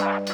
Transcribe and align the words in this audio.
Ja, 0.00 0.24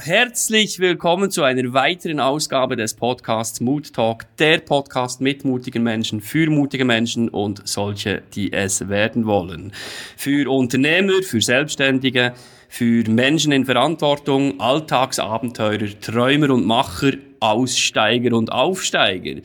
herzlich 0.00 0.78
willkommen 0.78 1.32
zu 1.32 1.42
einer 1.42 1.72
weiteren 1.72 2.20
Ausgabe 2.20 2.76
des 2.76 2.94
Podcasts 2.94 3.60
Mood 3.60 3.92
Talk, 3.92 4.36
der 4.36 4.58
Podcast 4.58 5.20
mit 5.20 5.44
mutigen 5.44 5.82
Menschen, 5.82 6.20
für 6.20 6.48
mutige 6.48 6.84
Menschen 6.84 7.28
und 7.28 7.66
solche, 7.66 8.22
die 8.36 8.52
es 8.52 8.88
werden 8.88 9.26
wollen. 9.26 9.72
Für 10.16 10.48
Unternehmer, 10.48 11.24
für 11.24 11.40
Selbstständige, 11.40 12.34
für 12.68 13.02
Menschen 13.10 13.50
in 13.50 13.64
Verantwortung, 13.64 14.60
Alltagsabenteurer, 14.60 15.88
Träumer 16.00 16.50
und 16.50 16.64
Macher, 16.64 17.14
Aussteiger 17.42 18.36
und 18.36 18.52
Aufsteiger. 18.52 19.40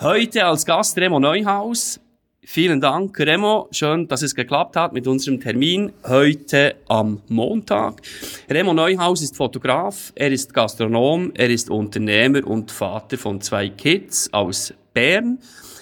Heute 0.00 0.46
als 0.46 0.64
Gast 0.64 0.96
Remo 0.96 1.18
Neuhaus, 1.18 2.00
Vielen 2.48 2.80
Dank, 2.80 3.18
Remo. 3.18 3.66
Schön, 3.72 4.06
dass 4.06 4.22
es 4.22 4.36
geklappt 4.36 4.76
hat 4.76 4.92
mit 4.92 5.08
unserem 5.08 5.40
Termin 5.40 5.92
heute 6.04 6.76
am 6.86 7.20
Montag. 7.26 8.00
Remo 8.48 8.72
Neuhaus 8.72 9.20
ist 9.20 9.34
Fotograf, 9.34 10.12
er 10.14 10.30
ist 10.30 10.54
Gastronom, 10.54 11.32
er 11.34 11.50
ist 11.50 11.70
Unternehmer 11.70 12.46
und 12.46 12.70
Vater 12.70 13.18
von 13.18 13.40
zwei 13.40 13.68
Kids 13.70 14.32
aus 14.32 14.72
Bern. 14.94 15.40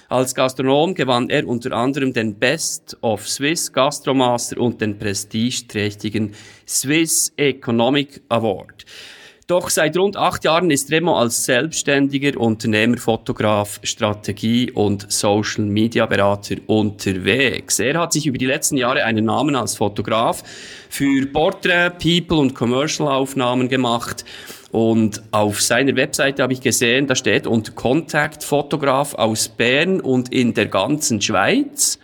Als 0.09 0.35
Gastronom 0.35 0.95
gewann 0.95 1.29
er 1.29 1.47
unter 1.47 1.73
anderem 1.73 2.15
den 2.15 2.35
Best 2.37 2.97
of 3.03 3.29
Swiss 3.29 3.71
Gastromaster 3.71 4.59
und 4.59 4.81
den 4.81 4.99
prestigeträchtigen 4.99 6.33
Swiss 6.67 7.31
Economic 7.37 8.23
Award. 8.31 8.87
Doch 9.47 9.69
seit 9.69 9.95
rund 9.99 10.17
acht 10.17 10.43
Jahren 10.45 10.71
ist 10.71 10.91
Remo 10.91 11.19
als 11.19 11.45
selbstständiger 11.45 12.41
Unternehmer, 12.41 12.97
Fotograf, 12.97 13.79
Strategie 13.83 14.71
und 14.71 15.13
Social 15.13 15.67
Media 15.67 16.07
Berater 16.07 16.55
unterwegs. 16.67 17.79
Er 17.79 18.01
hat 18.01 18.15
sich 18.15 18.27
über 18.27 18.39
die 18.39 18.47
letzten 18.47 18.79
Jahre 18.79 19.05
einen 19.05 19.27
Namen 19.27 19.55
als 19.55 19.77
Fotograf 19.77 20.43
für 20.89 21.27
Portrait, 21.27 21.99
People 21.99 22.39
und 22.39 22.55
Commercial 22.55 23.07
Aufnahmen 23.07 23.69
gemacht. 23.69 24.25
Und 24.73 25.23
auf 25.31 25.61
seiner 25.61 25.95
Webseite 25.95 26.43
habe 26.43 26.55
ich 26.55 26.63
gesehen, 26.63 27.07
da 27.07 27.15
steht 27.15 27.47
unter 27.47 27.73
Contact 27.73 28.43
Fotograf 28.43 29.15
aus 29.15 29.49
Bern 29.49 30.01
und 30.01 30.33
in 30.33 30.55
der 30.55 30.67
ganzen 30.67 31.21
Schweiz. 31.21 31.99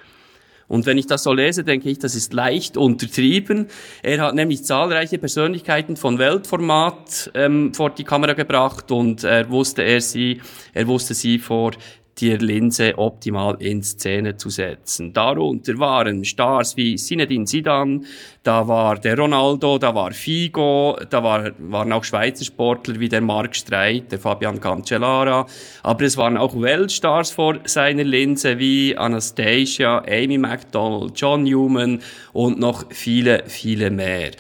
Und 0.70 0.86
wenn 0.86 0.98
ich 0.98 1.08
das 1.08 1.24
so 1.24 1.32
lese, 1.32 1.64
denke 1.64 1.90
ich, 1.90 1.98
das 1.98 2.14
ist 2.14 2.32
leicht 2.32 2.76
untertrieben. 2.76 3.66
Er 4.04 4.20
hat 4.20 4.36
nämlich 4.36 4.64
zahlreiche 4.64 5.18
Persönlichkeiten 5.18 5.96
von 5.96 6.18
Weltformat 6.18 7.32
ähm, 7.34 7.74
vor 7.74 7.90
die 7.90 8.04
Kamera 8.04 8.34
gebracht 8.34 8.92
und 8.92 9.24
er 9.24 9.50
wusste 9.50 9.82
er 9.82 10.00
sie, 10.00 10.40
er 10.72 10.86
wusste 10.86 11.14
sie 11.14 11.40
vor 11.40 11.72
die 12.20 12.36
Linse 12.36 12.98
optimal 12.98 13.56
in 13.60 13.82
Szene 13.82 14.36
zu 14.36 14.50
setzen. 14.50 15.12
Darunter 15.12 15.78
waren 15.78 16.24
Stars 16.24 16.77
wie 16.77 16.96
Zinedine 16.96 17.44
Zidane, 17.44 18.02
da 18.42 18.66
war 18.66 18.98
der 18.98 19.18
Ronaldo, 19.18 19.78
da 19.78 19.94
war 19.94 20.12
Figo, 20.12 20.98
da 21.10 21.22
war, 21.22 21.50
waren 21.58 21.92
auch 21.92 22.04
Schweizer 22.04 22.44
Sportler 22.44 22.98
wie 22.98 23.08
der 23.08 23.20
Marc 23.20 23.54
Streit, 23.56 24.10
der 24.12 24.18
Fabian 24.18 24.60
Cancellara, 24.60 25.46
aber 25.82 26.04
es 26.04 26.16
waren 26.16 26.36
auch 26.36 26.60
Weltstars 26.60 27.30
vor 27.30 27.58
seiner 27.64 28.04
Linse 28.04 28.58
wie 28.58 28.96
Anastasia, 28.96 30.02
Amy 30.08 30.38
McDonald, 30.38 31.12
John 31.20 31.44
Newman 31.44 32.00
und 32.32 32.58
noch 32.58 32.84
viele, 32.90 33.44
viele 33.46 33.90
mehr. 33.90 34.30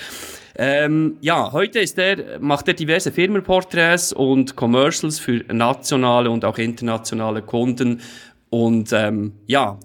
Ähm, 0.62 1.16
ja, 1.22 1.52
heute 1.52 1.78
ist 1.78 1.96
er, 1.96 2.38
macht 2.38 2.68
er 2.68 2.74
diverse 2.74 3.10
Firmenporträts 3.10 4.12
und 4.12 4.56
Commercials 4.56 5.18
für 5.18 5.42
nationale 5.50 6.28
und 6.28 6.44
auch 6.44 6.58
internationale 6.58 7.40
Kunden. 7.40 8.02
Und 8.50 8.92
ähm, 8.92 9.32
ja, 9.46 9.80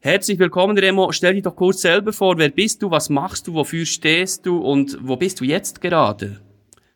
herzlich 0.00 0.38
willkommen, 0.38 0.76
Remo. 0.76 1.12
Stell 1.12 1.32
dich 1.32 1.44
doch 1.44 1.56
kurz 1.56 1.80
selber 1.80 2.12
vor. 2.12 2.36
Wer 2.36 2.50
bist 2.50 2.82
du? 2.82 2.90
Was 2.90 3.08
machst 3.08 3.46
du? 3.46 3.54
Wofür 3.54 3.86
stehst 3.86 4.44
du? 4.44 4.58
Und 4.58 4.98
wo 5.00 5.16
bist 5.16 5.40
du 5.40 5.46
jetzt 5.46 5.80
gerade? 5.80 6.42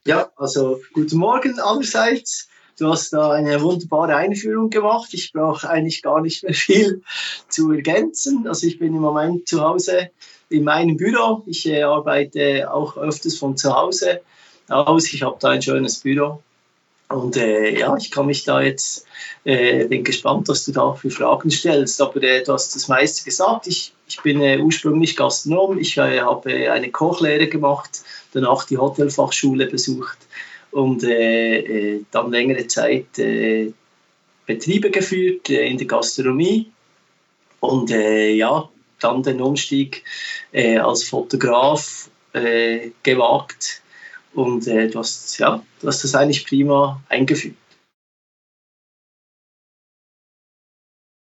Ja, 0.07 0.29
also 0.37 0.83
guten 0.93 1.17
Morgen 1.17 1.59
allerseits. 1.59 2.51
Du 2.79 2.91
hast 2.91 3.15
da 3.15 3.31
eine 3.31 3.63
wunderbare 3.63 4.15
Einführung 4.15 4.69
gemacht. 4.69 5.09
Ich 5.15 5.33
brauche 5.33 5.71
eigentlich 5.71 6.03
gar 6.03 6.21
nicht 6.21 6.43
mehr 6.43 6.53
viel 6.53 7.01
zu 7.49 7.73
ergänzen. 7.73 8.47
Also 8.47 8.67
ich 8.67 8.79
bin 8.79 8.95
im 8.95 9.01
Moment 9.01 9.49
zu 9.49 9.63
Hause 9.63 10.11
in 10.49 10.65
meinem 10.65 10.97
Büro. 10.97 11.43
Ich 11.47 11.67
äh, 11.67 11.83
arbeite 11.83 12.73
auch 12.73 12.97
öfters 12.97 13.39
von 13.39 13.57
zu 13.57 13.75
Hause 13.75 14.21
aus. 14.69 15.13
Ich 15.13 15.23
habe 15.23 15.37
da 15.41 15.51
ein 15.51 15.63
schönes 15.63 15.99
Büro. 15.99 16.43
Und 17.09 17.37
äh, 17.37 17.79
ja, 17.79 17.97
ich 17.97 18.11
kann 18.11 18.27
mich 18.27 18.45
da 18.45 18.61
jetzt, 18.61 19.07
äh, 19.45 19.85
bin 19.87 20.03
gespannt, 20.03 20.49
was 20.49 20.65
du 20.65 20.73
da 20.73 20.93
für 20.95 21.11
Fragen 21.11 21.51
stellst. 21.51 22.01
Aber 22.01 22.21
äh, 22.23 22.43
du 22.43 22.53
hast 22.53 22.75
das 22.75 22.89
meiste 22.89 23.25
gesagt. 23.25 23.69
Ich, 23.69 23.93
ich 24.09 24.21
bin 24.23 24.41
äh, 24.41 24.59
ursprünglich 24.59 25.17
Gastronom. 25.17 25.79
Ich 25.79 25.97
äh, 25.99 26.21
habe 26.21 26.73
eine 26.73 26.91
Kochlehre 26.91 27.47
gemacht, 27.47 28.03
danach 28.33 28.65
die 28.65 28.79
Hotelfachschule 28.79 29.67
besucht 29.67 30.19
und 30.73 31.05
äh, 31.05 31.59
äh, 31.59 32.05
dann 32.11 32.33
längere 32.33 32.67
Zeit 32.67 33.19
äh, 33.19 33.73
Betriebe 34.47 34.91
geführt 34.91 35.49
äh, 35.49 35.69
in 35.69 35.79
der 35.79 35.87
Gastronomie. 35.87 36.73
Und 37.61 37.91
äh, 37.91 38.33
ja, 38.33 38.69
dann 39.01 39.23
den 39.23 39.41
Umstieg 39.41 40.05
äh, 40.53 40.79
als 40.79 41.05
Fotograf 41.05 42.11
äh, 42.33 42.91
gewagt 43.03 43.83
und 44.35 44.67
äh, 44.67 44.89
du, 44.89 44.99
hast, 44.99 45.39
ja, 45.39 45.63
du 45.81 45.87
hast 45.87 46.05
das 46.05 46.15
eigentlich 46.15 46.47
prima 46.47 47.03
eingeführt. 47.09 47.57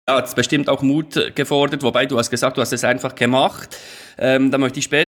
Ja, 0.09 0.17
hat 0.17 0.37
bestimmt 0.37 0.69
auch 0.69 0.83
Mut 0.83 1.35
gefordert, 1.35 1.83
wobei 1.83 2.07
du 2.07 2.17
hast 2.19 2.31
gesagt, 2.31 2.57
du 2.57 2.61
hast 2.61 2.73
es 2.73 2.85
einfach 2.85 3.15
gemacht. 3.15 3.77
Ähm, 4.19 4.51
da 4.51 4.59
möchte 4.59 4.79
ich 4.79 4.85
später 4.85 5.07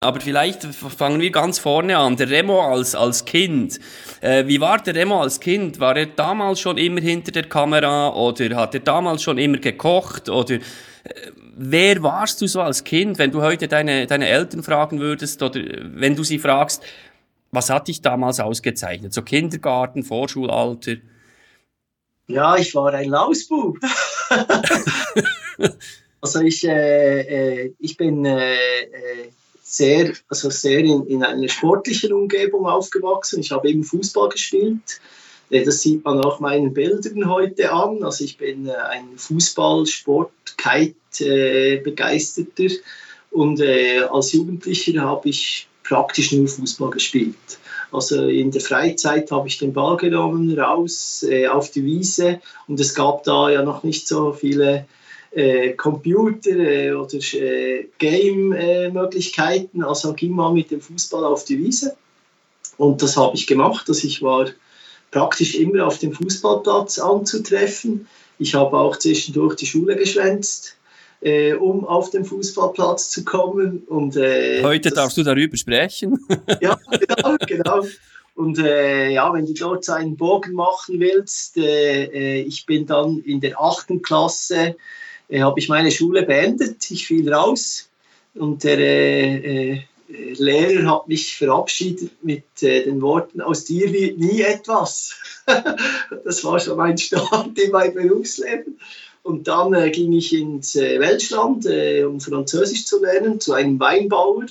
aber 0.00 0.20
vielleicht 0.20 0.64
fangen 0.64 1.20
wir 1.20 1.32
ganz 1.32 1.58
vorne 1.58 1.98
an. 1.98 2.16
Der 2.16 2.30
Remo 2.30 2.60
als, 2.60 2.94
als 2.94 3.24
Kind. 3.24 3.80
Äh, 4.20 4.46
wie 4.46 4.60
war 4.60 4.78
der 4.78 4.94
Remo 4.94 5.20
als 5.20 5.40
Kind? 5.40 5.80
War 5.80 5.96
er 5.96 6.06
damals 6.06 6.60
schon 6.60 6.78
immer 6.78 7.00
hinter 7.00 7.32
der 7.32 7.48
Kamera 7.48 8.10
oder 8.10 8.54
hat 8.54 8.74
er 8.74 8.80
damals 8.80 9.24
schon 9.24 9.38
immer 9.38 9.58
gekocht? 9.58 10.28
Oder 10.28 10.54
äh, 10.54 10.60
wer 11.58 12.02
warst 12.02 12.40
du 12.40 12.46
so 12.46 12.60
als 12.60 12.84
Kind, 12.84 13.18
wenn 13.18 13.32
du 13.32 13.42
heute 13.42 13.68
deine, 13.68 14.06
deine 14.06 14.28
Eltern 14.28 14.62
fragen 14.62 15.00
würdest 15.00 15.42
oder 15.42 15.60
wenn 15.60 16.14
du 16.14 16.22
sie 16.24 16.38
fragst, 16.38 16.82
was 17.50 17.70
hat 17.70 17.88
dich 17.88 18.00
damals 18.00 18.40
ausgezeichnet? 18.40 19.12
So 19.12 19.22
Kindergarten, 19.22 20.04
Vorschulalter? 20.04 20.96
Ja, 22.28 22.56
ich 22.56 22.74
war 22.74 22.92
ein 22.92 23.08
Lausbub. 23.08 23.78
also 26.20 26.40
ich, 26.40 26.64
äh, 26.64 27.20
äh, 27.64 27.74
ich 27.78 27.96
bin 27.96 28.24
äh, 28.24 28.54
äh, 28.54 29.30
sehr, 29.62 30.12
also 30.28 30.50
sehr 30.50 30.80
in, 30.80 31.06
in 31.06 31.24
einer 31.24 31.48
sportlichen 31.48 32.12
Umgebung 32.12 32.66
aufgewachsen. 32.66 33.40
Ich 33.40 33.50
habe 33.50 33.70
eben 33.70 33.82
Fußball 33.82 34.28
gespielt. 34.28 35.00
Äh, 35.50 35.64
das 35.64 35.80
sieht 35.80 36.04
man 36.04 36.20
auch 36.20 36.40
meinen 36.40 36.74
Bildern 36.74 37.28
heute 37.28 37.72
an. 37.72 38.02
Also 38.04 38.24
ich 38.24 38.36
bin 38.36 38.66
äh, 38.68 38.72
ein 38.72 39.16
Fußballsport, 39.16 40.30
Kite-begeisterter 40.58 41.07
äh, 41.20 41.82
und 43.30 43.60
als 43.60 44.32
Jugendlicher 44.32 45.02
habe 45.02 45.28
ich 45.28 45.68
praktisch 45.84 46.32
nur 46.32 46.48
Fußball 46.48 46.90
gespielt. 46.90 47.36
Also 47.92 48.26
in 48.26 48.50
der 48.50 48.60
Freizeit 48.60 49.30
habe 49.30 49.48
ich 49.48 49.58
den 49.58 49.72
Ball 49.72 49.96
genommen, 49.96 50.58
raus 50.58 51.24
auf 51.50 51.70
die 51.70 51.84
Wiese 51.84 52.40
und 52.66 52.80
es 52.80 52.94
gab 52.94 53.24
da 53.24 53.50
ja 53.50 53.62
noch 53.62 53.82
nicht 53.82 54.08
so 54.08 54.32
viele 54.32 54.86
äh, 55.30 55.74
Computer 55.74 56.50
äh, 56.50 56.92
oder 56.92 57.18
äh, 57.34 57.88
Game-Möglichkeiten. 57.98 59.84
also 59.84 60.14
ging 60.14 60.32
man 60.32 60.54
mit 60.54 60.70
dem 60.70 60.80
Fußball 60.80 61.24
auf 61.24 61.44
die 61.44 61.58
Wiese. 61.58 61.96
Und 62.78 63.02
das 63.02 63.16
habe 63.16 63.36
ich 63.36 63.46
gemacht. 63.46 63.84
Also 63.88 64.06
ich 64.06 64.22
war 64.22 64.46
praktisch 65.10 65.54
immer 65.54 65.86
auf 65.86 65.98
dem 65.98 66.12
Fußballplatz 66.12 66.98
anzutreffen. 66.98 68.08
Ich 68.38 68.54
habe 68.54 68.78
auch 68.78 68.96
zwischendurch 68.96 69.56
die 69.56 69.66
Schule 69.66 69.96
geschwänzt. 69.96 70.76
Äh, 71.20 71.54
um 71.54 71.84
auf 71.84 72.10
den 72.10 72.24
Fußballplatz 72.24 73.10
zu 73.10 73.24
kommen. 73.24 73.82
Und, 73.88 74.16
äh, 74.16 74.62
Heute 74.62 74.90
das, 74.90 74.96
darfst 74.96 75.16
du 75.16 75.24
darüber 75.24 75.56
sprechen. 75.56 76.24
ja, 76.60 76.78
genau, 76.90 77.36
genau. 77.44 77.86
Und 78.36 78.58
äh, 78.60 79.10
ja, 79.10 79.32
wenn 79.32 79.46
du 79.46 79.52
dort 79.52 79.88
einen 79.90 80.16
Bogen 80.16 80.52
machen 80.52 81.00
willst, 81.00 81.56
äh, 81.56 82.04
äh 82.04 82.40
ich 82.42 82.66
bin 82.66 82.86
dann 82.86 83.18
in 83.18 83.40
der 83.40 83.60
achten 83.60 84.00
Klasse 84.00 84.76
äh, 85.28 85.40
habe 85.40 85.58
ich 85.58 85.68
meine 85.68 85.90
Schule 85.90 86.22
beendet. 86.22 86.88
Ich 86.90 87.08
fiel 87.08 87.32
raus 87.32 87.88
und 88.34 88.62
der 88.62 89.82
Lehrer 90.08 90.90
hat 90.90 91.08
mich 91.08 91.36
verabschiedet 91.36 92.12
mit 92.22 92.62
äh, 92.62 92.84
den 92.84 93.02
Worten, 93.02 93.42
aus 93.42 93.64
dir 93.64 93.92
wird 93.92 94.18
nie 94.18 94.40
etwas. 94.40 95.14
das 96.24 96.44
war 96.44 96.58
schon 96.58 96.78
mein 96.78 96.96
Start 96.96 97.58
in 97.58 97.70
meinem 97.70 97.94
Berufsleben. 97.94 98.78
Und 99.28 99.46
dann 99.46 99.74
äh, 99.74 99.90
ging 99.90 100.12
ich 100.14 100.32
ins 100.32 100.74
äh, 100.74 100.98
Welschland, 100.98 101.66
um 102.06 102.18
Französisch 102.18 102.86
zu 102.86 102.98
lernen, 103.02 103.40
zu 103.40 103.52
einem 103.52 103.78
Weinbauer. 103.78 104.46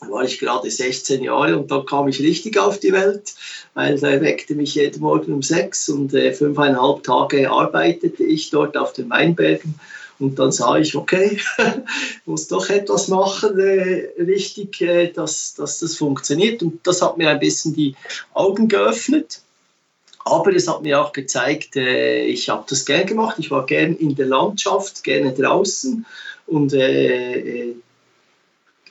Da 0.00 0.08
war 0.08 0.22
ich 0.22 0.38
gerade 0.38 0.70
16 0.70 1.24
Jahre 1.24 1.58
und 1.58 1.72
dann 1.72 1.84
kam 1.84 2.06
ich 2.06 2.20
richtig 2.20 2.56
auf 2.56 2.78
die 2.78 2.92
Welt, 2.92 3.34
weil 3.74 3.98
da 3.98 4.20
weckte 4.20 4.54
mich 4.54 4.76
jeden 4.76 5.00
Morgen 5.00 5.32
um 5.32 5.42
sechs 5.42 5.88
und 5.88 6.14
äh, 6.14 6.32
fünfeinhalb 6.32 7.02
Tage 7.02 7.50
arbeitete 7.50 8.22
ich 8.22 8.50
dort 8.50 8.76
auf 8.76 8.92
den 8.92 9.10
Weinbergen. 9.10 9.74
Und 10.20 10.38
dann 10.38 10.52
sah 10.52 10.78
ich, 10.78 10.94
okay, 10.94 11.40
muss 12.26 12.46
doch 12.46 12.70
etwas 12.70 13.08
machen, 13.08 13.58
äh, 13.58 14.10
richtig, 14.22 14.80
äh, 14.82 15.08
dass, 15.08 15.54
dass 15.54 15.80
das 15.80 15.96
funktioniert. 15.96 16.62
Und 16.62 16.86
das 16.86 17.02
hat 17.02 17.18
mir 17.18 17.28
ein 17.28 17.40
bisschen 17.40 17.74
die 17.74 17.96
Augen 18.34 18.68
geöffnet. 18.68 19.40
Aber 20.24 20.54
es 20.54 20.68
hat 20.68 20.82
mir 20.82 21.00
auch 21.00 21.12
gezeigt, 21.12 21.76
äh, 21.76 22.24
ich 22.24 22.48
habe 22.48 22.64
das 22.68 22.84
gern 22.84 23.06
gemacht. 23.06 23.36
Ich 23.38 23.50
war 23.50 23.66
gern 23.66 23.96
in 23.96 24.14
der 24.14 24.26
Landschaft, 24.26 25.02
gerne 25.02 25.32
draußen. 25.32 26.04
Und 26.46 26.72
äh, 26.74 27.68
äh, 27.68 27.74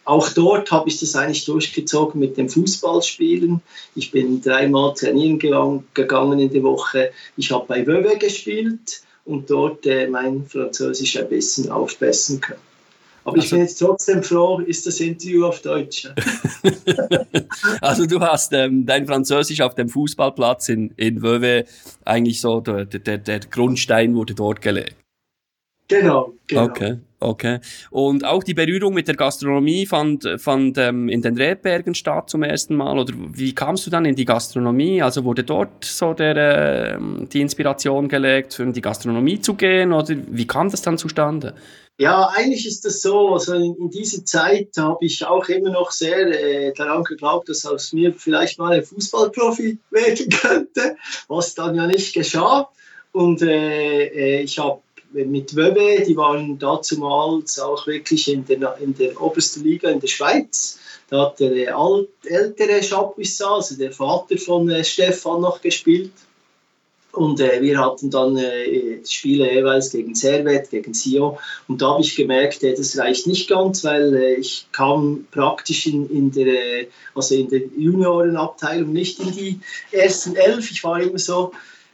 auch 0.05 0.29
dort 0.29 0.71
habe 0.71 0.89
ich 0.89 0.99
das 0.99 1.15
eigentlich 1.15 1.45
durchgezogen 1.45 2.19
mit 2.19 2.37
dem 2.37 2.49
Fußballspielen. 2.49 3.61
Ich 3.95 4.11
bin 4.11 4.41
dreimal 4.41 4.93
trainieren 4.95 5.37
gegangen 5.93 6.39
in 6.39 6.51
der 6.51 6.63
Woche. 6.63 7.11
Ich 7.37 7.51
habe 7.51 7.65
bei 7.67 7.85
Wöwe 7.85 8.17
gespielt 8.17 9.03
und 9.25 9.49
dort 9.51 9.85
äh, 9.85 10.07
mein 10.07 10.45
Französisch 10.47 11.17
ein 11.17 11.29
bisschen 11.29 11.69
aufbessern 11.69 12.41
können. 12.41 12.68
Aber 13.29 13.37
also, 13.37 13.45
ich 13.45 13.51
bin 13.51 13.59
jetzt 13.61 13.77
trotzdem 13.77 14.23
froh, 14.23 14.59
ist 14.59 14.87
das 14.87 14.99
Interview 14.99 15.45
auf 15.45 15.61
Deutsch. 15.61 16.07
also 17.81 18.07
du 18.07 18.19
hast 18.19 18.53
ähm, 18.53 18.87
dein 18.87 19.05
Französisch 19.05 19.61
auf 19.61 19.75
dem 19.75 19.87
Fußballplatz 19.87 20.69
in, 20.69 20.91
in 20.97 21.21
Wöwe 21.21 21.65
eigentlich 22.05 22.41
so, 22.41 22.59
der, 22.59 22.85
der, 22.85 23.19
der 23.19 23.39
Grundstein 23.41 24.15
wurde 24.15 24.33
dort 24.33 24.61
gelegt. 24.61 24.95
Genau, 25.87 26.33
genau. 26.47 26.63
Okay, 26.63 26.97
okay. 27.19 27.59
Und 27.91 28.25
auch 28.25 28.43
die 28.43 28.53
Berührung 28.53 28.93
mit 28.93 29.07
der 29.07 29.15
Gastronomie 29.15 29.85
fand, 29.85 30.27
fand 30.37 30.77
ähm, 30.77 31.09
in 31.09 31.21
den 31.21 31.37
Rebbergen 31.37 31.95
statt 31.95 32.29
zum 32.29 32.43
ersten 32.43 32.75
Mal? 32.75 32.97
Oder 32.97 33.13
wie 33.15 33.53
kamst 33.53 33.85
du 33.85 33.89
dann 33.89 34.05
in 34.05 34.15
die 34.15 34.25
Gastronomie? 34.25 35.01
Also 35.01 35.23
wurde 35.23 35.43
dort 35.43 35.85
so 35.85 36.13
der, 36.13 36.35
äh, 36.35 36.99
die 37.31 37.41
Inspiration 37.41 38.07
gelegt, 38.07 38.59
in 38.59 38.73
die 38.73 38.81
Gastronomie 38.81 39.39
zu 39.39 39.55
gehen? 39.55 39.93
Oder 39.93 40.15
wie 40.27 40.47
kam 40.47 40.69
das 40.69 40.81
dann 40.81 40.97
zustande? 40.97 41.53
Ja, 41.99 42.29
eigentlich 42.33 42.65
ist 42.65 42.85
das 42.85 43.01
so. 43.01 43.33
Also 43.33 43.55
in, 43.55 43.75
in 43.75 43.89
dieser 43.89 44.23
Zeit 44.23 44.69
habe 44.77 45.05
ich 45.05 45.25
auch 45.25 45.49
immer 45.49 45.71
noch 45.71 45.91
sehr 45.91 46.27
äh, 46.27 46.73
daran 46.73 47.03
geglaubt, 47.03 47.49
dass 47.49 47.65
aus 47.65 47.91
mir 47.91 48.13
vielleicht 48.13 48.57
mal 48.57 48.71
ein 48.71 48.83
Fußballprofi 48.83 49.79
werden 49.91 50.29
könnte, 50.29 50.95
was 51.27 51.55
dann 51.55 51.75
ja 51.75 51.87
nicht 51.87 52.13
geschah. 52.13 52.69
Und 53.11 53.41
äh, 53.41 54.05
äh 54.05 54.41
ich 54.43 54.59
habe 54.59 54.79
mit 55.11 55.55
Wöbe, 55.55 56.03
die 56.05 56.15
waren 56.15 56.59
dazumals 56.59 57.59
auch 57.59 57.87
wirklich 57.87 58.31
in 58.31 58.45
der, 58.45 58.77
in 58.79 58.95
der 58.95 59.19
obersten 59.21 59.63
Liga 59.63 59.89
in 59.89 59.99
der 59.99 60.07
Schweiz. 60.07 60.79
Da 61.09 61.25
hat 61.25 61.39
der 61.39 61.75
alt, 61.75 62.09
ältere 62.23 62.81
Chapuisat, 62.81 63.49
also 63.49 63.75
der 63.75 63.91
Vater 63.91 64.37
von 64.37 64.69
äh, 64.69 64.83
Stefan, 64.83 65.41
noch 65.41 65.61
gespielt. 65.61 66.11
Und 67.11 67.39
äh, 67.39 67.59
wir 67.61 67.79
hatten 67.79 68.11
dann 68.11 68.37
äh, 68.37 69.03
Spiele 69.03 69.51
jeweils 69.51 69.91
gegen 69.91 70.13
Servet, 70.13 70.69
gegen 70.69 70.93
Sion. 70.93 71.37
Und 71.67 71.81
da 71.81 71.93
habe 71.93 72.01
ich 72.01 72.15
gemerkt, 72.15 72.61
äh, 72.63 72.75
das 72.75 72.95
reicht 72.99 73.25
nicht 73.25 73.49
ganz, 73.49 73.83
weil 73.83 74.15
äh, 74.15 74.35
ich 74.35 74.67
kam 74.71 75.25
praktisch 75.31 75.87
in, 75.87 76.07
in, 76.11 76.31
der, 76.31 76.85
also 77.15 77.33
in 77.33 77.49
der 77.49 77.61
Juniorenabteilung 77.75 78.93
nicht 78.93 79.19
in 79.19 79.31
die 79.31 79.59
ersten 79.91 80.35
elf. 80.35 80.69
Ich 80.69 80.83
war 80.83 81.01
immer 81.01 81.17
so 81.17 81.51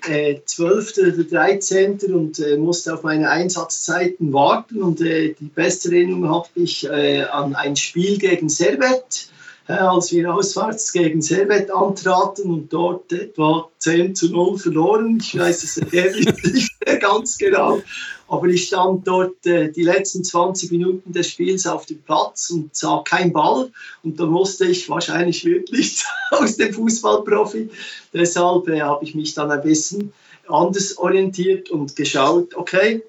äh, 0.07 0.39
12. 0.45 0.97
oder 0.97 1.23
13. 1.23 2.13
und 2.13 2.39
äh, 2.39 2.57
musste 2.57 2.93
auf 2.93 3.03
meine 3.03 3.29
Einsatzzeiten 3.29 4.33
warten. 4.33 4.81
Und 4.81 5.01
äh, 5.01 5.33
die 5.39 5.45
beste 5.45 5.89
Erinnerung 5.89 6.29
habe 6.29 6.47
ich 6.55 6.87
äh, 6.87 7.23
an 7.23 7.55
ein 7.55 7.75
Spiel 7.75 8.17
gegen 8.17 8.49
Servet, 8.49 9.29
äh, 9.31 9.34
als 9.67 10.11
wir 10.11 10.31
auswärts 10.33 10.91
gegen 10.91 11.21
Servet 11.21 11.71
antraten 11.71 12.51
und 12.51 12.71
dort 12.71 13.11
etwa 13.11 13.69
10 13.79 14.15
zu 14.15 14.29
0 14.29 14.59
verloren. 14.59 15.17
Ich 15.19 15.37
weiß 15.37 15.77
Ergebnis 15.77 16.53
nicht 16.53 16.71
ganz 17.01 17.37
genau. 17.37 17.81
Aber 18.27 18.47
ich 18.47 18.67
stand 18.67 19.07
dort 19.07 19.45
äh, 19.45 19.71
die 19.71 19.83
letzten 19.83 20.23
20 20.23 20.71
Minuten 20.71 21.13
des 21.13 21.29
Spiels 21.29 21.65
auf 21.67 21.85
dem 21.85 22.01
Platz 22.01 22.49
und 22.49 22.75
sah 22.75 23.03
keinen 23.03 23.33
Ball. 23.33 23.71
Und 24.03 24.19
da 24.19 24.25
musste 24.25 24.65
ich 24.65 24.89
wahrscheinlich 24.89 25.45
wirklich 25.45 26.03
aus 26.31 26.57
dem 26.57 26.73
Fußballprofi. 26.73 27.69
Deshalb 28.13 28.67
äh, 28.67 28.81
habe 28.81 29.03
ich 29.03 29.15
mich 29.15 29.33
dann 29.33 29.51
ein 29.51 29.61
bisschen 29.61 30.13
anders 30.47 30.97
orientiert 30.97 31.71
und 31.71 31.95
geschaut, 31.95 32.55
okay, 32.55 33.03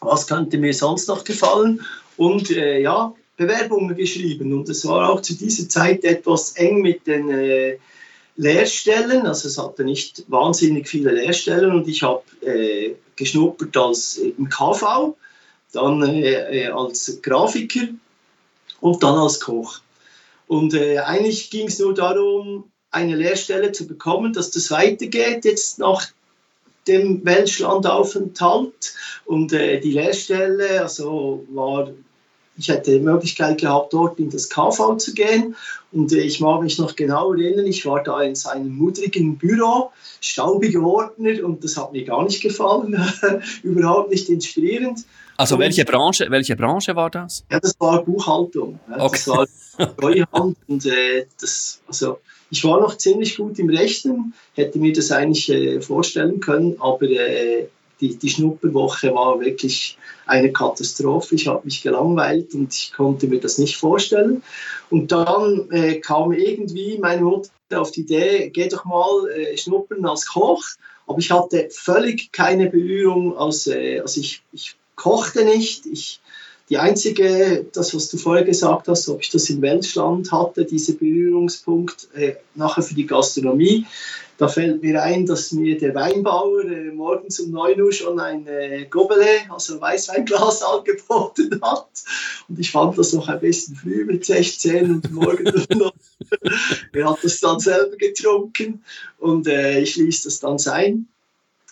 was 0.00 0.26
könnte 0.26 0.58
mir 0.58 0.72
sonst 0.74 1.08
noch 1.08 1.24
gefallen? 1.24 1.82
Und 2.16 2.50
äh, 2.50 2.80
ja, 2.80 3.14
Bewerbungen 3.36 3.94
geschrieben. 3.94 4.52
Und 4.52 4.68
es 4.68 4.86
war 4.86 5.10
auch 5.10 5.20
zu 5.20 5.34
dieser 5.34 5.68
Zeit 5.68 6.04
etwas 6.04 6.52
eng 6.52 6.80
mit 6.80 7.06
den 7.06 7.30
äh, 7.30 7.78
Lehrstellen. 8.36 9.26
Also 9.26 9.48
es 9.48 9.58
hatte 9.58 9.84
nicht 9.84 10.24
wahnsinnig 10.28 10.88
viele 10.88 11.12
Lehrstellen 11.12 11.72
und 11.72 11.88
ich 11.88 12.02
habe 12.02 12.22
äh, 12.42 12.94
geschnuppert 13.16 13.76
als 13.76 14.16
im 14.16 14.48
KV, 14.48 15.16
dann 15.72 16.02
äh, 16.02 16.64
äh, 16.64 16.68
als 16.68 17.20
Grafiker 17.22 17.88
und 18.80 19.02
dann 19.02 19.16
als 19.16 19.40
Koch. 19.40 19.80
Und 20.46 20.74
äh, 20.74 20.98
eigentlich 20.98 21.50
ging 21.50 21.66
es 21.66 21.78
nur 21.78 21.94
darum, 21.94 22.70
eine 22.90 23.16
Lehrstelle 23.16 23.72
zu 23.72 23.86
bekommen, 23.86 24.32
dass 24.32 24.50
das 24.50 24.70
weitergeht 24.70 25.44
jetzt 25.44 25.78
nach 25.78 26.06
dem 26.86 27.24
Welschlandaufenthalt. 27.24 28.94
Und 29.24 29.52
äh, 29.52 29.80
die 29.80 29.92
Lehrstelle 29.92 30.82
also 30.82 31.44
war 31.50 31.90
ich 32.58 32.68
hätte 32.68 32.92
die 32.92 33.00
Möglichkeit 33.00 33.60
gehabt, 33.60 33.92
dort 33.92 34.18
in 34.18 34.30
das 34.30 34.48
KV 34.48 34.96
zu 34.96 35.14
gehen. 35.14 35.56
Und 35.92 36.12
äh, 36.12 36.20
ich 36.20 36.40
mag 36.40 36.62
mich 36.62 36.78
noch 36.78 36.96
genau 36.96 37.32
erinnern, 37.32 37.66
ich 37.66 37.84
war 37.86 38.02
da 38.02 38.22
in 38.22 38.34
seinem 38.34 38.76
mudrigen 38.76 39.36
Büro, 39.36 39.90
staubige 40.20 40.80
Ordner, 40.82 41.44
und 41.44 41.62
das 41.64 41.76
hat 41.76 41.92
mir 41.92 42.04
gar 42.04 42.24
nicht 42.24 42.42
gefallen, 42.42 42.98
überhaupt 43.62 44.10
nicht 44.10 44.28
inspirierend. 44.28 45.04
Also 45.36 45.58
welche 45.58 45.84
Branche, 45.84 46.26
welche 46.30 46.56
Branche 46.56 46.96
war 46.96 47.10
das? 47.10 47.44
Ja, 47.50 47.60
das 47.60 47.74
war 47.78 48.02
Buchhaltung. 48.02 48.80
Okay. 48.90 49.10
Das 49.12 49.28
war 49.28 49.46
Treuhand 49.96 50.56
und 50.66 50.86
äh, 50.86 51.26
das, 51.40 51.82
also 51.86 52.18
ich 52.50 52.64
war 52.64 52.80
noch 52.80 52.96
ziemlich 52.96 53.36
gut 53.36 53.58
im 53.58 53.68
Rechnen, 53.68 54.32
hätte 54.54 54.78
mir 54.78 54.92
das 54.92 55.10
eigentlich 55.12 55.50
äh, 55.50 55.80
vorstellen 55.80 56.40
können, 56.40 56.76
aber 56.80 57.06
äh, 57.06 57.66
die, 58.00 58.16
die 58.16 58.28
Schnupperwoche 58.28 59.14
war 59.14 59.40
wirklich 59.40 59.96
eine 60.26 60.52
Katastrophe. 60.52 61.34
Ich 61.34 61.46
habe 61.46 61.64
mich 61.64 61.82
gelangweilt 61.82 62.54
und 62.54 62.74
ich 62.74 62.92
konnte 62.92 63.26
mir 63.26 63.40
das 63.40 63.58
nicht 63.58 63.76
vorstellen. 63.76 64.42
Und 64.90 65.12
dann 65.12 65.68
äh, 65.70 66.00
kam 66.00 66.32
irgendwie 66.32 66.98
meine 66.98 67.22
Mutter 67.22 67.50
auf 67.72 67.90
die 67.90 68.02
Idee, 68.02 68.50
geh 68.50 68.68
doch 68.68 68.84
mal 68.84 69.28
äh, 69.30 69.56
schnuppern 69.56 70.04
als 70.04 70.26
Koch. 70.26 70.62
Aber 71.06 71.18
ich 71.18 71.30
hatte 71.30 71.68
völlig 71.70 72.32
keine 72.32 72.68
Berührung, 72.68 73.36
als, 73.38 73.66
äh, 73.66 74.00
also 74.00 74.20
ich, 74.20 74.42
ich 74.52 74.76
kochte 74.96 75.44
nicht. 75.44 75.86
Ich, 75.86 76.20
die 76.68 76.78
einzige, 76.78 77.64
das 77.72 77.94
was 77.94 78.08
du 78.10 78.16
vorher 78.16 78.44
gesagt 78.44 78.88
hast, 78.88 79.08
ob 79.08 79.20
ich 79.20 79.30
das 79.30 79.48
in 79.50 79.62
Welschland 79.62 80.32
hatte, 80.32 80.64
dieser 80.64 80.94
Berührungspunkt 80.94 82.08
äh, 82.14 82.34
nachher 82.56 82.82
für 82.82 82.94
die 82.94 83.06
Gastronomie, 83.06 83.86
da 84.38 84.48
fällt 84.48 84.82
mir 84.82 85.02
ein, 85.02 85.24
dass 85.24 85.52
mir 85.52 85.78
der 85.78 85.94
Weinbauer 85.94 86.64
äh, 86.64 86.90
morgens 86.92 87.40
um 87.40 87.52
9 87.52 87.80
Uhr 87.80 87.92
schon 87.92 88.20
ein 88.20 88.46
äh, 88.46 88.86
Gobele, 88.90 89.26
also 89.48 89.80
Weißweinglas, 89.80 90.62
angeboten 90.62 91.58
hat. 91.62 91.88
Und 92.48 92.58
ich 92.58 92.70
fand 92.70 92.98
das 92.98 93.12
noch 93.12 93.28
ein 93.28 93.40
bisschen 93.40 93.76
früh 93.76 94.04
mit 94.04 94.24
16 94.24 94.90
und 94.90 95.12
morgen 95.12 95.44
noch. 95.78 95.94
er 96.92 97.10
hat 97.10 97.18
das 97.22 97.40
dann 97.40 97.60
selber 97.60 97.96
getrunken 97.96 98.84
und 99.18 99.46
äh, 99.46 99.80
ich 99.80 99.96
ließ 99.96 100.24
das 100.24 100.40
dann 100.40 100.58
sein. 100.58 101.08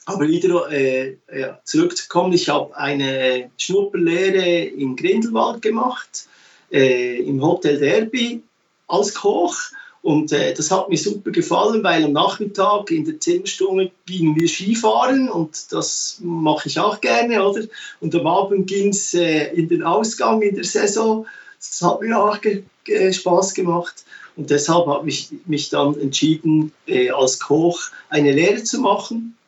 Aber 0.06 0.28
wieder 0.28 0.70
äh, 0.70 1.16
ja, 1.34 1.60
zurückzukommen, 1.64 2.34
ich 2.34 2.48
habe 2.48 2.76
eine 2.76 3.50
Schnupperlehre 3.56 4.64
in 4.64 4.96
Grindelwald 4.96 5.62
gemacht, 5.62 6.28
äh, 6.70 7.16
im 7.18 7.42
Hotel 7.42 7.78
Derby 7.78 8.42
als 8.86 9.14
Koch. 9.14 9.56
Und 10.04 10.32
äh, 10.32 10.52
das 10.52 10.70
hat 10.70 10.90
mir 10.90 10.98
super 10.98 11.30
gefallen, 11.30 11.82
weil 11.82 12.04
am 12.04 12.12
Nachmittag 12.12 12.90
in 12.90 13.06
der 13.06 13.18
Zimmerstunde 13.20 13.90
gingen 14.04 14.36
wir 14.38 14.46
Skifahren 14.46 15.30
und 15.30 15.72
das 15.72 16.18
mache 16.22 16.68
ich 16.68 16.78
auch 16.78 17.00
gerne, 17.00 17.42
oder? 17.42 17.62
Und 18.00 18.14
am 18.14 18.26
Abend 18.26 18.66
ging 18.66 18.90
es 18.90 19.14
äh, 19.14 19.46
in 19.54 19.66
den 19.70 19.82
Ausgang 19.82 20.42
in 20.42 20.56
der 20.56 20.64
Saison. 20.64 21.26
Das 21.58 21.80
hat 21.80 22.02
mir 22.02 22.22
auch 22.22 22.38
ge 22.42 22.64
ge 22.84 23.14
Spaß 23.14 23.54
gemacht. 23.54 24.04
Und 24.36 24.50
deshalb 24.50 24.86
habe 24.88 25.08
ich 25.08 25.30
mich 25.46 25.70
dann 25.70 25.98
entschieden, 25.98 26.74
äh, 26.86 27.08
als 27.08 27.40
Koch 27.40 27.80
eine 28.10 28.32
Lehre 28.32 28.62
zu 28.62 28.80
machen. 28.80 29.38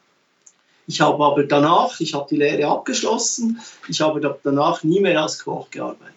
Ich 0.86 1.02
habe 1.02 1.22
aber 1.22 1.44
danach, 1.44 2.00
ich 2.00 2.14
habe 2.14 2.28
die 2.30 2.36
Lehre 2.36 2.66
abgeschlossen, 2.66 3.60
ich 3.88 4.00
habe 4.00 4.38
danach 4.42 4.82
nie 4.84 5.00
mehr 5.00 5.20
als 5.20 5.44
Koch 5.44 5.70
gearbeitet. 5.70 6.14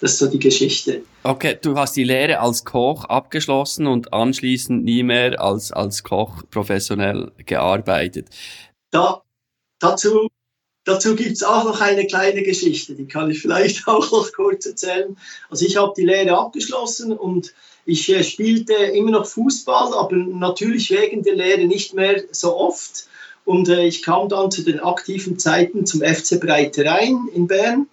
Das 0.00 0.12
ist 0.12 0.18
so 0.18 0.26
die 0.28 0.38
Geschichte. 0.38 1.02
Okay, 1.24 1.58
du 1.60 1.76
hast 1.76 1.96
die 1.96 2.04
Lehre 2.04 2.38
als 2.38 2.64
Koch 2.64 3.04
abgeschlossen 3.04 3.86
und 3.86 4.12
anschließend 4.12 4.84
nie 4.84 5.02
mehr 5.02 5.40
als, 5.40 5.72
als 5.72 6.04
Koch 6.04 6.42
professionell 6.50 7.32
gearbeitet. 7.44 8.28
Da, 8.90 9.22
dazu, 9.80 10.28
dazu 10.84 11.16
gibt 11.16 11.32
es 11.32 11.42
auch 11.42 11.64
noch 11.64 11.80
eine 11.80 12.06
kleine 12.06 12.42
Geschichte, 12.42 12.94
die 12.94 13.06
kann 13.06 13.30
ich 13.30 13.40
vielleicht 13.40 13.88
auch 13.88 14.10
noch 14.12 14.32
kurz 14.32 14.66
erzählen. 14.66 15.16
Also 15.50 15.66
ich 15.66 15.76
habe 15.76 15.92
die 15.96 16.04
Lehre 16.04 16.38
abgeschlossen 16.38 17.12
und 17.12 17.52
ich 17.84 18.08
äh, 18.10 18.22
spielte 18.22 18.74
immer 18.74 19.10
noch 19.10 19.26
Fußball, 19.26 19.94
aber 19.94 20.14
natürlich 20.14 20.90
wegen 20.90 21.22
der 21.22 21.34
Lehre 21.34 21.64
nicht 21.64 21.94
mehr 21.94 22.22
so 22.30 22.54
oft. 22.56 23.08
Und 23.44 23.68
äh, 23.68 23.86
ich 23.86 24.02
kam 24.02 24.28
dann 24.28 24.50
zu 24.50 24.62
den 24.62 24.78
aktiven 24.78 25.38
Zeiten 25.38 25.86
zum 25.86 26.02
FC 26.02 26.38
Breiterein 26.38 27.28
in 27.34 27.46
Bern. 27.46 27.88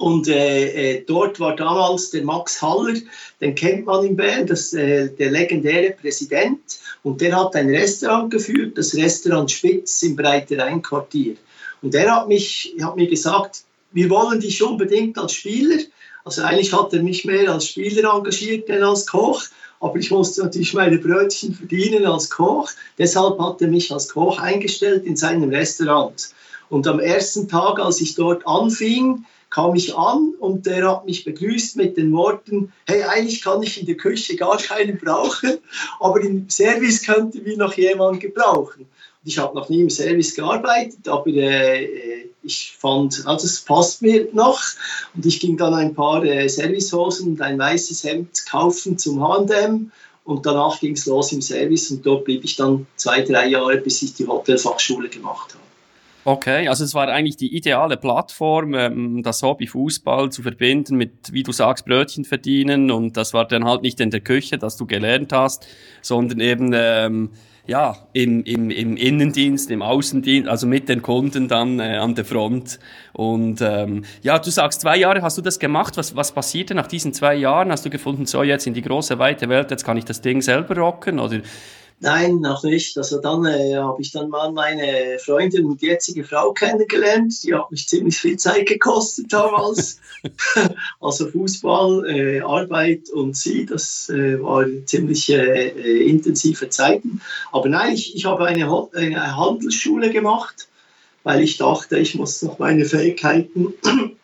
Und 0.00 0.28
äh, 0.28 0.94
äh, 0.94 1.04
dort 1.06 1.38
war 1.40 1.54
damals 1.54 2.08
der 2.08 2.24
Max 2.24 2.62
Haller, 2.62 2.94
den 3.42 3.54
kennt 3.54 3.84
man 3.84 4.02
in 4.02 4.16
Bern, 4.16 4.46
das, 4.46 4.72
äh, 4.72 5.10
der 5.10 5.30
legendäre 5.30 5.90
Präsident. 5.90 6.58
Und 7.02 7.20
der 7.20 7.36
hat 7.36 7.54
ein 7.54 7.68
Restaurant 7.68 8.30
geführt, 8.30 8.78
das 8.78 8.94
Restaurant 8.94 9.50
Spitz 9.50 10.02
im 10.02 10.16
Breiterein-Quartier. 10.16 11.36
Und 11.82 11.92
der 11.92 12.14
hat, 12.14 12.28
mich, 12.28 12.74
hat 12.80 12.96
mir 12.96 13.08
gesagt, 13.08 13.64
wir 13.92 14.08
wollen 14.08 14.40
dich 14.40 14.62
unbedingt 14.62 15.18
als 15.18 15.34
Spieler. 15.34 15.82
Also 16.24 16.44
eigentlich 16.44 16.72
hat 16.72 16.94
er 16.94 17.02
mich 17.02 17.26
mehr 17.26 17.52
als 17.52 17.66
Spieler 17.66 18.14
engagiert 18.14 18.70
denn 18.70 18.82
als 18.82 19.06
Koch 19.06 19.42
aber 19.80 19.98
ich 19.98 20.10
musste 20.10 20.42
natürlich 20.42 20.74
meine 20.74 20.98
Brötchen 20.98 21.54
verdienen 21.54 22.04
als 22.04 22.28
Koch. 22.28 22.70
Deshalb 22.98 23.38
hat 23.40 23.62
er 23.62 23.68
mich 23.68 23.90
als 23.90 24.10
Koch 24.10 24.38
eingestellt 24.38 25.06
in 25.06 25.16
seinem 25.16 25.48
Restaurant. 25.48 26.34
Und 26.68 26.86
am 26.86 27.00
ersten 27.00 27.48
Tag, 27.48 27.80
als 27.80 27.98
ich 28.02 28.14
dort 28.14 28.46
anfing, 28.46 29.24
kam 29.50 29.74
ich 29.74 29.96
an 29.96 30.34
und 30.38 30.66
der 30.66 30.88
hat 30.88 31.04
mich 31.04 31.24
begrüßt 31.24 31.76
mit 31.76 31.96
den 31.96 32.12
Worten, 32.12 32.72
hey, 32.86 33.02
eigentlich 33.02 33.42
kann 33.42 33.62
ich 33.62 33.80
in 33.80 33.86
der 33.86 33.96
Küche 33.96 34.36
gar 34.36 34.56
keinen 34.56 34.96
brauchen, 34.96 35.58
aber 35.98 36.20
im 36.20 36.48
Service 36.48 37.02
könnte 37.02 37.40
mir 37.40 37.56
noch 37.56 37.74
jemand 37.74 38.20
gebrauchen. 38.20 38.86
Ich 39.24 39.38
habe 39.38 39.54
noch 39.54 39.68
nie 39.68 39.82
im 39.82 39.90
Service 39.90 40.34
gearbeitet, 40.34 41.06
aber 41.06 41.26
äh, 41.26 42.30
ich 42.42 42.74
fand, 42.78 43.26
also 43.26 43.46
es 43.46 43.60
passt 43.60 44.00
mir 44.00 44.28
noch. 44.32 44.62
Und 45.14 45.26
ich 45.26 45.40
ging 45.40 45.56
dann 45.58 45.74
ein 45.74 45.94
paar 45.94 46.24
äh, 46.24 46.48
Servicehosen 46.48 47.32
und 47.32 47.42
ein 47.42 47.58
weißes 47.58 48.04
Hemd 48.04 48.46
kaufen 48.46 48.96
zum 48.96 49.22
H&M. 49.22 49.92
Und 50.24 50.46
danach 50.46 50.80
ging 50.80 50.94
es 50.94 51.06
los 51.06 51.32
im 51.32 51.42
Service 51.42 51.90
und 51.90 52.06
dort 52.06 52.24
blieb 52.24 52.44
ich 52.44 52.56
dann 52.56 52.86
zwei, 52.96 53.22
drei 53.22 53.48
Jahre, 53.48 53.78
bis 53.78 54.00
ich 54.02 54.14
die 54.14 54.26
Hotelfachschule 54.26 55.08
gemacht 55.08 55.54
habe. 55.54 55.59
Okay, 56.24 56.68
also 56.68 56.84
es 56.84 56.94
war 56.94 57.08
eigentlich 57.08 57.36
die 57.36 57.56
ideale 57.56 57.96
Plattform, 57.96 58.74
ähm, 58.74 59.22
das 59.22 59.42
Hobby 59.42 59.66
Fußball 59.66 60.30
zu 60.30 60.42
verbinden 60.42 60.96
mit, 60.96 61.32
wie 61.32 61.42
du 61.42 61.52
sagst, 61.52 61.86
Brötchen 61.86 62.24
verdienen. 62.26 62.90
Und 62.90 63.16
das 63.16 63.32
war 63.32 63.46
dann 63.46 63.64
halt 63.64 63.82
nicht 63.82 64.00
in 64.00 64.10
der 64.10 64.20
Küche, 64.20 64.58
dass 64.58 64.76
du 64.76 64.86
gelernt 64.86 65.32
hast, 65.32 65.66
sondern 66.02 66.40
eben 66.40 66.72
ähm, 66.74 67.30
ja, 67.66 67.96
im, 68.12 68.42
im, 68.44 68.70
im 68.70 68.96
Innendienst, 68.96 69.70
im 69.70 69.80
Außendienst, 69.80 70.48
also 70.48 70.66
mit 70.66 70.88
den 70.88 71.02
Kunden 71.02 71.48
dann 71.48 71.78
äh, 71.80 71.96
an 71.96 72.14
der 72.14 72.24
Front. 72.24 72.78
Und 73.14 73.60
ähm, 73.62 74.04
ja, 74.22 74.38
du 74.38 74.50
sagst, 74.50 74.82
zwei 74.82 74.98
Jahre 74.98 75.22
hast 75.22 75.38
du 75.38 75.42
das 75.42 75.58
gemacht. 75.58 75.96
Was, 75.96 76.16
was 76.16 76.32
passierte 76.32 76.74
nach 76.74 76.86
diesen 76.86 77.14
zwei 77.14 77.34
Jahren? 77.34 77.70
Hast 77.70 77.86
du 77.86 77.90
gefunden, 77.90 78.26
so 78.26 78.42
jetzt 78.42 78.66
in 78.66 78.74
die 78.74 78.82
große, 78.82 79.18
weite 79.18 79.48
Welt, 79.48 79.70
jetzt 79.70 79.84
kann 79.84 79.96
ich 79.96 80.04
das 80.04 80.20
Ding 80.20 80.42
selber 80.42 80.76
rocken? 80.76 81.18
Oder 81.18 81.40
Nein, 82.02 82.36
noch 82.40 82.62
nicht. 82.62 82.96
Also 82.96 83.20
dann 83.20 83.44
äh, 83.44 83.74
habe 83.76 84.00
ich 84.00 84.10
dann 84.10 84.30
mal 84.30 84.50
meine 84.52 85.18
Freundin 85.18 85.66
und 85.66 85.82
jetzige 85.82 86.24
Frau 86.24 86.52
kennengelernt. 86.52 87.42
Die 87.42 87.54
hat 87.54 87.70
mich 87.70 87.88
ziemlich 87.88 88.18
viel 88.18 88.38
Zeit 88.38 88.66
gekostet 88.66 89.30
damals. 89.30 90.00
also 91.00 91.28
Fußball, 91.28 92.08
äh, 92.08 92.40
Arbeit 92.40 93.10
und 93.10 93.36
sie, 93.36 93.66
das 93.66 94.08
äh, 94.08 94.42
waren 94.42 94.86
ziemlich 94.86 95.30
äh, 95.30 95.68
intensive 96.08 96.70
Zeiten. 96.70 97.20
Aber 97.52 97.68
nein, 97.68 97.92
ich, 97.92 98.16
ich 98.16 98.24
habe 98.24 98.46
eine, 98.46 98.88
eine 98.94 99.36
Handelsschule 99.36 100.10
gemacht, 100.10 100.68
weil 101.22 101.42
ich 101.42 101.58
dachte, 101.58 101.98
ich 101.98 102.14
muss 102.14 102.40
noch 102.40 102.58
meine 102.58 102.86
Fähigkeiten 102.86 103.74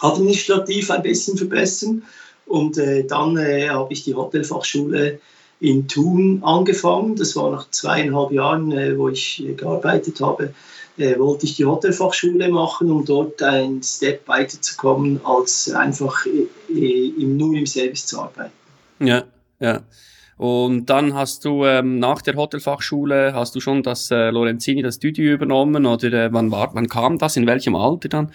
administrativ 0.00 0.90
ein 0.90 1.02
bisschen 1.02 1.36
verbessern. 1.36 2.02
Und 2.46 2.78
äh, 2.78 3.04
dann 3.04 3.36
äh, 3.36 3.68
habe 3.68 3.92
ich 3.92 4.04
die 4.04 4.14
Hotelfachschule 4.14 5.20
in 5.64 5.88
Thun 5.88 6.42
angefangen. 6.42 7.16
Das 7.16 7.34
war 7.36 7.50
nach 7.50 7.70
zweieinhalb 7.70 8.32
Jahren, 8.32 8.70
äh, 8.72 8.96
wo 8.98 9.08
ich 9.08 9.42
äh, 9.44 9.54
gearbeitet 9.54 10.20
habe, 10.20 10.52
äh, 10.98 11.18
wollte 11.18 11.46
ich 11.46 11.56
die 11.56 11.64
Hotelfachschule 11.64 12.48
machen, 12.50 12.90
um 12.90 13.04
dort 13.04 13.42
einen 13.42 13.82
Step 13.82 14.28
weiterzukommen, 14.28 15.20
als 15.24 15.72
einfach 15.72 16.26
im, 16.68 17.36
nur 17.36 17.54
im 17.54 17.66
Service 17.66 18.06
zu 18.06 18.20
arbeiten. 18.20 18.52
Ja, 19.00 19.24
ja. 19.58 19.80
Und 20.36 20.86
dann 20.86 21.14
hast 21.14 21.44
du 21.44 21.64
ähm, 21.64 21.98
nach 21.98 22.20
der 22.20 22.34
Hotelfachschule 22.34 23.32
hast 23.34 23.54
du 23.54 23.60
schon 23.60 23.82
das 23.82 24.10
äh, 24.10 24.30
Lorenzini, 24.30 24.82
das 24.82 24.96
Studio 24.96 25.32
übernommen 25.32 25.86
oder 25.86 26.12
äh, 26.12 26.32
wann 26.32 26.50
war, 26.50 26.74
wann 26.74 26.88
kam 26.88 27.18
das? 27.18 27.36
In 27.36 27.46
welchem 27.46 27.76
Alter 27.76 28.08
dann? 28.08 28.32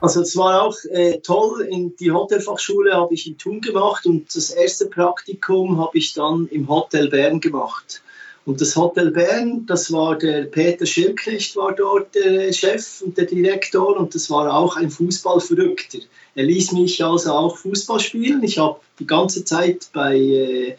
Also 0.00 0.20
es 0.20 0.36
war 0.36 0.62
auch 0.62 0.76
äh, 0.90 1.18
toll. 1.18 1.66
In 1.68 1.96
die 1.96 2.12
Hotelfachschule 2.12 2.94
habe 2.94 3.14
ich 3.14 3.26
in 3.26 3.36
Thun 3.36 3.60
gemacht 3.60 4.06
und 4.06 4.34
das 4.34 4.50
erste 4.50 4.86
Praktikum 4.86 5.78
habe 5.78 5.98
ich 5.98 6.12
dann 6.14 6.46
im 6.50 6.68
Hotel 6.68 7.08
Bern 7.08 7.40
gemacht. 7.40 8.02
Und 8.44 8.60
das 8.60 8.76
Hotel 8.76 9.10
Bern, 9.10 9.66
das 9.66 9.92
war 9.92 10.16
der 10.16 10.44
Peter 10.44 10.86
Schilknecht, 10.86 11.54
war 11.56 11.74
dort 11.74 12.14
der 12.14 12.52
Chef 12.52 13.02
und 13.02 13.18
der 13.18 13.26
Direktor 13.26 13.96
und 13.98 14.14
das 14.14 14.30
war 14.30 14.54
auch 14.54 14.76
ein 14.76 14.88
Fußballverrückter. 14.88 15.98
Er 16.34 16.44
ließ 16.44 16.72
mich 16.72 17.04
also 17.04 17.32
auch 17.32 17.58
Fußball 17.58 18.00
spielen. 18.00 18.42
Ich 18.44 18.58
habe 18.58 18.80
die 19.00 19.06
ganze 19.06 19.44
Zeit 19.44 19.88
bei, 19.92 20.16
äh, 20.16 20.76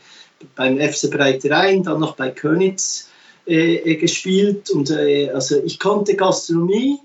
beim 0.55 0.79
FC 0.79 1.11
Breiterein, 1.11 1.83
dann 1.83 1.99
noch 1.99 2.15
bei 2.15 2.31
Könitz 2.31 3.09
äh, 3.45 3.95
gespielt 3.97 4.69
und 4.71 4.89
äh, 4.89 5.29
also 5.29 5.61
ich 5.63 5.77
konnte 5.77 6.15
Gastronomie 6.15 6.99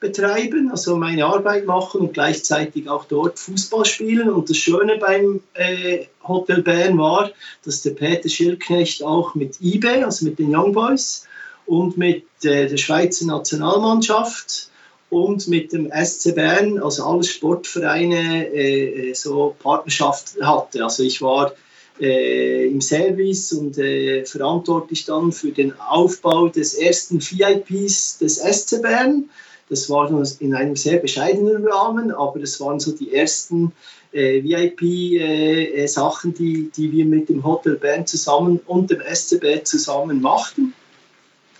betreiben, 0.00 0.70
also 0.70 0.96
meine 0.96 1.24
Arbeit 1.24 1.64
machen 1.64 2.02
und 2.02 2.12
gleichzeitig 2.12 2.88
auch 2.88 3.06
dort 3.06 3.38
Fußball 3.38 3.84
spielen. 3.84 4.28
Und 4.28 4.50
das 4.50 4.58
Schöne 4.58 4.98
beim 4.98 5.40
äh, 5.54 6.06
Hotel 6.26 6.62
Bern 6.62 6.98
war, 6.98 7.30
dass 7.64 7.82
der 7.82 7.90
Peter 7.90 8.28
Schilknecht 8.28 9.02
auch 9.02 9.34
mit 9.34 9.56
eBay, 9.60 10.04
also 10.04 10.26
mit 10.26 10.38
den 10.38 10.54
Young 10.54 10.72
Boys 10.72 11.26
und 11.64 11.96
mit 11.96 12.24
äh, 12.42 12.68
der 12.68 12.76
Schweizer 12.76 13.26
Nationalmannschaft 13.26 14.70
und 15.08 15.48
mit 15.48 15.72
dem 15.72 15.90
SC 15.90 16.34
Bern, 16.34 16.78
also 16.82 17.04
alle 17.04 17.24
Sportvereine, 17.24 18.48
äh, 18.52 19.10
äh, 19.10 19.14
so 19.14 19.56
Partnerschaft 19.58 20.36
hatte. 20.42 20.84
Also 20.84 21.04
ich 21.04 21.22
war 21.22 21.52
äh, 22.00 22.66
im 22.66 22.80
Service 22.80 23.52
und 23.52 23.78
äh, 23.78 24.24
verantwortlich 24.26 25.06
dann 25.06 25.32
für 25.32 25.52
den 25.52 25.72
Aufbau 25.80 26.48
des 26.48 26.74
ersten 26.74 27.20
VIPs 27.20 28.18
des 28.18 28.36
SC 28.36 28.82
Bern 28.82 29.30
das 29.68 29.90
war 29.90 30.10
in 30.38 30.54
einem 30.54 30.76
sehr 30.76 30.98
bescheidenen 30.98 31.66
Rahmen, 31.66 32.12
aber 32.12 32.38
das 32.38 32.60
waren 32.60 32.78
so 32.78 32.92
die 32.92 33.12
ersten 33.12 33.72
äh, 34.12 34.42
VIP-Sachen, 34.42 36.30
äh, 36.30 36.34
äh 36.34 36.38
die, 36.38 36.70
die 36.76 36.92
wir 36.92 37.04
mit 37.04 37.28
dem 37.28 37.44
Hotel 37.44 37.76
Bern 37.76 38.06
zusammen 38.06 38.60
und 38.66 38.90
dem 38.90 39.00
SCB 39.00 39.64
zusammen 39.64 40.20
machten. 40.20 40.72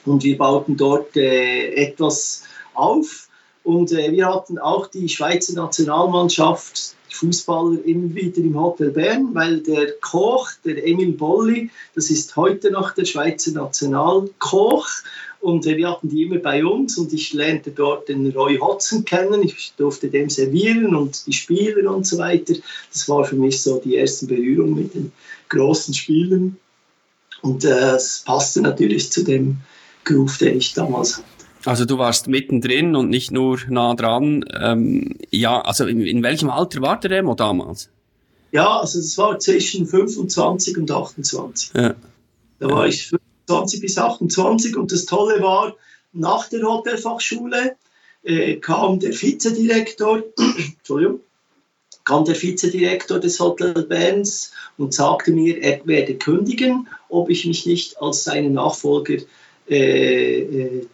Und 0.04 0.22
wir 0.22 0.38
bauten 0.38 0.76
dort 0.76 1.16
äh, 1.16 1.74
etwas 1.74 2.44
auf. 2.74 3.28
Und 3.64 3.90
äh, 3.90 4.12
wir 4.12 4.26
hatten 4.26 4.58
auch 4.58 4.86
die 4.86 5.08
Schweizer 5.08 5.54
Nationalmannschaft 5.54 6.94
Fußballer 7.16 7.84
immer 7.84 8.14
wieder 8.14 8.38
im 8.38 8.60
Hotel 8.60 8.90
Bern, 8.90 9.34
weil 9.34 9.60
der 9.60 9.92
Koch, 10.00 10.50
der 10.64 10.86
Emil 10.86 11.12
Bolli, 11.12 11.70
das 11.94 12.10
ist 12.10 12.36
heute 12.36 12.70
noch 12.70 12.92
der 12.92 13.06
Schweizer 13.06 13.52
Nationalkoch, 13.52 14.88
und 15.46 15.64
wir 15.64 15.88
hatten 15.88 16.08
die 16.08 16.24
immer 16.24 16.38
bei 16.38 16.64
uns 16.64 16.98
und 16.98 17.12
ich 17.12 17.32
lernte 17.32 17.70
dort 17.70 18.08
den 18.08 18.32
Roy 18.32 18.58
Hodgson 18.58 19.04
kennen. 19.04 19.44
Ich 19.44 19.74
durfte 19.76 20.08
dem 20.08 20.28
servieren 20.28 20.96
und 20.96 21.24
die 21.24 21.32
Spieler 21.32 21.94
und 21.94 22.04
so 22.04 22.18
weiter. 22.18 22.54
Das 22.92 23.08
war 23.08 23.24
für 23.24 23.36
mich 23.36 23.62
so 23.62 23.78
die 23.78 23.94
erste 23.94 24.26
Berührung 24.26 24.74
mit 24.74 24.94
den 24.94 25.12
großen 25.48 25.94
Spielern. 25.94 26.56
Und 27.42 27.64
äh, 27.64 27.94
es 27.94 28.24
passte 28.26 28.60
natürlich 28.60 29.12
zu 29.12 29.22
dem 29.22 29.58
Groove, 30.04 30.36
den 30.38 30.58
ich 30.58 30.74
damals 30.74 31.18
hatte. 31.18 31.28
Also 31.64 31.84
du 31.84 31.96
warst 31.96 32.26
mittendrin 32.26 32.96
und 32.96 33.08
nicht 33.08 33.30
nur 33.30 33.60
nah 33.68 33.94
dran. 33.94 34.44
Ähm, 34.52 35.14
ja, 35.30 35.60
also 35.60 35.86
in, 35.86 36.00
in, 36.00 36.24
welchem 36.24 36.50
Alter 36.50 36.82
war 36.82 36.98
der 36.98 37.12
Remo 37.12 37.36
damals? 37.36 37.88
Ja, 38.50 38.80
also 38.80 38.98
es 38.98 39.16
war 39.16 39.38
zwischen 39.38 39.86
25 39.86 40.76
und 40.76 40.90
28. 40.90 41.70
Ja. 41.72 41.94
Da 42.58 42.68
war 42.68 42.88
ich 42.88 43.12
20 43.46 43.80
bis 43.80 43.98
28. 43.98 44.76
Und 44.76 44.92
das 44.92 45.06
Tolle 45.06 45.42
war, 45.42 45.76
nach 46.12 46.48
der 46.48 46.62
Hotelfachschule 46.62 47.76
äh, 48.22 48.56
kam 48.56 48.98
der 48.98 49.12
Vizedirektor, 49.12 50.22
Entschuldigung, 50.78 51.20
kam 52.04 52.24
der 52.24 52.40
Vizedirektor 52.40 53.18
des 53.18 53.38
Hotel 53.40 53.74
Berns 53.84 54.52
und 54.78 54.94
sagte 54.94 55.32
mir, 55.32 55.60
er 55.60 55.84
werde 55.86 56.14
kündigen, 56.14 56.88
ob 57.08 57.30
ich 57.30 57.44
mich 57.46 57.66
nicht 57.66 58.00
als 58.00 58.24
seinen 58.24 58.52
Nachfolger 58.52 59.16
äh, 59.68 60.40
äh, 60.40 60.86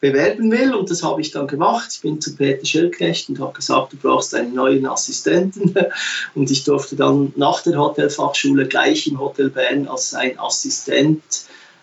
bewerben 0.00 0.50
will. 0.50 0.74
Und 0.74 0.90
das 0.90 1.02
habe 1.02 1.20
ich 1.20 1.30
dann 1.30 1.46
gemacht. 1.46 1.90
Ich 1.92 2.00
bin 2.00 2.20
zu 2.20 2.36
Peter 2.36 2.64
Schellknecht 2.64 3.28
und 3.28 3.40
habe 3.40 3.52
gesagt, 3.52 3.92
du 3.92 3.96
brauchst 3.96 4.34
einen 4.34 4.54
neuen 4.54 4.86
Assistenten. 4.86 5.74
Und 6.34 6.50
ich 6.50 6.64
durfte 6.64 6.96
dann 6.96 7.32
nach 7.36 7.62
der 7.62 7.78
Hotelfachschule 7.78 8.66
gleich 8.66 9.06
im 9.06 9.20
Hotel 9.20 9.48
Bern 9.48 9.86
als 9.86 10.12
ein 10.14 10.38
Assistent 10.38 11.22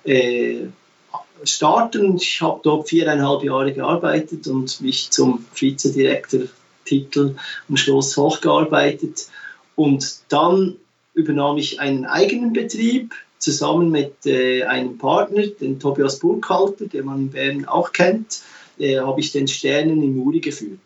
äh, 0.09 0.67
starten. 1.43 2.17
Ich 2.17 2.41
habe 2.41 2.59
dort 2.63 2.89
viereinhalb 2.89 3.43
Jahre 3.43 3.73
gearbeitet 3.73 4.47
und 4.47 4.81
mich 4.81 5.09
zum 5.11 5.45
Vizedirektor-Titel 5.53 7.35
am 7.69 7.77
Schluss 7.77 8.17
hochgearbeitet. 8.17 9.27
Und 9.75 10.21
dann 10.29 10.75
übernahm 11.13 11.57
ich 11.57 11.79
einen 11.79 12.05
eigenen 12.05 12.53
Betrieb 12.53 13.13
zusammen 13.37 13.91
mit 13.91 14.25
äh, 14.25 14.63
einem 14.63 14.97
Partner, 14.97 15.47
den 15.47 15.79
Tobias 15.79 16.19
Burkhalter, 16.19 16.87
den 16.87 17.05
man 17.05 17.19
in 17.19 17.29
Bern 17.31 17.65
auch 17.65 17.93
kennt, 17.93 18.41
äh, 18.79 18.99
habe 18.99 19.21
ich 19.21 19.31
den 19.31 19.47
Sternen 19.47 20.03
in 20.03 20.17
Muri 20.17 20.39
geführt. 20.39 20.79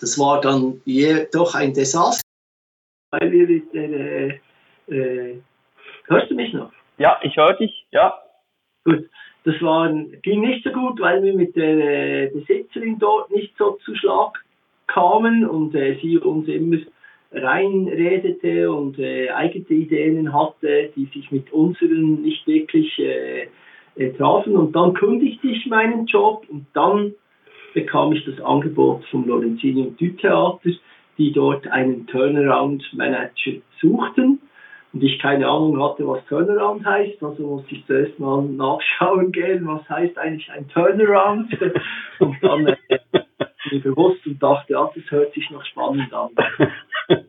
Das 0.00 0.18
war 0.18 0.40
dann 0.40 0.80
je, 0.84 1.26
doch 1.30 1.54
ein 1.54 1.74
Desaster, 1.74 2.22
weil 3.12 3.30
wir 3.30 3.46
mit 3.46 3.74
der, 3.74 3.90
äh, 3.90 4.40
äh, 4.88 5.40
hörst 6.06 6.30
du 6.30 6.34
mich 6.34 6.52
noch? 6.52 6.72
Ja, 7.00 7.18
ich 7.22 7.34
höre 7.34 7.54
dich, 7.54 7.86
ja. 7.92 8.12
Gut, 8.84 9.08
das 9.44 9.54
war, 9.62 9.90
ging 10.20 10.42
nicht 10.42 10.62
so 10.64 10.70
gut, 10.70 11.00
weil 11.00 11.22
wir 11.22 11.32
mit 11.32 11.56
der 11.56 11.78
äh, 11.78 12.26
Besitzerin 12.26 12.98
dort 12.98 13.30
nicht 13.30 13.56
so 13.56 13.78
zu 13.86 13.94
Schlag 13.94 14.44
kamen 14.86 15.48
und 15.48 15.74
äh, 15.74 15.96
sie 16.02 16.18
uns 16.18 16.46
immer 16.46 16.76
reinredete 17.32 18.70
und 18.70 18.98
äh, 18.98 19.30
eigene 19.30 19.64
Ideen 19.68 20.30
hatte, 20.34 20.90
die 20.94 21.06
sich 21.06 21.30
mit 21.30 21.50
unseren 21.54 22.20
nicht 22.20 22.46
wirklich 22.46 22.98
äh, 22.98 23.48
äh, 23.96 24.12
trafen. 24.18 24.54
Und 24.54 24.76
dann 24.76 24.92
kündigte 24.92 25.48
ich 25.48 25.64
meinen 25.64 26.04
Job 26.04 26.44
und 26.50 26.66
dann 26.74 27.14
bekam 27.72 28.12
ich 28.12 28.26
das 28.26 28.38
Angebot 28.42 29.06
vom 29.06 29.26
Lorenzini 29.26 29.86
und 29.86 29.98
Dü 29.98 30.14
Theater, 30.18 30.70
die 31.16 31.32
dort 31.32 31.66
einen 31.68 32.06
Turnaround 32.08 32.84
Manager 32.92 33.52
suchten. 33.80 34.38
Und 34.92 35.04
ich 35.04 35.18
keine 35.20 35.46
Ahnung 35.46 35.80
hatte, 35.82 36.06
was 36.06 36.24
Turnaround 36.26 36.84
heißt, 36.84 37.22
also 37.22 37.42
musste 37.42 37.74
ich 37.74 37.86
zuerst 37.86 38.18
mal 38.18 38.42
nachschauen 38.42 39.30
gehen, 39.30 39.66
was 39.66 39.88
heißt 39.88 40.18
eigentlich 40.18 40.50
ein 40.50 40.68
Turnaround. 40.68 41.56
und 42.18 42.36
dann 42.42 42.66
äh, 42.66 42.76
bin 43.12 43.22
ich 43.70 43.82
bewusst 43.82 44.26
und 44.26 44.42
dachte, 44.42 44.72
ja, 44.72 44.90
das 44.92 45.10
hört 45.10 45.32
sich 45.34 45.48
noch 45.50 45.64
spannend 45.64 46.12
an. 46.12 46.30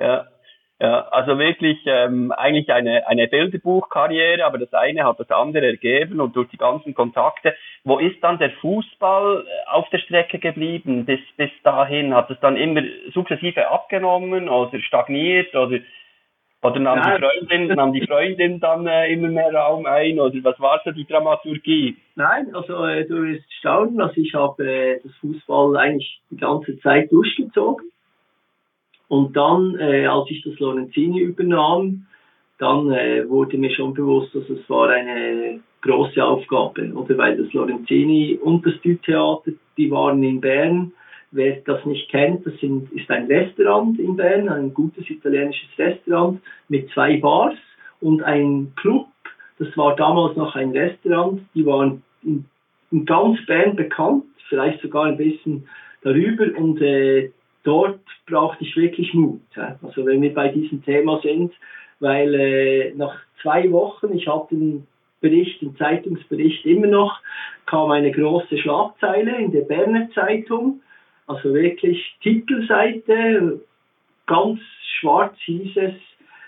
ja. 0.00 0.26
Ja, 0.82 1.08
also 1.10 1.38
wirklich 1.38 1.76
ähm, 1.84 2.32
eigentlich 2.32 2.72
eine, 2.72 3.06
eine 3.06 3.28
Bilderbuchkarriere, 3.28 4.42
aber 4.46 4.56
das 4.56 4.72
eine 4.72 5.04
hat 5.04 5.20
das 5.20 5.30
andere 5.30 5.66
ergeben 5.66 6.20
und 6.20 6.34
durch 6.34 6.48
die 6.48 6.56
ganzen 6.56 6.94
Kontakte. 6.94 7.54
Wo 7.84 7.98
ist 7.98 8.24
dann 8.24 8.38
der 8.38 8.50
Fußball 8.62 9.44
äh, 9.46 9.70
auf 9.70 9.90
der 9.90 9.98
Strecke 9.98 10.38
geblieben 10.38 11.04
bis, 11.04 11.20
bis 11.36 11.50
dahin? 11.64 12.14
Hat 12.14 12.30
es 12.30 12.40
dann 12.40 12.56
immer 12.56 12.80
sukzessive 13.12 13.68
abgenommen 13.68 14.48
oder 14.48 14.80
stagniert 14.80 15.54
oder, 15.54 15.80
oder 16.62 16.78
nahm, 16.78 17.00
die 17.02 17.22
Freundin, 17.22 17.76
nahm 17.76 17.92
die 17.92 18.06
Freundin 18.06 18.60
dann 18.60 18.86
äh, 18.86 19.12
immer 19.12 19.28
mehr 19.28 19.52
Raum 19.52 19.86
ein 19.86 20.20
oder 20.20 20.34
was 20.42 20.60
war 20.60 20.80
so 20.84 20.90
die 20.90 21.06
Dramaturgie? 21.06 21.96
Nein, 22.16 22.54
also 22.54 22.84
äh, 22.84 23.06
du 23.06 23.22
wirst 23.22 23.50
staunen, 23.54 24.00
also 24.00 24.20
ich 24.20 24.34
habe 24.34 24.64
äh, 24.64 25.00
das 25.02 25.12
Fußball 25.20 25.76
eigentlich 25.76 26.20
die 26.30 26.36
ganze 26.36 26.78
Zeit 26.80 27.10
durchgezogen 27.10 27.90
und 29.08 29.36
dann, 29.36 29.76
äh, 29.78 30.06
als 30.06 30.30
ich 30.30 30.42
das 30.42 30.58
Lorenzini 30.58 31.20
übernahm, 31.20 32.06
dann 32.58 32.92
äh, 32.92 33.28
wurde 33.28 33.56
mir 33.56 33.74
schon 33.74 33.94
bewusst, 33.94 34.34
dass 34.34 34.48
es 34.50 34.68
war 34.68 34.90
eine 34.90 35.60
große 35.80 36.22
Aufgabe, 36.22 36.92
oder 36.92 37.16
weil 37.16 37.36
das 37.36 37.52
Lorenzini 37.52 38.38
und 38.40 38.64
das 38.66 38.74
Dü-Theater, 38.82 39.52
die 39.76 39.90
waren 39.90 40.22
in 40.22 40.40
Bern. 40.40 40.92
Wer 41.32 41.56
das 41.64 41.84
nicht 41.84 42.10
kennt, 42.10 42.44
das 42.44 42.58
sind, 42.58 42.90
ist 42.92 43.08
ein 43.10 43.26
Restaurant 43.26 43.98
in 43.98 44.16
Bern, 44.16 44.48
ein 44.48 44.74
gutes 44.74 45.08
italienisches 45.08 45.68
Restaurant 45.78 46.40
mit 46.68 46.90
zwei 46.90 47.18
Bars 47.18 47.54
und 48.00 48.22
ein 48.22 48.72
Club. 48.76 49.06
Das 49.58 49.76
war 49.76 49.94
damals 49.94 50.36
noch 50.36 50.56
ein 50.56 50.70
Restaurant. 50.70 51.42
Die 51.54 51.64
waren 51.64 52.02
in, 52.22 52.46
in 52.90 53.04
ganz 53.04 53.38
Bern 53.46 53.76
bekannt, 53.76 54.24
vielleicht 54.48 54.80
sogar 54.82 55.04
ein 55.04 55.16
bisschen 55.16 55.68
darüber. 56.02 56.46
Und 56.58 56.80
äh, 56.82 57.30
dort 57.62 58.00
brauchte 58.26 58.64
ich 58.64 58.76
wirklich 58.76 59.14
Mut. 59.14 59.40
Also 59.82 60.06
wenn 60.06 60.22
wir 60.22 60.34
bei 60.34 60.48
diesem 60.48 60.82
Thema 60.82 61.20
sind, 61.22 61.52
weil 62.00 62.34
äh, 62.34 62.94
nach 62.94 63.14
zwei 63.42 63.70
Wochen, 63.70 64.12
ich 64.14 64.26
hatte 64.26 64.56
den 64.56 64.86
Bericht, 65.20 65.60
den 65.60 65.76
Zeitungsbericht 65.76 66.64
immer 66.64 66.86
noch, 66.86 67.20
kam 67.66 67.90
eine 67.90 68.10
große 68.10 68.58
Schlagzeile 68.58 69.36
in 69.36 69.52
der 69.52 69.62
Berner 69.62 70.08
Zeitung, 70.14 70.80
also 71.30 71.54
wirklich 71.54 72.16
Titelseite, 72.22 73.60
ganz 74.26 74.60
schwarz 74.98 75.36
hieß 75.44 75.76
es, 75.76 75.94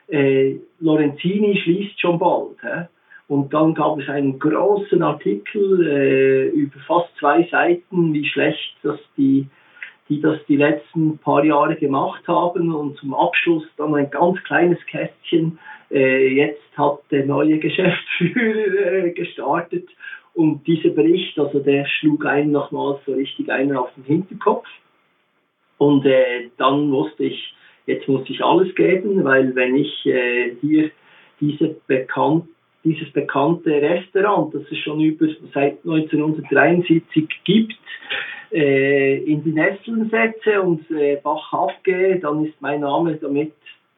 äh, 0.09 0.57
Lorenzini 0.81 1.57
schließt 1.63 2.01
schon 2.01 2.19
bald. 2.19 2.57
Hä? 2.63 2.89
Und 3.29 3.55
dann 3.55 3.75
gab 3.75 3.99
es 3.99 4.09
einen 4.09 4.39
großen 4.39 5.03
Artikel 5.03 5.87
äh, 5.87 6.49
über 6.49 6.79
fast 6.81 7.17
zwei 7.19 7.49
Seiten, 7.51 8.13
wie 8.13 8.27
schlecht 8.27 8.77
das 8.83 8.99
die 9.17 9.47
die 10.09 10.21
das 10.21 10.39
die 10.47 10.57
letzten 10.57 11.17
paar 11.19 11.45
Jahre 11.45 11.77
gemacht 11.77 12.27
haben 12.27 12.75
und 12.75 12.99
zum 12.99 13.15
Abschluss 13.15 13.65
dann 13.77 13.95
ein 13.95 14.11
ganz 14.11 14.43
kleines 14.43 14.79
Kästchen. 14.87 15.59
Äh, 15.91 16.35
jetzt 16.35 16.77
hat 16.77 16.99
der 17.11 17.25
neue 17.25 17.59
Geschäftsführer 17.67 19.05
äh, 19.05 19.11
gestartet 19.13 19.89
und 20.35 20.67
dieser 20.67 20.91
Bericht, 20.91 21.39
also 21.39 21.61
der 21.61 21.87
schlug 21.87 22.25
einen 22.25 22.53
nochmals 22.53 23.01
so 23.07 23.13
richtig 23.13 23.51
einen 23.51 23.77
auf 23.77 23.91
den 23.95 24.05
Hinterkopf. 24.05 24.67
Und 25.79 26.07
äh, 26.07 26.51
dann 26.57 26.91
wusste 26.91 27.25
ich, 27.25 27.55
jetzt 27.87 28.09
muss 28.09 28.29
ich 28.29 28.43
alles 28.43 28.75
geben, 28.75 29.25
weil 29.25 29.55
wenn 29.55 29.77
ich 29.77 30.07
äh, 30.07 30.55
hier 30.61 30.91
diese 31.41 31.77
bekannt, 31.87 32.45
dieses 32.85 33.11
bekannte 33.13 33.71
Restaurant, 33.71 34.55
das 34.55 34.63
es 34.71 34.79
schon 34.79 35.01
über 35.01 35.27
seit 35.53 35.79
1973 35.85 37.29
gibt, 37.45 37.75
äh, 38.53 39.19
in 39.25 39.43
die 39.45 39.53
Nesseln 39.53 40.11
setze 40.11 40.63
und 40.63 40.91
äh, 40.91 41.19
Bach 41.23 41.53
abgehe, 41.53 42.19
dann 42.21 42.45
ist 42.45 42.61
mein 42.61 42.81
Name 42.81 43.17
damit 43.17 43.53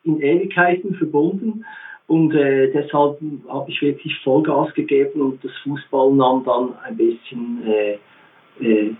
in 0.04 0.20
Ewigkeiten 0.20 0.94
verbunden. 0.94 1.64
Und 2.06 2.34
äh, 2.34 2.70
deshalb 2.70 3.18
habe 3.48 3.70
ich 3.70 3.80
wirklich 3.80 4.14
Vollgas 4.22 4.72
gegeben 4.74 5.20
und 5.22 5.42
das 5.42 5.52
Fußball 5.62 6.12
nahm 6.12 6.44
dann 6.44 6.74
ein 6.84 6.96
bisschen 6.96 7.66
äh, 7.66 7.98
äh, 8.60 8.94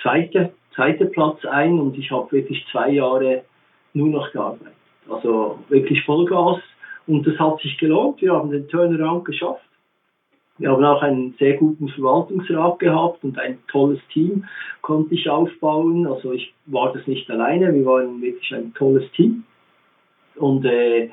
zweite, 0.00 0.52
zweite 0.74 1.06
Platz 1.06 1.44
ein 1.44 1.78
und 1.78 1.98
ich 1.98 2.10
habe 2.10 2.32
wirklich 2.32 2.64
zwei 2.72 2.90
Jahre 2.90 3.42
nur 3.92 4.08
noch 4.08 4.32
gearbeitet. 4.32 4.72
Also 5.08 5.58
wirklich 5.68 6.02
Vollgas 6.04 6.60
und 7.06 7.26
das 7.26 7.38
hat 7.38 7.60
sich 7.60 7.76
gelohnt. 7.76 8.22
Wir 8.22 8.32
haben 8.32 8.50
den 8.50 8.68
Turnaround 8.68 9.26
geschafft. 9.26 9.64
Wir 10.56 10.70
haben 10.70 10.84
auch 10.84 11.02
einen 11.02 11.34
sehr 11.38 11.56
guten 11.56 11.88
Verwaltungsrat 11.88 12.78
gehabt 12.78 13.24
und 13.24 13.38
ein 13.38 13.58
tolles 13.68 14.00
Team 14.12 14.44
konnte 14.82 15.14
ich 15.14 15.28
aufbauen. 15.28 16.06
Also 16.06 16.32
ich 16.32 16.52
war 16.66 16.92
das 16.92 17.06
nicht 17.06 17.30
alleine, 17.30 17.74
wir 17.74 17.84
waren 17.84 18.20
wirklich 18.20 18.54
ein 18.54 18.72
tolles 18.74 19.10
Team. 19.12 19.44
Und 20.36 20.64
äh, 20.64 21.10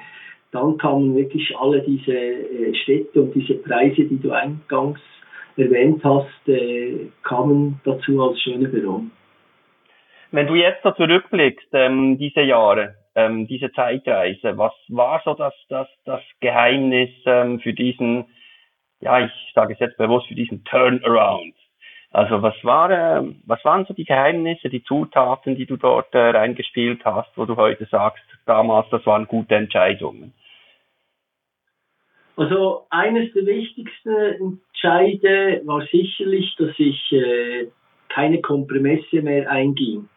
dann 0.51 0.77
kamen 0.77 1.15
wirklich 1.15 1.55
alle 1.57 1.81
diese 1.81 2.13
äh, 2.13 2.73
Städte 2.75 3.21
und 3.21 3.33
diese 3.35 3.55
Preise, 3.55 4.05
die 4.05 4.19
du 4.19 4.31
eingangs 4.31 4.99
erwähnt 5.55 6.03
hast, 6.03 6.47
äh, 6.47 7.07
kamen 7.23 7.81
dazu 7.83 8.21
als 8.21 8.41
schöne 8.41 8.67
Belohnung. 8.67 9.11
Wenn 10.31 10.47
du 10.47 10.55
jetzt 10.55 10.83
so 10.83 10.91
zurückblickst, 10.91 11.69
ähm, 11.73 12.17
diese 12.17 12.41
Jahre, 12.41 12.95
ähm, 13.15 13.47
diese 13.47 13.71
Zeitreise, 13.71 14.57
was 14.57 14.73
war 14.89 15.21
so 15.23 15.33
das, 15.33 15.53
das, 15.69 15.87
das 16.05 16.21
Geheimnis 16.39 17.09
ähm, 17.25 17.59
für 17.59 17.73
diesen 17.73 18.25
ja, 18.99 19.25
ich 19.25 19.31
sage 19.53 19.73
es 19.73 19.79
jetzt 19.79 19.97
bewusst 19.97 20.27
für 20.27 20.35
diesen 20.35 20.63
Turnaround. 20.63 21.53
Also 22.11 22.41
was 22.41 22.55
war, 22.63 22.89
äh, 22.89 23.21
was 23.45 23.63
waren 23.65 23.85
so 23.85 23.93
die 23.93 24.05
Geheimnisse, 24.05 24.69
die 24.69 24.83
Zutaten, 24.83 25.55
die 25.55 25.65
du 25.65 25.77
dort 25.77 26.13
äh, 26.15 26.29
reingespielt 26.29 27.03
hast, 27.05 27.29
wo 27.35 27.45
du 27.45 27.55
heute 27.57 27.85
sagst, 27.85 28.23
damals, 28.45 28.89
das 28.89 29.05
waren 29.05 29.27
gute 29.27 29.55
Entscheidungen? 29.55 30.33
Also 32.37 32.85
eines 32.91 33.33
der 33.33 33.47
wichtigsten 33.47 34.15
Entscheide 34.69 35.61
war 35.65 35.81
sicherlich, 35.91 36.55
dass 36.57 36.69
ich 36.77 37.11
äh, 37.11 37.67
keine 38.09 38.41
Kompromisse 38.41 39.23
mehr 39.23 39.49
einging. 39.49 40.07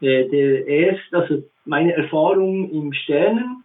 Äh, 0.00 0.28
der 0.28 0.66
erst, 0.66 1.14
also 1.14 1.44
meine 1.64 1.92
Erfahrung 1.92 2.70
im 2.70 2.92
Sternen, 2.92 3.62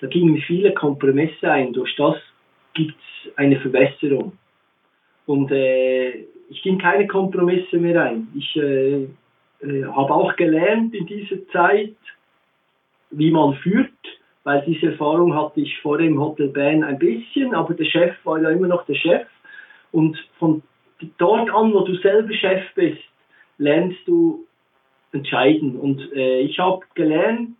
da 0.00 0.08
gingen 0.08 0.38
viele 0.38 0.74
Kompromisse 0.74 1.48
ein. 1.48 1.72
Durch 1.72 1.94
das 1.96 2.16
gibt 2.74 2.96
es 2.96 3.36
eine 3.36 3.60
Verbesserung. 3.60 4.32
Und 5.26 5.52
äh, 5.52 6.24
ich 6.48 6.62
ging 6.62 6.78
keine 6.78 7.06
Kompromisse 7.06 7.76
mehr 7.76 8.02
ein. 8.02 8.26
Ich 8.34 8.56
äh, 8.56 9.04
äh, 9.62 9.84
habe 9.84 10.12
auch 10.12 10.34
gelernt 10.34 10.94
in 10.94 11.06
dieser 11.06 11.46
Zeit, 11.52 11.94
wie 13.12 13.30
man 13.30 13.54
führt, 13.54 13.92
weil 14.44 14.62
diese 14.66 14.92
Erfahrung 14.92 15.34
hatte 15.34 15.60
ich 15.60 15.78
vor 15.80 15.98
dem 15.98 16.18
Hotel 16.18 16.48
Bern 16.48 16.82
ein 16.82 16.98
bisschen, 16.98 17.54
aber 17.54 17.74
der 17.74 17.84
Chef 17.84 18.14
war 18.24 18.40
ja 18.40 18.50
immer 18.50 18.68
noch 18.68 18.86
der 18.86 18.94
Chef. 18.94 19.26
Und 19.92 20.16
von 20.38 20.62
dort 21.18 21.50
an, 21.50 21.72
wo 21.72 21.80
du 21.80 21.94
selber 21.96 22.32
Chef 22.32 22.62
bist, 22.74 23.02
lernst 23.58 23.98
du 24.06 24.46
entscheiden. 25.12 25.76
Und 25.76 26.12
äh, 26.14 26.40
ich 26.40 26.58
habe 26.58 26.80
gelernt, 26.94 27.56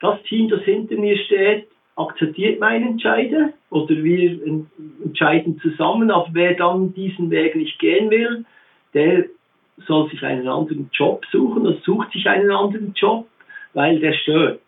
das 0.00 0.20
Team, 0.24 0.48
das 0.48 0.62
hinter 0.62 0.96
mir 0.96 1.16
steht, 1.16 1.68
akzeptiert 1.96 2.58
meine 2.58 2.88
Entscheide 2.88 3.52
oder 3.70 3.94
wir 3.94 4.40
entscheiden 5.04 5.60
zusammen, 5.60 6.10
aber 6.10 6.28
wer 6.32 6.54
dann 6.54 6.94
diesen 6.94 7.30
Weg 7.30 7.54
nicht 7.54 7.78
gehen 7.78 8.10
will, 8.10 8.44
der 8.94 9.26
soll 9.86 10.08
sich 10.10 10.22
einen 10.22 10.48
anderen 10.48 10.90
Job 10.92 11.24
suchen 11.30 11.66
oder 11.66 11.78
sucht 11.84 12.12
sich 12.12 12.26
einen 12.28 12.50
anderen 12.50 12.92
Job, 12.94 13.26
weil 13.74 13.98
der 14.00 14.12
stört. 14.14 14.60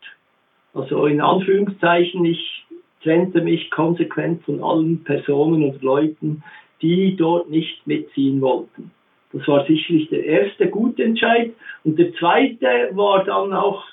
Also 0.75 1.07
in 1.07 1.21
Anführungszeichen, 1.21 2.25
ich 2.25 2.67
trennte 3.03 3.41
mich 3.41 3.71
konsequent 3.71 4.43
von 4.45 4.63
allen 4.63 5.05
Personen 5.05 5.63
und 5.71 5.83
Leuten, 5.83 6.43
die 6.83 7.17
dort 7.17 7.49
nicht 7.49 7.87
mitziehen 7.87 8.41
wollten. 8.41 8.91
Das 9.33 9.47
war 9.49 9.67
sicherlich 9.67 10.09
der 10.11 10.25
erste 10.25 10.69
gute 10.69 11.05
Entscheid. 11.05 11.53
Und 11.85 11.99
der 11.99 12.13
zweite 12.15 12.91
war 12.93 13.25
dann 13.25 13.53
auch 13.53 13.85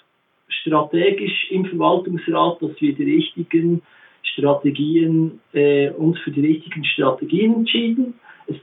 strategisch 0.47 1.51
im 1.51 1.65
Verwaltungsrat, 1.65 2.61
dass 2.61 2.79
wir 2.79 2.93
die 2.93 3.15
richtigen 3.15 3.81
Strategien, 4.23 5.39
äh, 5.53 5.89
uns 5.89 6.19
für 6.19 6.31
die 6.31 6.45
richtigen 6.45 6.85
Strategien 6.85 7.55
entschieden. 7.55 8.13
Es 8.47 8.57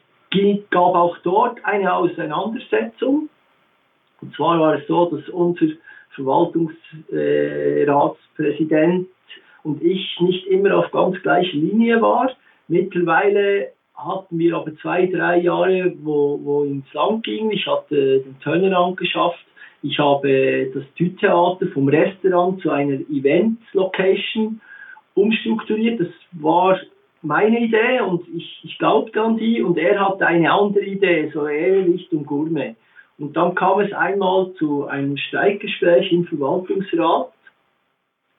gab 0.71 0.95
auch 0.95 1.19
dort 1.19 1.65
eine 1.65 1.93
Auseinandersetzung. 1.93 3.29
Und 4.21 4.35
zwar 4.35 4.61
war 4.61 4.75
es 4.77 4.87
so, 4.87 5.07
dass 5.07 5.29
unser 5.29 5.67
Verwaltungsratspräsident 6.15 9.07
äh, 9.07 9.11
und 9.63 9.83
ich 9.83 10.19
nicht 10.21 10.47
immer 10.47 10.79
auf 10.79 10.91
ganz 10.91 11.21
gleicher 11.23 11.57
Linie 11.57 12.01
war. 12.01 12.31
Mittlerweile 12.69 13.73
hatten 13.95 14.39
wir 14.39 14.57
aber 14.57 14.75
zwei, 14.77 15.07
drei 15.07 15.39
Jahre, 15.39 15.93
wo, 16.03 16.41
wo 16.43 16.65
ins 16.65 16.93
Land 16.93 17.25
ging. 17.25 17.51
Ich 17.51 17.67
hatte 17.67 18.21
den 18.21 18.39
Turnaround 18.41 18.97
geschafft. 18.97 19.45
Ich 19.83 19.99
habe 19.99 20.71
das 20.75 20.83
Tü-Theater 20.97 21.67
vom 21.69 21.89
Restaurant 21.89 22.61
zu 22.61 22.71
einer 22.71 22.99
Event-Location 23.11 24.61
umstrukturiert. 25.15 26.01
Das 26.01 26.09
war 26.33 26.79
meine 27.23 27.61
Idee 27.61 28.01
und 28.01 28.27
ich, 28.29 28.61
ich 28.65 28.79
glaubte 28.79 29.21
an 29.21 29.37
die 29.37 29.63
und 29.63 29.79
er 29.79 30.01
hatte 30.01 30.27
eine 30.27 30.53
andere 30.53 30.85
Idee, 30.85 31.31
so 31.33 31.47
eher 31.47 31.85
Richtung 31.85 32.25
Gourmet. 32.25 32.75
Und 33.19 33.37
dann 33.37 33.55
kam 33.55 33.81
es 33.81 33.93
einmal 33.93 34.53
zu 34.55 34.87
einem 34.87 35.17
Streikgespräch 35.17 36.13
im 36.13 36.25
Verwaltungsrat. 36.27 37.33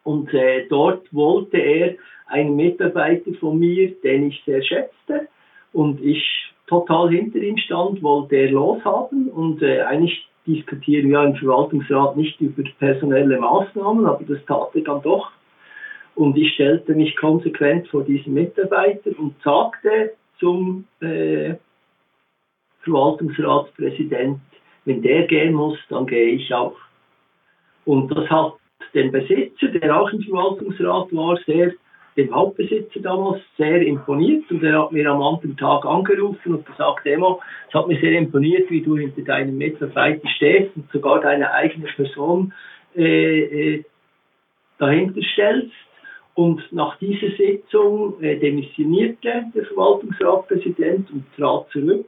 Und 0.04 0.34
äh, 0.34 0.66
dort 0.70 1.14
wollte 1.14 1.58
er 1.58 1.96
einen 2.28 2.56
Mitarbeiter 2.56 3.34
von 3.40 3.60
mir, 3.60 3.92
den 4.02 4.30
ich 4.30 4.42
sehr 4.46 4.64
schätzte. 4.64 5.28
Und 5.74 6.02
ich 6.02 6.26
total 6.68 7.10
hinter 7.10 7.40
ihm 7.40 7.58
stand, 7.58 8.02
wollte 8.02 8.38
er 8.38 8.52
loshaben. 8.52 9.30
Und 9.30 9.62
äh, 9.62 9.82
eigentlich 9.82 10.28
diskutieren 10.48 11.10
wir 11.10 11.24
im 11.24 11.36
Verwaltungsrat 11.36 12.16
nicht 12.16 12.40
über 12.40 12.64
personelle 12.80 13.38
Maßnahmen, 13.38 14.06
aber 14.06 14.24
das 14.24 14.44
tat 14.46 14.70
er 14.76 14.82
dann 14.82 15.02
doch. 15.02 15.32
Und 16.16 16.38
ich 16.38 16.54
stellte 16.54 16.96
mich 16.96 17.16
konsequent 17.18 17.88
vor 17.90 18.04
diesen 18.04 18.34
Mitarbeiter 18.34 19.12
und 19.18 19.36
sagte 19.44 20.14
zum 20.40 20.86
äh, 21.02 21.56
Verwaltungsratspräsident, 22.84 24.40
wenn 24.86 25.02
der 25.02 25.28
gehen 25.28 25.54
muss, 25.54 25.78
dann 25.90 26.08
gehe 26.08 26.30
ich 26.30 26.54
auch. 26.54 26.76
Und 27.86 28.10
das 28.16 28.30
hat 28.30 28.54
den 28.94 29.12
Besitzer, 29.12 29.68
der 29.68 30.00
auch 30.00 30.12
im 30.12 30.22
Verwaltungsrat 30.22 31.14
war, 31.14 31.38
sehr, 31.46 31.74
dem 32.18 32.34
Hauptbesitzer 32.34 33.00
damals 33.00 33.42
sehr 33.58 33.82
imponiert 33.82 34.50
und 34.52 34.64
er 34.64 34.84
hat 34.84 34.92
mir 34.92 35.10
am 35.10 35.22
anderen 35.22 35.56
Tag 35.56 35.86
angerufen 35.86 36.56
und 36.56 36.66
gesagt, 36.66 37.06
Emo, 37.06 37.40
es 37.68 37.74
hat 37.74 37.88
mir 37.88 38.00
sehr 38.00 38.18
imponiert, 38.18 38.70
wie 38.70 38.82
du 38.82 38.98
hinter 38.98 39.22
deinem 39.22 39.58
Mitarbeiter 39.58 40.28
stehst 40.36 40.76
und 40.76 40.92
sogar 40.92 41.22
deine 41.22 41.52
eigene 41.52 41.86
Person 41.86 42.54
äh, 42.96 43.76
äh, 43.76 43.84
dahinter 44.80 45.22
stellst. 45.34 45.72
Und 46.34 46.62
nach 46.72 46.98
dieser 47.00 47.36
Sitzung 47.38 48.22
äh, 48.22 48.38
demissionierte 48.38 49.46
der 49.54 49.66
Verwaltungsratpräsident 49.66 51.12
und 51.12 51.26
trat 51.38 51.70
zurück. 51.72 52.08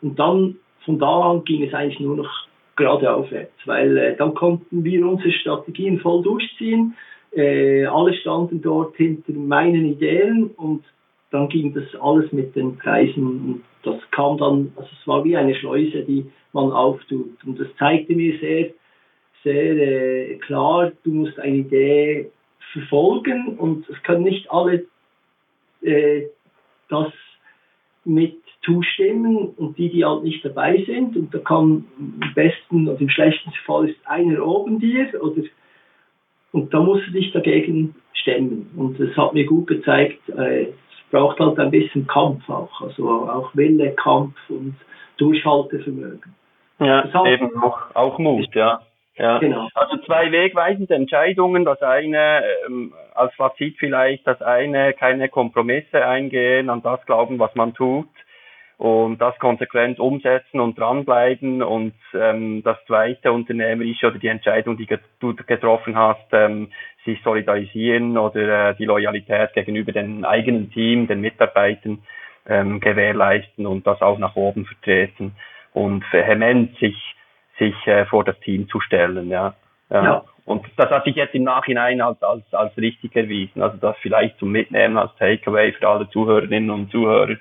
Und 0.00 0.18
dann 0.18 0.56
von 0.84 0.98
da 0.98 1.30
an 1.30 1.44
ging 1.44 1.62
es 1.64 1.74
eigentlich 1.74 2.00
nur 2.00 2.16
noch 2.16 2.46
geradeaufwärts, 2.76 3.52
weil 3.66 3.96
äh, 3.98 4.16
dann 4.16 4.34
konnten 4.34 4.84
wir 4.84 5.06
unsere 5.06 5.32
Strategien 5.32 6.00
voll 6.00 6.22
durchziehen. 6.22 6.94
Äh, 7.32 7.84
alle 7.86 8.14
standen 8.14 8.62
dort 8.62 8.96
hinter 8.96 9.32
meinen 9.32 9.84
Ideen 9.86 10.50
und 10.56 10.84
dann 11.30 11.48
ging 11.48 11.72
das 11.74 11.84
alles 12.00 12.32
mit 12.32 12.56
den 12.56 12.76
Preisen 12.76 13.24
und 13.24 13.64
das 13.82 13.98
kam 14.10 14.36
dann, 14.38 14.72
also 14.76 14.88
es 15.00 15.06
war 15.06 15.24
wie 15.24 15.36
eine 15.36 15.54
Schleuse, 15.54 16.02
die 16.02 16.26
man 16.52 16.72
auftut. 16.72 17.42
Und 17.44 17.58
das 17.58 17.68
zeigte 17.78 18.14
mir 18.14 18.38
sehr, 18.38 18.70
sehr 19.44 19.76
äh, 19.76 20.34
klar, 20.36 20.92
du 21.04 21.10
musst 21.10 21.38
eine 21.38 21.56
Idee 21.56 22.30
verfolgen 22.72 23.56
und 23.58 23.88
es 23.88 24.02
können 24.02 24.24
nicht 24.24 24.50
alle 24.50 24.86
äh, 25.82 26.26
das 26.88 27.12
mit 28.04 28.36
zustimmen 28.62 29.50
und 29.56 29.78
die, 29.78 29.90
die 29.90 30.04
halt 30.04 30.22
nicht 30.22 30.44
dabei 30.44 30.82
sind, 30.84 31.16
und 31.16 31.34
da 31.34 31.38
kann 31.38 31.84
im 31.98 32.34
besten 32.34 32.88
oder 32.88 33.00
im 33.00 33.08
schlechtesten 33.08 33.52
Fall 33.64 33.88
ist 33.88 33.98
einer 34.04 34.44
oben 34.44 34.78
dir, 34.78 35.08
oder, 35.20 35.42
und 36.52 36.72
da 36.74 36.80
musst 36.80 37.06
du 37.06 37.12
dich 37.12 37.32
dagegen 37.32 37.94
stemmen. 38.12 38.70
Und 38.76 38.98
es 39.00 39.16
hat 39.16 39.32
mir 39.32 39.46
gut 39.46 39.68
gezeigt, 39.68 40.20
äh, 40.30 40.64
es 40.64 41.10
braucht 41.10 41.38
halt 41.40 41.58
ein 41.58 41.70
bisschen 41.70 42.06
Kampf 42.06 42.48
auch, 42.48 42.80
also 42.82 43.08
auch 43.08 43.50
Wille, 43.54 43.92
Kampf 43.92 44.34
und 44.48 44.74
Durchhaltevermögen. 45.16 46.34
Ja, 46.78 47.04
eben 47.26 47.62
auch, 47.62 47.94
auch 47.94 48.18
Mut, 48.18 48.54
ja. 48.54 48.80
Ja. 49.20 49.38
Genau. 49.38 49.68
Also 49.74 49.98
zwei 50.06 50.32
wegweisende 50.32 50.94
Entscheidungen. 50.94 51.66
Das 51.66 51.82
eine, 51.82 52.42
ähm, 52.66 52.94
als 53.14 53.34
Fazit 53.34 53.76
vielleicht, 53.78 54.26
das 54.26 54.40
eine, 54.40 54.94
keine 54.94 55.28
Kompromisse 55.28 56.04
eingehen, 56.06 56.70
an 56.70 56.82
das 56.82 57.04
glauben, 57.04 57.38
was 57.38 57.54
man 57.54 57.74
tut 57.74 58.08
und 58.78 59.20
das 59.20 59.38
konsequent 59.38 60.00
umsetzen 60.00 60.58
und 60.58 60.78
dranbleiben 60.78 61.62
und 61.62 61.92
ähm, 62.14 62.62
das 62.62 62.78
zweite 62.86 63.30
unternehmerische 63.30 64.06
oder 64.06 64.18
die 64.18 64.28
Entscheidung, 64.28 64.78
die 64.78 64.88
du 65.20 65.36
getroffen 65.36 65.98
hast, 65.98 66.26
ähm, 66.32 66.68
sich 67.04 67.22
solidarisieren 67.22 68.16
oder 68.16 68.70
äh, 68.70 68.74
die 68.76 68.86
Loyalität 68.86 69.52
gegenüber 69.52 69.92
dem 69.92 70.24
eigenen 70.24 70.72
Team, 70.72 71.06
den 71.08 71.20
Mitarbeitern 71.20 71.98
ähm, 72.48 72.80
gewährleisten 72.80 73.66
und 73.66 73.86
das 73.86 74.00
auch 74.00 74.18
nach 74.18 74.34
oben 74.34 74.64
vertreten 74.64 75.32
und 75.74 76.02
vehement 76.10 76.74
sich 76.78 76.96
sich 77.60 77.86
äh, 77.86 78.06
vor 78.06 78.24
das 78.24 78.38
Team 78.40 78.68
zu 78.68 78.80
stellen, 78.80 79.28
ja. 79.28 79.54
ja. 79.90 80.04
ja. 80.04 80.24
Und 80.44 80.66
das 80.76 80.90
hat 80.90 81.04
sich 81.04 81.14
jetzt 81.14 81.34
im 81.36 81.44
Nachhinein 81.44 82.00
als, 82.00 82.20
als, 82.24 82.42
als 82.52 82.76
richtig 82.76 83.14
erwiesen. 83.14 83.62
Also 83.62 83.76
das 83.76 83.96
vielleicht 84.00 84.36
zum 84.38 84.50
Mitnehmen 84.50 84.98
als 84.98 85.14
Takeaway 85.16 85.72
für 85.72 85.88
alle 85.88 86.10
Zuhörerinnen 86.10 86.70
und 86.70 86.90
Zuhörer. 86.90 87.36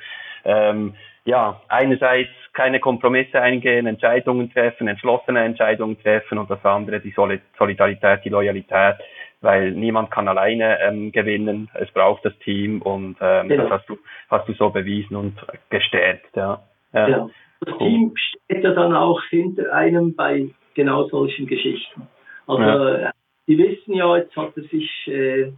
Ähm, 0.45 0.93
ja, 1.25 1.59
einerseits 1.67 2.29
keine 2.53 2.79
Kompromisse 2.79 3.41
eingehen, 3.41 3.87
Entscheidungen 3.87 4.51
treffen, 4.51 4.87
entschlossene 4.87 5.43
Entscheidungen 5.43 5.99
treffen 6.01 6.37
und 6.37 6.49
das 6.49 6.63
andere 6.63 6.99
die 6.99 7.13
Solidarität, 7.57 8.25
die 8.25 8.29
Loyalität, 8.29 8.95
weil 9.41 9.71
niemand 9.71 10.11
kann 10.11 10.27
alleine 10.27 10.79
ähm, 10.81 11.11
gewinnen. 11.11 11.69
Es 11.73 11.89
braucht 11.91 12.25
das 12.25 12.37
Team 12.39 12.81
und 12.81 13.17
ähm, 13.21 13.47
genau. 13.47 13.63
das 13.63 13.79
hast 13.79 13.89
du, 13.89 13.97
hast 14.29 14.47
du 14.47 14.53
so 14.53 14.69
bewiesen 14.69 15.15
und 15.15 15.35
gestärkt. 15.69 16.35
Ja. 16.35 16.61
ja. 16.93 17.05
Genau. 17.05 17.29
Das 17.61 17.73
cool. 17.73 17.77
Team 17.79 18.13
steht 18.15 18.63
ja 18.63 18.71
dann 18.73 18.95
auch 18.95 19.21
hinter 19.29 19.73
einem 19.73 20.15
bei 20.15 20.49
genau 20.73 21.07
solchen 21.09 21.47
Geschichten. 21.47 22.07
Also 22.47 22.63
ja. 22.63 23.11
die 23.47 23.57
wissen 23.57 23.93
ja, 23.93 24.17
jetzt 24.17 24.35
hat 24.35 24.55
er 24.55 24.63
sich 24.63 24.89
äh, 25.07 25.51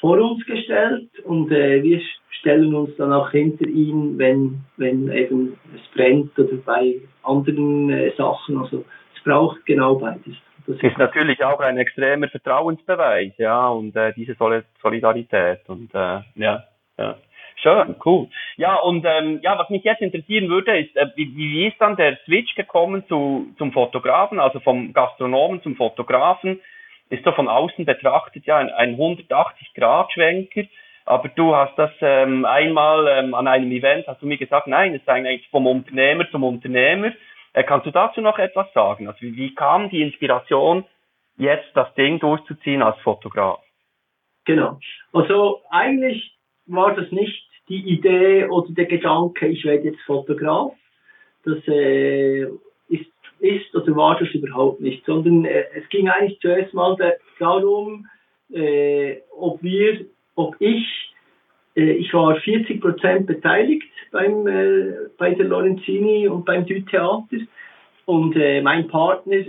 vor 0.00 0.18
uns 0.18 0.44
gestellt 0.46 1.10
und 1.24 1.50
äh, 1.52 1.82
wir 1.82 2.00
stellen 2.30 2.74
uns 2.74 2.96
dann 2.96 3.12
auch 3.12 3.30
hinter 3.30 3.66
ihn, 3.66 4.18
wenn, 4.18 4.60
wenn 4.76 5.10
eben 5.12 5.58
es 5.74 5.94
brennt 5.94 6.36
oder 6.38 6.56
bei 6.64 7.00
anderen 7.22 7.90
äh, 7.90 8.12
Sachen. 8.16 8.58
Also 8.58 8.84
es 9.16 9.22
braucht 9.22 9.64
genau 9.66 9.96
beides. 9.96 10.34
Das 10.66 10.76
ist 10.80 10.98
natürlich 10.98 11.42
auch 11.44 11.58
ein 11.60 11.76
extremer 11.76 12.28
Vertrauensbeweis, 12.28 13.32
ja, 13.38 13.68
und 13.68 13.96
äh, 13.96 14.12
diese 14.14 14.34
Solidarität 14.80 15.60
und 15.68 15.92
äh, 15.94 16.20
ja, 16.36 16.64
ja. 16.98 17.16
Schön, 17.56 17.96
cool. 18.04 18.28
Ja, 18.56 18.76
und 18.76 19.04
ähm, 19.06 19.40
ja, 19.42 19.58
was 19.58 19.70
mich 19.70 19.84
jetzt 19.84 20.02
interessieren 20.02 20.48
würde, 20.48 20.78
ist, 20.78 20.96
äh, 20.96 21.06
wie, 21.16 21.34
wie 21.36 21.66
ist 21.68 21.80
dann 21.80 21.96
der 21.96 22.18
Switch 22.24 22.54
gekommen 22.54 23.04
zu, 23.08 23.54
zum 23.58 23.72
Fotografen, 23.72 24.40
also 24.40 24.60
vom 24.60 24.92
Gastronomen 24.92 25.62
zum 25.62 25.76
Fotografen? 25.76 26.60
Ist 27.10 27.24
so 27.24 27.32
von 27.32 27.48
außen 27.48 27.84
betrachtet 27.84 28.46
ja 28.46 28.56
ein, 28.58 28.70
ein 28.70 28.96
180-Grad-Schwenker. 28.96 30.64
Aber 31.04 31.28
du 31.28 31.54
hast 31.54 31.76
das 31.76 31.90
ähm, 32.00 32.44
einmal 32.44 33.08
ähm, 33.08 33.34
an 33.34 33.48
einem 33.48 33.70
Event, 33.72 34.06
hast 34.06 34.22
du 34.22 34.26
mir 34.26 34.38
gesagt, 34.38 34.66
nein, 34.66 34.94
es 34.94 35.02
ist 35.02 35.08
eigentlich 35.08 35.48
vom 35.50 35.66
Unternehmer 35.66 36.30
zum 36.30 36.44
Unternehmer. 36.44 37.12
Äh, 37.52 37.64
kannst 37.64 37.86
du 37.86 37.90
dazu 37.90 38.20
noch 38.20 38.38
etwas 38.38 38.72
sagen? 38.72 39.08
Also 39.08 39.20
wie, 39.20 39.36
wie 39.36 39.54
kam 39.54 39.90
die 39.90 40.02
Inspiration, 40.02 40.84
jetzt 41.36 41.70
das 41.74 41.92
Ding 41.94 42.20
durchzuziehen 42.20 42.82
als 42.82 42.98
Fotograf? 43.00 43.60
Genau. 44.44 44.78
Also 45.12 45.62
eigentlich 45.70 46.32
war 46.72 46.94
das 46.94 47.10
nicht 47.10 47.46
die 47.68 47.80
Idee 47.80 48.46
oder 48.46 48.72
der 48.72 48.86
Gedanke, 48.86 49.46
ich 49.46 49.64
werde 49.64 49.88
jetzt 49.88 50.00
Fotograf. 50.02 50.72
Das 51.44 51.58
äh, 51.68 52.42
ist, 52.88 53.12
ist 53.40 53.74
oder 53.74 53.96
war 53.96 54.18
das 54.18 54.28
überhaupt 54.30 54.80
nicht, 54.80 55.04
sondern 55.04 55.44
äh, 55.44 55.64
es 55.74 55.88
ging 55.88 56.08
eigentlich 56.08 56.40
zuerst 56.40 56.74
mal 56.74 56.96
darum, 57.38 58.06
äh, 58.52 59.16
ob 59.36 59.62
wir, 59.62 60.06
ob 60.34 60.56
ich, 60.60 61.14
äh, 61.76 61.92
ich 61.92 62.12
war 62.12 62.36
40 62.36 62.80
Prozent 62.80 63.26
beteiligt 63.26 63.90
beim, 64.10 64.46
äh, 64.46 64.92
bei 65.18 65.34
der 65.34 65.46
Lorenzini 65.46 66.28
und 66.28 66.44
beim 66.44 66.66
Dü-Theater 66.66 67.26
und 68.04 68.36
äh, 68.36 68.60
mein 68.60 68.88
Partner, 68.88 69.44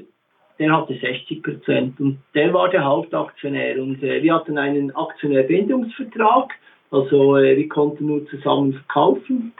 der 0.59 0.77
hatte 0.77 0.93
60 0.93 1.43
Prozent. 1.43 1.99
Und 1.99 2.19
der 2.35 2.53
war 2.53 2.69
der 2.69 2.83
Hauptaktionär. 2.83 3.81
Und 3.81 4.01
äh, 4.03 4.21
wir 4.21 4.35
hatten 4.35 4.57
einen 4.57 4.95
Aktionärbindungsvertrag, 4.95 6.53
also 6.93 7.37
äh, 7.37 7.57
wir 7.57 7.67
konnten 7.69 8.05
nur 8.05 8.27
zusammen 8.27 8.73
verkaufen 8.73 9.51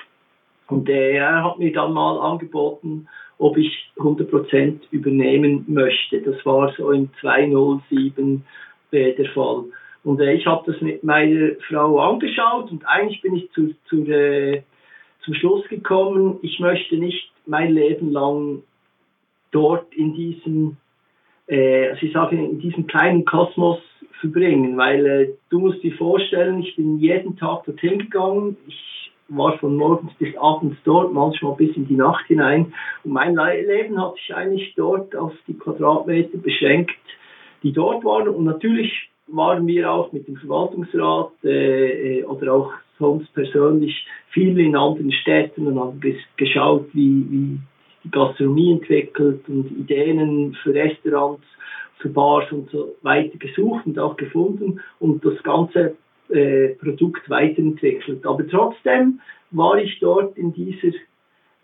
und 0.68 0.88
äh, 0.88 1.14
er 1.14 1.44
hat 1.44 1.58
mir 1.58 1.74
dann 1.74 1.92
mal 1.92 2.20
angeboten, 2.20 3.08
ob 3.40 3.58
ich 3.58 3.92
100% 3.98 4.82
übernehmen 4.92 5.66
möchte. 5.68 6.22
Das 6.22 6.46
war 6.46 6.72
so 6.78 6.92
in 6.92 7.10
2007 7.22 8.46
äh, 8.92 9.14
der 9.14 9.30
Fall. 9.32 9.64
Und 10.04 10.22
äh, 10.22 10.34
ich 10.34 10.46
habe 10.46 10.72
das 10.72 10.80
mit 10.80 11.04
meiner 11.04 11.56
Frau 11.68 12.00
angeschaut 12.02 12.70
und 12.70 12.86
eigentlich 12.86 13.22
bin 13.22 13.36
ich 13.36 13.52
zu, 13.54 13.74
zu, 13.90 14.04
äh, 14.04 14.62
zum 15.26 15.34
Schluss 15.34 15.68
gekommen, 15.70 16.38
ich 16.44 16.60
möchte 16.60 16.98
nicht 16.98 17.32
mein 17.48 17.74
Leben 17.74 18.12
lang 18.12 18.62
dort 19.50 19.92
in 19.96 20.14
diesem, 20.14 20.78
äh, 21.48 21.90
also 21.90 22.06
ich 22.06 22.14
sage, 22.14 22.36
in 22.36 22.60
diesem 22.60 22.86
kleinen 22.86 23.26
Kosmos 23.26 23.80
verbringen, 24.20 24.78
weil 24.78 25.06
äh, 25.06 25.30
du 25.50 25.60
musst 25.60 25.84
dir 25.84 25.94
vorstellen, 25.96 26.62
ich 26.62 26.76
bin 26.76 27.00
jeden 27.00 27.36
Tag 27.38 27.66
dorthin 27.66 28.00
gegangen, 28.00 28.58
ich 28.68 29.12
war 29.30 29.58
von 29.58 29.76
morgens 29.76 30.14
bis 30.16 30.36
abends 30.38 30.78
dort, 30.84 31.14
manchmal 31.14 31.56
bis 31.56 31.76
in 31.76 31.88
die 31.88 31.96
Nacht 31.96 32.26
hinein. 32.28 32.74
Und 33.04 33.12
mein 33.14 33.36
Leben 33.36 34.00
hat 34.00 34.16
sich 34.16 34.36
eigentlich 34.36 34.74
dort 34.76 35.16
auf 35.16 35.34
die 35.48 35.58
Quadratmeter 35.58 36.38
beschränkt, 36.38 36.92
die 37.64 37.72
dort 37.72 38.04
waren. 38.04 38.28
Und 38.28 38.46
natürlich 38.46 39.10
waren 39.28 39.66
wir 39.66 39.92
auch 39.92 40.12
mit 40.12 40.28
dem 40.28 40.36
Verwaltungsrat 40.38 41.32
äh, 41.44 42.20
äh 42.20 42.24
oder 42.26 42.54
auch 42.54 42.74
sonst 43.00 43.34
persönlich 43.34 44.06
viel 44.30 44.60
in 44.60 44.76
anderen 44.76 45.12
Städten 45.12 45.68
und 45.68 45.80
haben 45.80 46.02
geschaut, 46.38 46.88
wie, 46.94 47.26
wie 47.30 47.60
die 48.04 48.12
Gastronomie 48.12 48.74
entwickelt 48.74 49.48
und 49.48 49.72
Ideen 49.72 50.56
für 50.62 50.74
Restaurants, 50.74 51.46
für 52.04 52.10
Bars 52.10 52.52
und 52.52 52.70
so 52.70 52.96
weiter 53.02 53.38
gesucht 53.38 53.88
und 53.88 53.98
auch 53.98 54.18
gefunden. 54.18 54.82
Und 55.00 55.26
das 55.26 55.42
Ganze 55.42 55.96
äh, 56.30 56.70
Produkt 56.76 57.30
weiterentwickelt. 57.30 58.26
Aber 58.26 58.46
trotzdem 58.48 59.20
war 59.52 59.78
ich 59.78 59.98
dort 60.00 60.38
in 60.38 60.54
dieser 60.54 60.96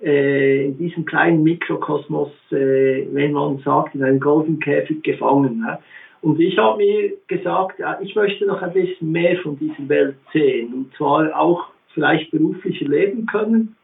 äh, 0.01 0.65
in 0.65 0.77
diesem 0.77 1.05
kleinen 1.05 1.43
Mikrokosmos, 1.43 2.31
äh, 2.51 3.05
wenn 3.11 3.33
man 3.33 3.59
sagt, 3.59 3.95
in 3.95 4.03
einem 4.03 4.21
Golden 4.21 4.59
Käfig 4.59 5.03
gefangen. 5.03 5.59
Ne? 5.59 5.77
Und 6.21 6.39
ich 6.39 6.57
habe 6.57 6.77
mir 6.77 7.13
gesagt, 7.27 7.81
ich 8.01 8.15
möchte 8.15 8.45
noch 8.45 8.61
ein 8.61 8.73
bisschen 8.73 9.11
mehr 9.11 9.37
von 9.39 9.59
dieser 9.59 9.89
Welt 9.89 10.15
sehen 10.33 10.73
und 10.73 10.95
zwar 10.95 11.37
auch 11.37 11.67
vielleicht 11.93 12.31
beruflich 12.31 12.81
erleben 12.81 13.25
können 13.25 13.75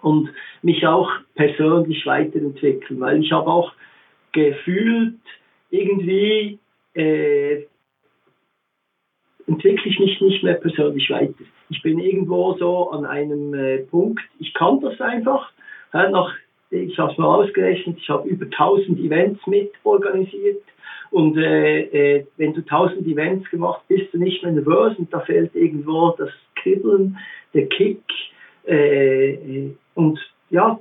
und 0.00 0.30
mich 0.62 0.86
auch 0.86 1.10
persönlich 1.34 2.04
weiterentwickeln, 2.06 3.00
weil 3.00 3.22
ich 3.22 3.32
habe 3.32 3.46
auch 3.46 3.72
gefühlt 4.32 5.18
irgendwie 5.72 6.58
äh, 6.94 7.64
entwickle 9.46 9.90
ich 9.90 9.98
mich 9.98 10.20
nicht 10.20 10.44
mehr 10.44 10.54
persönlich 10.54 11.10
weiter. 11.10 11.44
Ich 11.70 11.82
bin 11.82 11.98
irgendwo 11.98 12.54
so 12.58 12.90
an 12.90 13.04
einem 13.06 13.54
äh, 13.54 13.78
Punkt, 13.78 14.20
ich 14.38 14.52
kann 14.54 14.80
das 14.80 15.00
einfach. 15.00 15.50
Ja, 15.92 16.08
nach, 16.10 16.32
ich 16.70 16.98
habe 16.98 17.12
es 17.12 17.18
mal 17.18 17.42
ausgerechnet, 17.42 17.96
ich 17.98 18.08
habe 18.08 18.28
über 18.28 18.44
1000 18.44 18.98
Events 19.00 19.44
mit 19.46 19.72
organisiert. 19.84 20.62
Und 21.10 21.36
äh, 21.36 22.16
äh, 22.16 22.26
wenn 22.36 22.54
du 22.54 22.60
1000 22.60 23.06
Events 23.06 23.48
gemacht 23.50 23.82
bist 23.88 24.12
du 24.12 24.18
nicht 24.18 24.42
mehr 24.42 24.52
nervös 24.52 24.96
und 24.98 25.12
da 25.12 25.20
fehlt 25.20 25.54
irgendwo 25.54 26.14
das 26.16 26.30
Kribbeln, 26.56 27.18
der 27.54 27.66
Kick. 27.68 28.02
Äh, 28.66 29.32
äh 29.32 29.70
und 29.94 30.18
ja, 30.50 30.78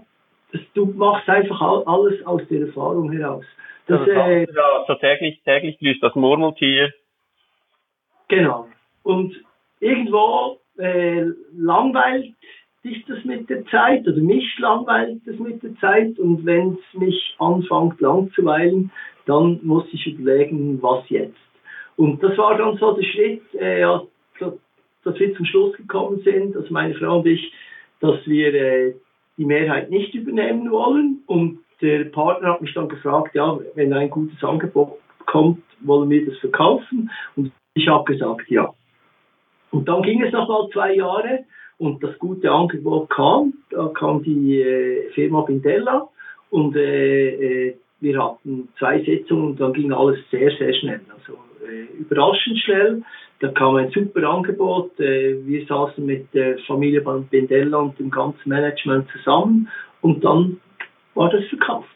das, 0.51 0.62
du 0.73 0.86
machst 0.86 1.27
einfach 1.27 1.62
alles 1.86 2.25
aus 2.25 2.41
der 2.49 2.62
Erfahrung 2.62 3.12
heraus. 3.12 3.45
Das, 3.91 4.01
also, 4.01 4.12
äh, 4.12 4.41
ja, 4.41 4.86
so 4.88 4.95
täglich, 4.95 5.41
täglich 5.43 5.77
grüßt 5.80 6.01
das 6.01 6.15
Murmeltier 6.15 6.91
Genau. 8.32 8.67
Und 9.04 9.36
irgendwo 9.82 10.60
äh, 10.77 11.25
langweilt 11.54 12.34
dich 12.84 13.06
das 13.06 13.23
mit 13.25 13.49
der 13.49 13.65
Zeit 13.65 14.08
oder 14.08 14.21
mich 14.21 14.58
langweilt 14.58 15.19
das 15.25 15.38
mit 15.38 15.62
der 15.62 15.75
Zeit 15.75 16.17
und 16.17 16.45
wenn 16.45 16.77
es 16.80 16.99
mich 16.99 17.36
anfängt 17.39 17.99
langzuweilen, 17.99 18.91
dann 19.25 19.60
muss 19.63 19.86
ich 19.91 20.08
überlegen, 20.08 20.82
was 20.82 21.08
jetzt. 21.10 21.38
Und 21.97 22.23
das 22.23 22.38
war 22.38 22.58
dann 22.58 22.77
so 22.77 22.93
der 22.93 23.04
Schritt, 23.04 23.43
äh, 23.54 23.82
ja, 23.82 24.01
dass 25.04 25.19
wir 25.19 25.36
zum 25.36 25.45
Schluss 25.45 25.75
gekommen 25.75 26.21
sind, 26.23 26.56
also 26.56 26.73
meine 26.73 26.95
Frau 26.95 27.19
und 27.19 27.27
ich, 27.27 27.51
dass 27.99 28.25
wir 28.25 28.54
äh, 28.54 28.93
die 29.38 29.45
Mehrheit 29.45 29.89
nicht 29.89 30.13
übernehmen 30.15 30.71
wollen. 30.71 31.23
Und 31.27 31.60
der 31.82 32.06
Partner 32.06 32.54
hat 32.54 32.62
mich 32.62 32.74
dann 32.74 32.89
gefragt, 32.89 33.36
ja, 33.36 33.58
wenn 33.76 33.94
ein 33.94 34.10
gutes 34.10 34.44
Angebot 34.44 35.00
kommt, 35.26 35.63
wollen 35.82 36.10
wir 36.10 36.26
das 36.26 36.38
verkaufen. 36.38 37.10
Und 37.36 37.52
ich 37.74 37.88
habe 37.88 38.12
gesagt, 38.12 38.50
ja. 38.50 38.74
Und 39.72 39.88
dann 39.88 40.04
ging 40.04 40.22
es 40.22 40.34
noch 40.34 40.48
mal 40.48 40.70
zwei 40.72 40.96
Jahre 40.96 41.46
und 41.78 42.04
das 42.04 42.17
gute 42.20 42.52
Angebot 42.52 43.10
kam. 43.10 43.54
Da 43.70 43.88
kam 43.94 44.22
die 44.22 44.62
äh, 44.62 45.10
Firma 45.12 45.41
Bindella 45.41 46.08
und 46.50 46.76
äh, 46.76 47.70
äh, 47.70 47.76
wir 48.02 48.24
hatten 48.24 48.67
zwei 48.78 49.02
Sitzungen 49.04 49.52
und 49.52 49.60
dann 49.60 49.74
ging 49.74 49.94
alles 49.94 50.20
sehr, 50.30 50.52
sehr 50.58 50.74
schnell. 50.74 51.02
Also 51.15 51.39
äh, 51.65 52.00
überraschend 52.00 52.60
schnell. 52.60 53.04
Da 53.39 53.48
kam 53.50 53.76
ein 53.76 53.89
super 53.91 54.24
Angebot. 54.30 55.00
Äh, 55.00 55.38
wir 55.46 55.65
saßen 55.65 56.06
mit 56.06 56.34
der 56.34 56.58
Familie 56.67 57.02
Bindella 57.02 57.78
und 57.78 57.98
dem 57.98 58.12
ganzen 58.12 58.50
Management 58.50 59.08
zusammen 59.12 59.70
und 60.02 60.24
dann 60.24 60.60
war 61.15 61.30
das 61.30 61.45
verkauft. 61.45 61.89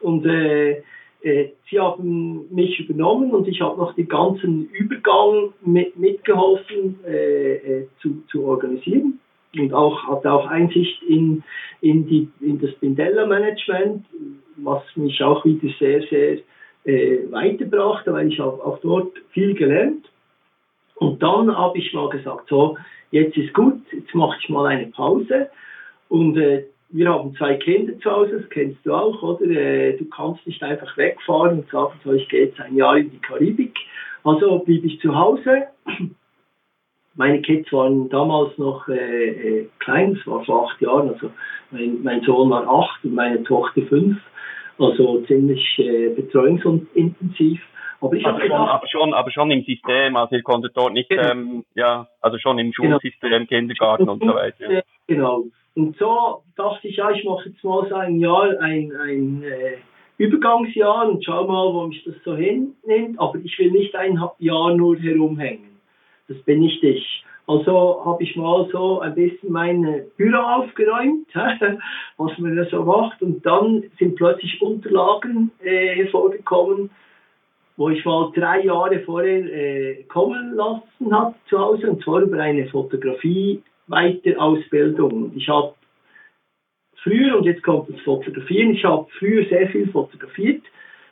Und 0.00 0.24
äh, 0.26 0.82
äh, 1.22 1.50
sie 1.68 1.78
haben 1.78 2.52
mich 2.54 2.80
übernommen 2.80 3.30
und 3.32 3.46
ich 3.46 3.60
habe 3.60 3.78
noch 3.78 3.94
den 3.94 4.08
ganzen 4.08 4.70
Übergang 4.70 5.52
mit, 5.62 5.96
mitgeholfen 5.98 6.98
äh, 7.06 7.54
äh, 7.56 7.88
zu, 8.00 8.22
zu 8.30 8.44
organisieren 8.44 9.20
und 9.58 9.72
auch 9.74 10.02
hatte 10.04 10.32
auch 10.32 10.46
Einsicht 10.46 11.02
in, 11.02 11.42
in, 11.80 12.06
die, 12.06 12.28
in 12.40 12.60
das 12.60 12.72
Bindella-Management, 12.76 14.06
was 14.56 14.82
mich 14.96 15.22
auch 15.22 15.44
wieder 15.44 15.68
sehr, 15.78 16.02
sehr 16.02 16.38
äh, 16.84 17.30
weiterbrachte, 17.30 18.12
weil 18.12 18.28
ich 18.28 18.38
habe 18.38 18.64
auch 18.64 18.78
dort 18.80 19.12
viel 19.30 19.54
gelernt. 19.54 20.06
Und 20.96 21.22
dann 21.22 21.54
habe 21.54 21.78
ich 21.78 21.92
mal 21.92 22.08
gesagt, 22.10 22.48
so, 22.48 22.76
jetzt 23.10 23.36
ist 23.36 23.52
gut, 23.54 23.80
jetzt 23.92 24.14
mache 24.14 24.38
ich 24.40 24.48
mal 24.48 24.66
eine 24.66 24.86
Pause. 24.86 25.50
Und 26.08 26.36
äh, 26.36 26.64
wir 26.92 27.08
haben 27.08 27.34
zwei 27.36 27.54
Kinder 27.54 27.98
zu 28.00 28.10
Hause, 28.10 28.40
das 28.40 28.50
kennst 28.50 28.84
du 28.84 28.92
auch, 28.92 29.22
oder? 29.22 29.46
Äh, 29.46 29.96
du 29.96 30.04
kannst 30.06 30.46
nicht 30.46 30.62
einfach 30.62 30.96
wegfahren 30.96 31.60
und 31.60 31.70
sagen, 31.70 31.94
so, 32.04 32.12
ich 32.12 32.28
gehe 32.28 32.46
jetzt 32.46 32.60
ein 32.60 32.76
Jahr 32.76 32.96
in 32.96 33.10
die 33.10 33.20
Karibik. 33.20 33.76
Also 34.24 34.58
blieb 34.60 34.84
ich 34.84 35.00
zu 35.00 35.14
Hause. 35.14 35.68
Meine 37.14 37.42
Kids 37.42 37.72
waren 37.72 38.08
damals 38.08 38.56
noch 38.58 38.88
äh, 38.88 39.28
äh, 39.28 39.68
klein, 39.78 40.16
es 40.18 40.26
war 40.26 40.44
vor 40.44 40.68
acht 40.68 40.80
Jahren, 40.80 41.10
also 41.10 41.30
mein, 41.70 42.02
mein 42.02 42.22
Sohn 42.22 42.50
war 42.50 42.66
acht 42.68 43.04
und 43.04 43.14
meine 43.14 43.42
Tochter 43.42 43.82
fünf, 43.82 44.16
also 44.78 45.20
ziemlich 45.22 45.78
äh, 45.78 46.08
betreuungsintensiv. 46.10 47.60
Aber, 48.00 48.14
ich 48.14 48.24
also 48.24 48.40
schon, 48.40 48.52
aber 48.52 48.86
schon, 48.88 49.14
aber 49.14 49.30
schon 49.30 49.50
im 49.50 49.62
System, 49.64 50.16
also 50.16 50.34
ihr 50.36 50.42
konntet 50.42 50.74
dort 50.74 50.94
nicht, 50.94 51.10
genau. 51.10 51.30
ähm, 51.30 51.64
ja, 51.74 52.06
also 52.20 52.38
schon 52.38 52.58
im 52.58 52.70
genau. 52.70 52.98
Schulsystem, 52.98 53.30
genau. 53.30 53.46
Kindergarten 53.46 54.08
und, 54.08 54.22
so 54.22 54.34
weiter. 54.34 54.82
Genau. 55.06 55.44
Und 55.80 55.96
so 55.96 56.42
dachte 56.56 56.88
ich, 56.88 56.96
ja, 56.96 57.10
ich 57.10 57.24
mache 57.24 57.48
jetzt 57.48 57.64
mal 57.64 57.88
so 57.88 57.94
ein 57.94 58.20
Jahr, 58.20 58.50
ein, 58.60 58.92
ein 58.94 59.42
äh, 59.42 59.78
Übergangsjahr 60.18 61.08
und 61.08 61.24
schau 61.24 61.46
mal, 61.46 61.72
wo 61.72 61.86
mich 61.86 62.04
das 62.04 62.16
so 62.22 62.36
hinnimmt. 62.36 63.18
Aber 63.18 63.38
ich 63.42 63.58
will 63.58 63.70
nicht 63.70 63.94
ein 63.96 64.20
Jahr 64.38 64.74
nur 64.74 64.98
herumhängen. 64.98 65.80
Das 66.28 66.36
bin 66.42 66.60
nicht 66.60 66.82
ich. 66.82 67.24
Also 67.46 68.04
habe 68.04 68.22
ich 68.22 68.36
mal 68.36 68.68
so 68.70 69.00
ein 69.00 69.14
bisschen 69.14 69.50
mein 69.50 70.04
Büro 70.18 70.36
aufgeräumt, 70.36 71.28
was 72.18 72.38
man 72.38 72.56
ja 72.58 72.66
so 72.66 72.84
macht. 72.84 73.22
Und 73.22 73.44
dann 73.46 73.84
sind 73.98 74.16
plötzlich 74.16 74.60
Unterlagen 74.60 75.50
äh, 75.64 75.96
hervorgekommen, 75.96 76.90
wo 77.78 77.88
ich 77.88 78.04
mal 78.04 78.30
drei 78.34 78.64
Jahre 78.64 79.00
vorher 79.00 79.50
äh, 79.50 80.02
kommen 80.08 80.54
lassen 80.56 81.10
habe 81.10 81.34
zu 81.48 81.58
Hause, 81.58 81.90
und 81.90 82.04
zwar 82.04 82.20
über 82.20 82.38
eine 82.38 82.68
Fotografie 82.68 83.62
Weiterausbildung. 83.90 85.32
Ich 85.36 85.48
habe 85.48 85.74
früher, 87.02 87.36
und 87.36 87.44
jetzt 87.44 87.62
kommt 87.62 87.88
das 87.88 88.00
Fotografieren, 88.00 88.72
ich 88.72 88.84
habe 88.84 89.06
früher 89.18 89.44
sehr 89.48 89.68
viel 89.68 89.88
fotografiert, 89.90 90.62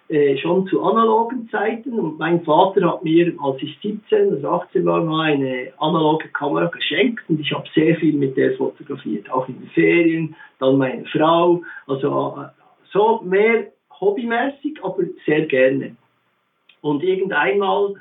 äh, 0.08 0.38
schon 0.38 0.66
zu 0.68 0.82
analogen 0.82 1.48
Zeiten. 1.50 1.92
Und 1.92 2.18
mein 2.18 2.42
Vater 2.42 2.92
hat 2.92 3.04
mir, 3.04 3.34
als 3.42 3.62
ich 3.62 3.78
17 3.82 4.38
oder 4.38 4.52
18 4.52 4.86
war, 4.86 5.02
mal 5.04 5.32
eine 5.32 5.72
analoge 5.78 6.28
Kamera 6.28 6.66
geschenkt 6.66 7.22
und 7.28 7.40
ich 7.40 7.52
habe 7.52 7.68
sehr 7.74 7.96
viel 7.96 8.14
mit 8.14 8.36
der 8.36 8.56
fotografiert, 8.56 9.30
auch 9.30 9.48
in 9.48 9.60
den 9.60 9.68
Ferien, 9.70 10.34
dann 10.60 10.78
meine 10.78 11.04
Frau, 11.06 11.62
also 11.86 12.38
äh, 12.38 12.48
so 12.90 13.20
mehr 13.22 13.66
hobbymäßig, 14.00 14.82
aber 14.82 15.02
sehr 15.26 15.46
gerne. 15.46 15.96
Und 16.80 17.02
irgendeinmal 17.02 17.94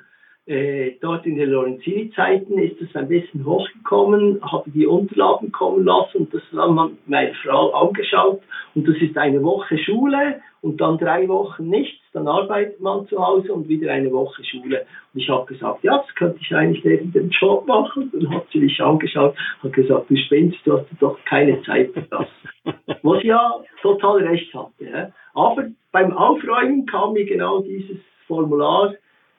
äh, 0.48 0.96
dort 1.02 1.26
in 1.26 1.36
den 1.36 1.52
Lorenzini-Zeiten 1.52 2.58
ist 2.58 2.82
es 2.82 2.96
ein 2.96 3.10
bisschen 3.10 3.46
hochgekommen, 3.46 4.40
habe 4.42 4.72
die 4.72 4.88
Unterlagen 4.88 5.52
kommen 5.52 5.84
lassen 5.84 6.18
und 6.20 6.34
das 6.34 6.42
haben 6.56 6.98
meine 7.06 7.34
Frau 7.44 7.72
angeschaut 7.72 8.42
und 8.74 8.88
das 8.88 8.96
ist 8.98 9.18
eine 9.18 9.44
Woche 9.44 9.78
Schule 9.78 10.42
und 10.62 10.82
dann 10.82 10.98
drei 10.98 11.28
Wochen 11.28 11.70
nichts, 11.70 12.02
dann 12.14 12.28
arbeitet 12.28 12.80
man 12.80 13.08
zu 13.08 13.24
Hause 13.24 13.54
und 13.54 13.68
wieder 13.68 13.92
eine 13.92 14.12
Woche 14.12 14.44
Schule. 14.44 14.86
Und 15.14 15.22
ich 15.22 15.30
habe 15.30 15.46
gesagt, 15.46 15.84
ja, 15.84 15.98
das 15.98 16.16
könnte 16.16 16.40
ich 16.42 16.56
eigentlich 16.56 16.84
neben 16.84 17.12
dem 17.12 17.30
Job 17.30 17.68
machen. 17.68 18.12
Dann 18.14 18.30
hat 18.34 18.48
sie 18.52 18.60
mich 18.60 18.82
angeschaut, 18.82 19.36
hat 19.62 19.74
gesagt, 19.74 20.10
du 20.10 20.16
spinnst, 20.16 20.58
du 20.66 20.74
hast 20.78 20.88
doch 21.00 21.18
keine 21.26 21.62
Zeit 21.64 21.92
für 21.94 22.02
das. 22.02 22.28
Was 23.04 23.24
ja 23.24 23.54
total 23.82 24.26
recht 24.26 24.54
hatte. 24.54 24.86
Ja. 24.86 25.12
Aber 25.34 25.66
beim 25.92 26.12
Aufräumen 26.12 26.86
kam 26.86 27.14
mir 27.14 27.26
genau 27.26 27.62
dieses 27.62 27.98
Formular 28.28 28.94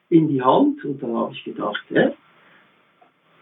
in 0.09 0.27
die 0.27 0.41
Hand 0.41 0.83
und 0.85 1.01
dann 1.01 1.15
habe 1.15 1.33
ich 1.33 1.43
gedacht, 1.43 1.83
ja, 1.89 2.11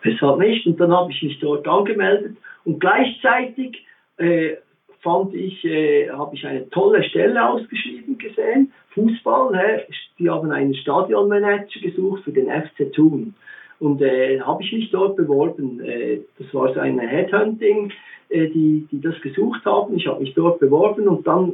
weshalb 0.04 0.40
nicht? 0.40 0.66
Und 0.68 0.80
dann 0.80 0.92
habe 0.92 1.12
ich 1.12 1.22
mich 1.22 1.40
dort 1.40 1.68
angemeldet 1.68 2.38
und 2.66 2.80
gleichzeitig 2.80 3.86
äh, 4.18 4.56
fand 5.02 5.34
ich, 5.34 5.64
äh, 5.64 6.10
habe 6.10 6.36
ich 6.36 6.46
eine 6.46 6.70
tolle 6.70 7.04
Stelle 7.04 7.48
ausgeschrieben 7.48 8.18
gesehen, 8.18 8.72
Fußball, 8.94 9.58
hä? 9.58 9.84
die 10.20 10.30
haben 10.30 10.52
einen 10.52 10.74
Stadionmanager 10.74 11.80
gesucht 11.80 12.24
für 12.24 12.32
den 12.32 12.48
FC 12.50 12.92
Thun. 12.94 13.36
Und 13.80 14.02
äh, 14.02 14.42
habe 14.42 14.64
ich 14.64 14.74
mich 14.74 14.90
dort 14.90 15.16
beworben. 15.18 15.80
Äh, 15.82 16.22
das 16.40 16.52
war 16.54 16.74
so 16.74 16.80
eine 16.80 17.08
Headhunting, 17.08 17.94
äh, 18.30 18.48
die, 18.48 18.88
die 18.92 19.00
das 19.00 19.20
gesucht 19.22 19.64
haben. 19.66 19.96
Ich 19.96 20.08
habe 20.08 20.22
mich 20.22 20.34
dort 20.34 20.60
beworben 20.60 21.08
und 21.08 21.28
dann 21.28 21.54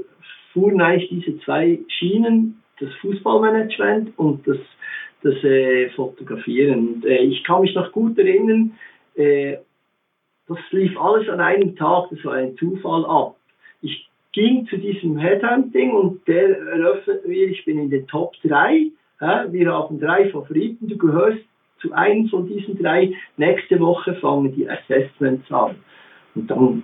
fuhren 0.54 0.82
eigentlich 0.82 1.10
diese 1.10 1.38
zwei 1.40 1.80
Schienen, 1.88 2.62
das 2.80 2.90
Fußballmanagement 3.02 4.18
und 4.18 4.48
das 4.48 4.58
das 5.24 5.44
äh, 5.44 5.90
Fotografieren. 5.92 6.96
Und, 6.96 7.06
äh, 7.06 7.24
ich 7.24 7.44
kann 7.44 7.62
mich 7.62 7.74
noch 7.76 7.92
gut 7.92 8.18
erinnern, 8.18 8.74
äh, 9.16 9.58
das 10.48 10.58
lief 10.72 11.00
alles 11.00 11.30
an 11.30 11.40
einem 11.40 11.76
Tag, 11.76 12.10
das 12.12 12.24
war 12.26 12.34
ein 12.34 12.58
Zufall 12.58 13.06
ab. 13.06 13.36
Ich 13.82 14.08
ging 14.34 14.68
zu 14.68 14.78
diesem 14.78 15.18
Headhunting 15.18 15.92
und 15.92 16.28
der 16.28 16.58
eröffnet 16.58 17.26
mir, 17.28 17.48
ich 17.48 17.64
bin 17.66 17.80
in 17.80 17.90
den 17.90 18.08
Top 18.08 18.34
3. 18.44 18.88
Ja, 19.22 19.46
wir 19.52 19.72
haben 19.72 20.00
drei 20.00 20.30
Favoriten, 20.30 20.90
du 20.90 20.98
gehörst 20.98 21.40
zu 21.80 21.94
einem 21.94 22.28
von 22.28 22.48
diesen 22.48 22.82
drei. 22.82 23.14
Nächste 23.38 23.80
Woche 23.80 24.16
fangen 24.16 24.54
die 24.56 24.68
Assessments 24.68 25.50
an. 25.52 25.76
Und 26.36 26.50
dann, 26.50 26.84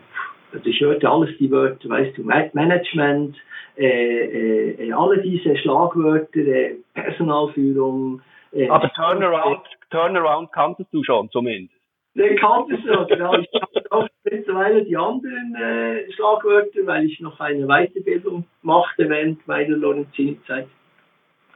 also 0.54 0.66
ich 0.66 0.80
hörte 0.80 1.10
alles 1.10 1.36
die 1.38 1.50
Wörter, 1.52 1.90
weißt 1.90 2.18
du, 2.18 2.24
Management, 2.24 3.36
äh, 3.78 3.88
äh, 3.88 4.88
äh 4.88 4.94
alle 4.94 5.22
diese 5.22 5.58
Schlagwörter, 5.58 6.40
äh, 6.40 6.76
Personalführung, 6.94 8.22
aber 8.70 8.92
Turnaround, 8.94 9.62
Turnaround 9.90 10.52
kanntest 10.52 10.94
du 10.94 11.04
schon 11.04 11.30
zumindest. 11.32 11.80
Den 12.16 12.36
kanntest 12.38 12.84
du, 12.86 13.06
genau. 13.06 13.38
Ich 13.38 13.50
kannte 13.52 13.86
auch 13.92 14.08
mittlerweile 14.24 14.84
die 14.84 14.98
anderen 14.98 15.56
äh, 15.56 16.12
Schlagwörter, 16.14 16.86
weil 16.86 17.06
ich 17.06 17.20
noch 17.20 17.40
eine 17.40 17.68
Weiterbildung 17.68 18.46
machte 18.62 19.10
während 19.10 19.48
meiner 19.48 19.78
Lorenzini-Zeit. 19.78 20.68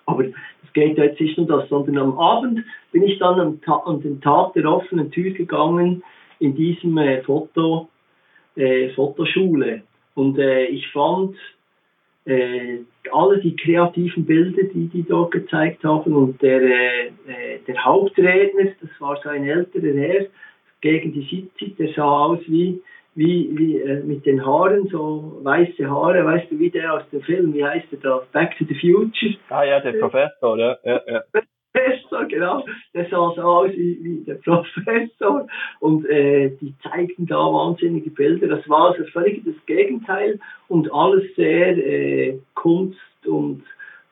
Aber 0.06 0.26
es 0.26 0.74
geht 0.74 0.98
jetzt 0.98 1.20
nicht 1.20 1.38
nur 1.38 1.48
das, 1.48 1.70
sondern 1.70 1.98
am 1.98 2.20
Abend 2.20 2.64
bin 2.92 3.04
ich 3.04 3.20
dann 3.20 3.40
am 3.40 3.62
Ta 3.62 3.78
an 3.86 4.02
den 4.02 4.22
Tag 4.22 4.54
der 4.54 4.66
offenen 4.66 5.12
Tür 5.12 5.32
gegangen 5.32 6.04
in 6.40 6.56
diesem 6.56 6.98
äh, 6.98 7.22
Foto, 7.24 7.90
äh, 8.56 8.90
Fotoschule. 8.90 9.84
Und 10.16 10.38
äh, 10.38 10.66
ich 10.66 10.88
fand 10.92 11.36
äh, 12.26 12.80
alle 13.12 13.40
die 13.40 13.56
kreativen 13.56 14.26
Bilder, 14.26 14.64
die 14.64 14.88
die 14.88 15.04
dort 15.04 15.32
gezeigt 15.32 15.84
haben 15.84 16.14
und 16.14 16.42
der, 16.42 16.62
äh, 16.62 17.08
äh 17.08 17.60
der 17.68 17.84
Hauptredner, 17.84 18.72
das 18.82 18.90
war 19.00 19.20
so 19.22 19.30
ein 19.30 19.46
älterer 19.46 19.94
Herr, 19.94 20.26
gegen 20.82 21.14
die 21.14 21.22
70, 21.22 21.78
der 21.78 21.94
sah 21.94 22.26
aus 22.26 22.40
wie, 22.48 22.82
wie, 23.16 23.50
wie 23.54 23.78
äh, 23.78 24.04
mit 24.04 24.26
den 24.26 24.46
Haaren, 24.46 24.88
so 24.88 25.40
weiße 25.44 25.90
Haare, 25.90 26.26
weißt 26.26 26.52
du, 26.52 26.60
wie 26.60 26.70
der 26.70 26.94
aus 26.94 27.04
dem 27.12 27.22
Film, 27.22 27.54
wie 27.54 27.66
heißt 27.66 27.88
der 27.92 28.00
da, 28.00 28.22
Back 28.32 28.58
to 28.58 28.66
the 28.66 28.76
Future. 28.76 29.36
Ah 29.50 29.64
ja, 29.64 29.80
der 29.80 29.94
Professor, 29.94 30.58
ja. 30.58 30.78
ja, 30.84 31.02
ja. 31.08 31.24
Professor, 32.14 32.26
genau. 32.26 32.66
Der 32.94 33.06
sah 33.10 33.34
so 33.36 33.42
aus 33.42 33.72
wie, 33.72 34.00
wie 34.02 34.24
der 34.24 34.36
Professor. 34.36 35.48
Und 35.80 36.06
äh, 36.06 36.52
die 36.62 36.74
zeigten 36.84 37.26
da 37.26 37.38
wahnsinnige 37.38 38.10
Bilder. 38.10 38.48
Das 38.48 38.68
war 38.70 38.92
also 38.92 39.04
völlig 39.06 39.44
das 39.46 39.56
Gegenteil 39.66 40.40
und 40.68 40.92
alles 40.94 41.24
sehr 41.36 41.78
äh, 41.78 42.40
Kunst 42.54 43.00
und 43.26 43.64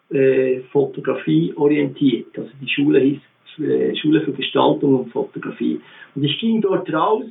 äh, 0.10 0.62
Fotografie 0.72 1.54
orientiert. 1.56 2.38
Also 2.38 2.52
die 2.62 2.70
Schule 2.70 3.00
hieß 3.00 3.22
äh, 3.60 3.96
Schule 3.96 4.22
für 4.22 4.34
Gestaltung 4.34 5.00
und 5.00 5.12
Fotografie. 5.12 5.82
Und 6.16 6.24
ich 6.24 6.40
ging 6.40 6.62
dort 6.62 6.92
raus 6.92 7.26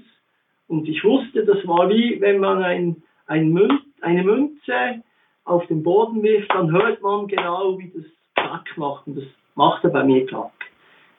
und 0.69 0.89
ich 0.89 1.03
wusste, 1.05 1.45
das 1.45 1.67
war 1.67 1.89
wie 1.91 2.21
wenn 2.21 2.39
man 2.39 2.63
ein, 2.63 3.03
ein 3.27 3.53
Mün 3.53 3.81
eine 4.03 4.23
Münze 4.23 5.03
auf 5.45 5.67
den 5.67 5.83
Boden 5.83 6.23
wirft, 6.23 6.51
dann 6.53 6.71
hört 6.73 7.03
man 7.03 7.27
genau, 7.27 7.79
wie 7.79 7.91
das 7.95 8.05
Klack 8.35 8.67
macht. 8.77 9.07
Und 9.07 9.17
das 9.17 9.25
machte 9.55 9.89
bei 9.89 10.05
mir 10.05 10.27
Klack. 10.27 10.53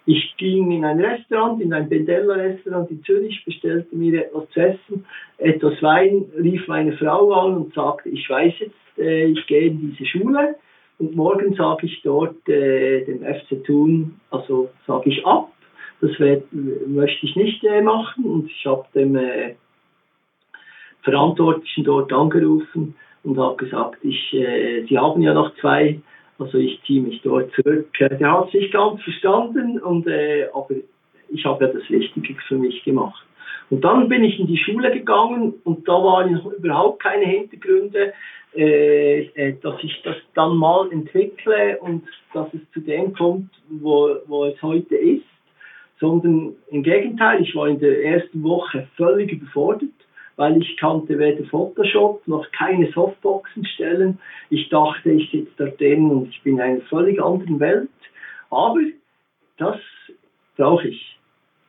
Ich 0.06 0.36
ging 0.38 0.72
in 0.72 0.84
ein 0.84 1.00
Restaurant, 1.00 1.62
in 1.62 1.74
ein 1.74 1.88
Bendella-Restaurant 1.88 2.90
in 2.90 3.04
Zürich, 3.04 3.46
bestellte 3.46 3.96
mir 3.96 4.26
etwas 4.26 4.50
zu 4.50 4.60
essen, 4.60 5.06
etwas 5.38 5.82
Wein, 5.82 6.26
rief 6.38 6.68
meine 6.68 6.94
Frau 6.94 7.32
an 7.34 7.56
und 7.56 7.74
sagte, 7.74 8.10
ich 8.10 8.28
weiß 8.28 8.54
jetzt, 8.60 8.98
äh, 8.98 9.26
ich 9.26 9.46
gehe 9.46 9.68
in 9.68 9.92
diese 9.92 10.06
Schule. 10.06 10.56
Und 10.98 11.16
morgen 11.16 11.54
sage 11.56 11.86
ich 11.86 12.02
dort 12.04 12.48
äh, 12.50 13.06
dem 13.06 13.24
FC 13.24 13.64
Thun, 13.64 14.20
also 14.32 14.70
sage 14.88 15.10
ich 15.10 15.26
ab, 15.26 15.52
das 16.02 16.20
werd, 16.20 16.44
möchte 16.52 17.26
ich 17.26 17.36
nicht 17.36 17.64
äh, 17.64 17.82
machen. 17.82 18.26
Und 18.26 18.50
ich 18.50 18.66
habe 18.66 18.86
dem 18.96 19.16
äh, 19.16 19.56
Verantwortlichen 21.04 21.84
dort 21.84 22.12
angerufen 22.12 22.96
und 23.24 23.38
habe 23.38 23.56
gesagt, 23.64 24.04
ich, 24.04 24.34
äh, 24.34 24.84
Sie 24.88 24.98
haben 24.98 25.22
ja 25.22 25.34
noch 25.34 25.56
zwei 25.60 26.00
also 26.42 26.58
ich 26.58 26.82
ziehe 26.86 27.02
mich 27.02 27.22
dort 27.22 27.54
zurück. 27.54 27.90
Der 28.00 28.32
hat 28.32 28.52
sich 28.52 28.72
ganz 28.72 29.02
verstanden, 29.04 29.80
und, 29.80 30.08
äh, 30.08 30.48
aber 30.54 30.76
ich 31.30 31.46
habe 31.46 31.66
ja 31.66 31.72
das 31.72 31.90
Richtige 31.90 32.36
für 32.48 32.56
mich 32.56 32.84
gemacht. 32.84 33.26
Und 33.70 33.82
dann 33.86 34.10
bin 34.10 34.24
ich 34.24 34.40
in 34.40 34.48
die 34.48 34.58
Schule 34.58 34.92
gegangen 34.92 35.54
und 35.64 35.88
da 35.88 35.94
waren 35.94 36.42
überhaupt 36.58 37.02
keine 37.02 37.26
Hintergründe, 37.26 38.14
äh, 38.54 39.22
äh, 39.28 39.56
dass 39.62 39.82
ich 39.82 40.02
das 40.04 40.18
dann 40.34 40.58
mal 40.58 40.92
entwickle 40.92 41.78
und 41.80 42.04
dass 42.34 42.48
es 42.54 42.60
zu 42.74 42.82
dem 42.82 43.14
kommt, 43.14 43.50
wo, 43.70 44.18
wo 44.26 44.46
es 44.46 44.62
heute 44.62 44.96
ist, 44.96 45.24
sondern 46.02 46.56
im 46.70 46.84
Gegenteil, 46.84 47.42
ich 47.42 47.56
war 47.56 47.70
in 47.70 47.80
der 47.80 48.04
ersten 48.04 48.44
Woche 48.44 48.88
völlig 48.98 49.32
überfordert 49.32 49.90
weil 50.36 50.62
ich 50.62 50.78
kannte 50.78 51.18
weder 51.20 51.44
Photoshop 51.46 52.28
noch 52.28 52.50
keine 52.52 52.92
Softboxen 52.92 53.66
stellen. 53.66 54.20
Ich 54.50 54.70
dachte, 54.70 55.12
ich 55.12 55.30
sitze 55.32 55.52
da 55.58 55.66
drin 55.66 56.10
und 56.10 56.30
ich 56.30 56.42
bin 56.42 56.56
in 56.56 56.62
einer 56.62 56.82
völlig 56.82 57.22
anderen 57.22 57.60
Welt. 57.60 57.90
Aber 58.50 58.80
das 59.58 59.80
brauche 60.58 60.88
ich. 60.88 61.18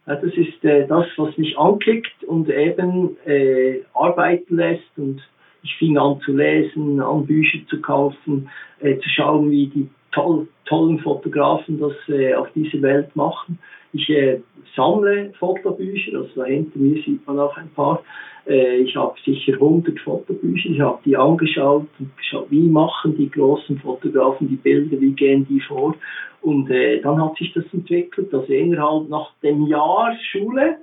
Ja, 0.06 0.16
das 0.16 0.34
ist 0.34 0.64
äh, 0.64 0.86
das, 0.86 1.06
was 1.16 1.36
mich 1.38 1.56
ankickt 1.56 2.24
und 2.24 2.48
eben 2.48 3.16
äh, 3.24 3.82
arbeiten 3.94 4.56
lässt. 4.56 4.90
Und 4.96 5.22
ich 5.62 5.74
fing 5.76 5.96
an 5.96 6.20
zu 6.20 6.36
lesen, 6.36 7.00
an 7.00 7.26
Bücher 7.26 7.58
zu 7.68 7.80
kaufen, 7.80 8.50
äh, 8.80 8.98
zu 8.98 9.08
schauen, 9.08 9.50
wie 9.50 9.66
die 9.68 9.88
toll, 10.12 10.48
tollen 10.64 10.98
Fotografen 10.98 11.78
das 11.78 11.92
äh, 12.08 12.34
auf 12.34 12.48
dieser 12.52 12.82
Welt 12.82 13.14
machen. 13.14 13.58
Ich 13.92 14.08
äh, 14.08 14.40
sammle 14.74 15.32
Fotobücher, 15.38 16.18
also 16.18 16.30
da 16.36 16.44
hinter 16.44 16.78
mir 16.78 17.02
sieht 17.02 17.26
man 17.26 17.38
auch 17.38 17.56
ein 17.56 17.70
paar. 17.70 18.02
Äh, 18.46 18.78
ich 18.78 18.96
habe 18.96 19.14
sicher 19.24 19.54
100 19.54 19.98
Fotobücher, 20.00 20.70
ich 20.70 20.80
habe 20.80 20.98
die 21.04 21.16
angeschaut 21.16 21.86
und 21.98 22.16
geschaut, 22.16 22.46
wie 22.50 22.68
machen 22.68 23.16
die 23.16 23.30
großen 23.30 23.78
Fotografen 23.78 24.48
die 24.48 24.56
Bilder, 24.56 25.00
wie 25.00 25.12
gehen 25.12 25.46
die 25.48 25.60
vor. 25.60 25.94
Und 26.40 26.70
äh, 26.70 27.00
dann 27.00 27.22
hat 27.22 27.36
sich 27.36 27.52
das 27.52 27.64
entwickelt, 27.72 28.32
also 28.34 28.52
innerhalb 28.52 29.08
nach 29.08 29.30
dem 29.42 29.66
Jahr 29.66 30.16
Schule 30.30 30.78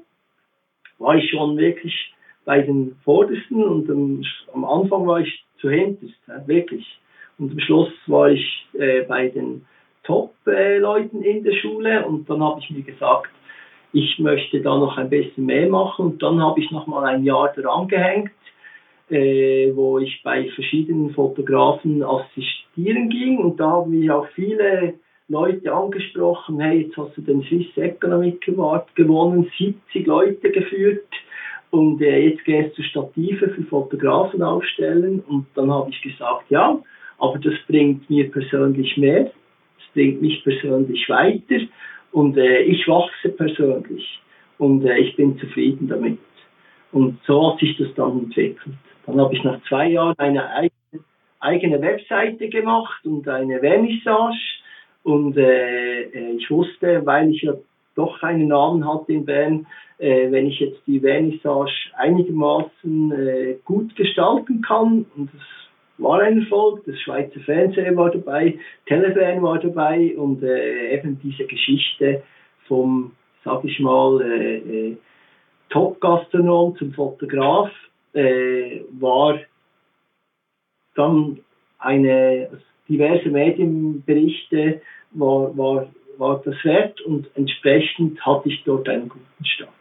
war 0.99 1.15
ich 1.15 1.29
schon 1.29 1.57
wirklich 1.57 2.13
bei 2.45 2.61
den 2.61 2.95
Vordersten 3.03 3.63
und 3.63 3.89
am, 3.89 4.23
am 4.53 4.65
Anfang 4.65 5.05
war 5.05 5.19
ich 5.19 5.45
zu 5.59 5.69
hinterst, 5.69 6.15
wirklich. 6.45 6.85
Und 7.37 7.51
am 7.51 7.59
Schluss 7.59 7.91
war 8.07 8.31
ich 8.31 8.67
äh, 8.73 9.01
bei 9.03 9.29
den 9.29 9.65
Top-Leuten 10.03 11.21
in 11.21 11.43
der 11.43 11.53
Schule. 11.53 12.05
Und 12.05 12.29
dann 12.29 12.43
habe 12.43 12.59
ich 12.59 12.69
mir 12.69 12.83
gesagt, 12.83 13.29
ich 13.91 14.19
möchte 14.19 14.61
da 14.61 14.77
noch 14.77 14.97
ein 14.97 15.09
bisschen 15.09 15.45
mehr 15.45 15.67
machen. 15.67 16.05
Und 16.05 16.23
dann 16.23 16.41
habe 16.41 16.59
ich 16.59 16.71
noch 16.71 16.87
mal 16.87 17.05
ein 17.05 17.23
Jahr 17.23 17.51
dran 17.53 17.87
gehängt, 17.87 18.31
äh, 19.09 19.71
wo 19.75 19.99
ich 19.99 20.21
bei 20.23 20.49
verschiedenen 20.49 21.11
Fotografen 21.11 22.03
assistieren 22.03 23.09
ging. 23.09 23.39
Und 23.39 23.59
da 23.59 23.69
haben 23.71 23.97
mich 23.97 24.09
auch 24.11 24.27
viele 24.35 24.93
Leute 25.27 25.71
angesprochen, 25.71 26.59
hey, 26.59 26.81
jetzt 26.81 26.97
hast 26.97 27.15
du 27.15 27.21
den 27.21 27.43
Swiss 27.43 27.77
Economic 27.77 28.47
Award 28.49 28.95
gewonnen, 28.95 29.49
70 29.57 30.07
Leute 30.07 30.51
geführt. 30.51 31.05
Und 31.71 32.01
äh, 32.01 32.29
jetzt 32.29 32.43
gehst 32.45 32.77
du 32.77 32.83
Stative 32.83 33.49
für 33.49 33.63
Fotografen 33.63 34.41
aufstellen. 34.41 35.23
Und 35.27 35.45
dann 35.55 35.71
habe 35.71 35.91
ich 35.91 36.01
gesagt, 36.01 36.45
ja, 36.49 36.79
aber 37.19 37.37
das 37.37 37.53
bringt 37.67 38.09
mir 38.09 38.31
persönlich 38.31 38.97
mehr, 38.97 39.31
bringt 39.99 40.21
mich 40.21 40.41
persönlich 40.45 41.09
weiter 41.09 41.59
Und 42.13 42.37
äh, 42.37 42.61
ich 42.61 42.87
wachse 42.87 43.29
persönlich 43.29 44.21
und 44.57 44.85
äh, 44.85 44.97
ich 44.97 45.15
bin 45.17 45.37
zufrieden 45.37 45.89
damit. 45.89 46.19
Und 46.93 47.19
so 47.27 47.51
hat 47.51 47.59
sich 47.59 47.77
das 47.77 47.93
dann 47.95 48.19
entwickelt. 48.19 48.75
Dann 49.05 49.19
habe 49.19 49.35
ich 49.35 49.43
nach 49.43 49.61
zwei 49.67 49.89
Jahren 49.89 50.17
eine 50.17 50.49
eigene, 50.49 51.03
eigene 51.41 51.81
Webseite 51.81 52.47
gemacht 52.47 53.05
und 53.05 53.27
eine 53.27 53.59
Vernissage. 53.59 54.39
Und 55.03 55.37
äh, 55.37 56.03
äh, 56.03 56.31
ich 56.37 56.49
wusste, 56.49 57.05
weil 57.05 57.29
ich 57.31 57.41
ja 57.41 57.53
doch 57.95 58.23
einen 58.23 58.47
Namen 58.47 58.87
hatte 58.87 59.11
in 59.11 59.25
Bern, 59.25 59.67
äh, 59.97 60.31
wenn 60.31 60.47
ich 60.47 60.61
jetzt 60.61 60.81
die 60.87 61.01
Vernissage 61.01 61.91
einigermaßen 61.97 63.11
äh, 63.11 63.55
gut 63.65 63.95
gestalten 63.97 64.61
kann, 64.61 65.05
und 65.15 65.29
das 65.33 65.41
war 65.99 66.21
ein 66.21 66.41
Erfolg, 66.41 66.83
das 66.85 66.99
Schweizer 66.99 67.39
Fernsehen 67.41 67.95
war 67.97 68.09
dabei, 68.09 68.57
Telefern 68.85 69.41
war 69.43 69.59
dabei 69.59 70.15
und 70.17 70.41
äh, 70.43 70.95
eben 70.95 71.19
diese 71.21 71.45
Geschichte 71.45 72.23
vom, 72.67 73.11
sag 73.43 73.63
ich 73.65 73.79
mal, 73.79 74.21
äh, 74.21 74.57
äh, 74.57 74.97
Top-Gastronom 75.69 76.75
zum 76.77 76.93
Fotograf 76.93 77.71
äh, 78.13 78.81
war 78.99 79.39
dann 80.95 81.39
eine 81.77 82.49
diverse 82.87 83.29
Medienberichte 83.29 84.81
war, 85.11 85.55
war, 85.57 85.87
war 86.17 86.41
das 86.43 86.55
wert 86.63 87.01
und 87.01 87.29
entsprechend 87.35 88.19
hatte 88.25 88.49
ich 88.49 88.63
dort 88.63 88.89
einen 88.89 89.09
guten 89.09 89.45
Start. 89.45 89.78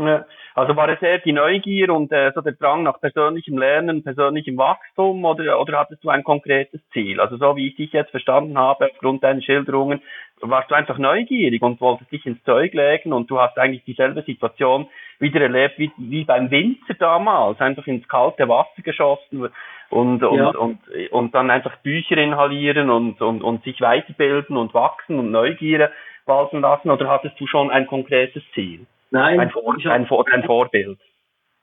Ja, 0.00 0.24
also 0.54 0.76
war 0.76 0.88
es 0.88 1.02
eher 1.02 1.18
die 1.18 1.32
Neugier 1.32 1.92
und 1.92 2.10
äh, 2.10 2.32
so 2.34 2.40
der 2.40 2.52
Drang 2.52 2.84
nach 2.84 2.98
persönlichem 3.00 3.58
Lernen, 3.58 4.02
persönlichem 4.02 4.56
Wachstum 4.56 5.22
oder, 5.26 5.60
oder 5.60 5.78
hattest 5.78 6.02
du 6.02 6.08
ein 6.08 6.24
konkretes 6.24 6.80
Ziel? 6.92 7.20
Also 7.20 7.36
so 7.36 7.54
wie 7.56 7.68
ich 7.68 7.76
dich 7.76 7.92
jetzt 7.92 8.10
verstanden 8.10 8.56
habe, 8.56 8.86
aufgrund 8.86 9.22
deiner 9.22 9.42
Schilderungen, 9.42 10.00
warst 10.40 10.70
du 10.70 10.74
einfach 10.74 10.96
neugierig 10.96 11.60
und 11.60 11.82
wolltest 11.82 12.10
dich 12.10 12.24
ins 12.24 12.42
Zeug 12.44 12.72
legen 12.72 13.12
und 13.12 13.30
du 13.30 13.38
hast 13.38 13.58
eigentlich 13.58 13.84
dieselbe 13.84 14.22
Situation 14.22 14.88
wieder 15.18 15.42
erlebt 15.42 15.78
wie, 15.78 15.92
wie 15.98 16.24
beim 16.24 16.50
Winzer 16.50 16.94
damals, 16.98 17.60
einfach 17.60 17.86
ins 17.86 18.08
kalte 18.08 18.48
Wasser 18.48 18.80
geschossen 18.82 19.50
und, 19.90 20.22
und, 20.22 20.38
ja. 20.38 20.48
und, 20.48 20.80
und 21.10 21.34
dann 21.34 21.50
einfach 21.50 21.76
Bücher 21.82 22.16
inhalieren 22.16 22.88
und, 22.88 23.20
und, 23.20 23.42
und 23.42 23.64
sich 23.64 23.82
weiterbilden 23.82 24.56
und 24.56 24.72
wachsen 24.72 25.18
und 25.18 25.30
Neugier 25.30 25.90
walten 26.24 26.62
lassen 26.62 26.90
oder 26.90 27.08
hattest 27.08 27.38
du 27.38 27.46
schon 27.46 27.70
ein 27.70 27.86
konkretes 27.86 28.42
Ziel? 28.54 28.86
Nein. 29.10 29.40
Ein, 29.40 29.50
Vor 29.50 29.74
ein, 29.74 30.06
Vor 30.06 30.26
ein 30.32 30.44
Vorbild. 30.44 30.98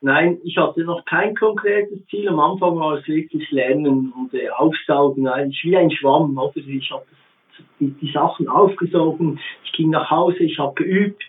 Nein, 0.02 0.38
ich 0.44 0.58
hatte 0.58 0.84
noch 0.84 1.06
kein 1.06 1.36
konkretes 1.36 2.06
Ziel. 2.08 2.30
Am 2.30 2.40
Anfang 2.40 2.78
war 2.80 3.00
es 3.00 3.08
wirklich 3.08 3.50
Lernen 3.52 4.14
und 4.16 4.34
äh, 4.34 4.50
Aufsaugen, 4.50 5.28
eigentlich 5.28 5.64
wie 5.64 5.76
ein 5.76 5.90
Schwamm. 5.90 6.38
Oder? 6.38 6.52
Ich 6.56 6.92
habe 6.92 7.06
die, 7.80 7.90
die 7.90 8.12
Sachen 8.12 8.48
aufgesogen, 8.48 9.40
ich 9.64 9.72
ging 9.72 9.90
nach 9.90 10.12
Hause, 10.12 10.44
ich 10.44 10.60
habe 10.60 10.76
geübt 10.76 11.24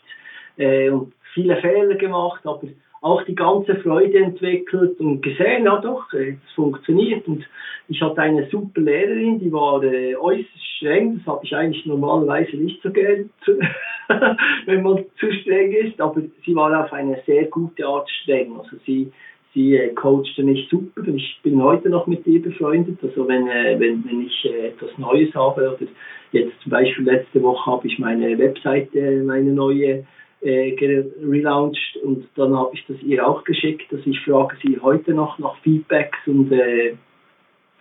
äh, 0.58 0.90
und 0.90 1.14
viele 1.32 1.56
Fehler 1.56 1.94
gemacht, 1.94 2.42
aber 2.44 2.68
auch 3.00 3.22
die 3.22 3.34
ganze 3.34 3.76
Freude 3.76 4.18
entwickelt 4.18 4.98
und 5.00 5.22
gesehen, 5.22 5.64
ja 5.64 5.80
doch, 5.80 6.12
es 6.12 6.36
funktioniert. 6.54 7.26
Und 7.26 7.48
ich 7.88 8.02
hatte 8.02 8.20
eine 8.20 8.48
super 8.50 8.80
Lehrerin, 8.80 9.38
die 9.38 9.52
war 9.52 9.82
äh, 9.82 10.16
äußerst 10.16 10.66
streng, 10.76 11.18
das 11.18 11.26
habe 11.26 11.44
ich 11.44 11.54
eigentlich 11.54 11.86
normalerweise 11.86 12.56
nicht 12.56 12.82
so 12.82 12.90
gern, 12.90 13.30
wenn 14.66 14.82
man 14.82 15.04
zu 15.18 15.32
streng 15.32 15.72
ist, 15.72 16.00
aber 16.00 16.22
sie 16.44 16.54
war 16.54 16.84
auf 16.84 16.92
eine 16.92 17.20
sehr 17.26 17.44
gute 17.46 17.86
Art 17.86 18.08
streng. 18.10 18.56
Also 18.58 18.76
sie, 18.86 19.12
sie 19.54 19.76
äh, 19.76 19.92
coachte 19.94 20.42
mich 20.42 20.68
super 20.70 21.02
und 21.02 21.16
ich 21.16 21.40
bin 21.42 21.62
heute 21.62 21.90
noch 21.90 22.06
mit 22.06 22.26
ihr 22.26 22.42
befreundet. 22.42 22.98
Also 23.02 23.28
wenn, 23.28 23.48
äh, 23.48 23.78
wenn, 23.78 24.04
wenn 24.04 24.26
ich 24.26 24.44
äh, 24.44 24.68
etwas 24.68 24.96
Neues 24.98 25.34
habe 25.34 25.68
oder 25.68 25.86
jetzt 26.32 26.60
zum 26.62 26.70
Beispiel 26.70 27.04
letzte 27.04 27.42
Woche 27.42 27.70
habe 27.70 27.86
ich 27.86 27.98
meine 27.98 28.38
Webseite, 28.38 29.22
meine 29.24 29.52
neue 29.52 30.04
relaunched 30.40 31.96
und 32.04 32.28
dann 32.36 32.56
habe 32.56 32.70
ich 32.72 32.84
das 32.86 32.96
ihr 33.02 33.26
auch 33.26 33.42
geschickt. 33.42 33.92
Also 33.92 34.08
ich 34.08 34.20
frage 34.20 34.56
sie 34.62 34.78
heute 34.80 35.12
noch 35.12 35.36
nach 35.40 35.56
Feedbacks 35.62 36.18
und 36.26 36.52
äh, 36.52 36.94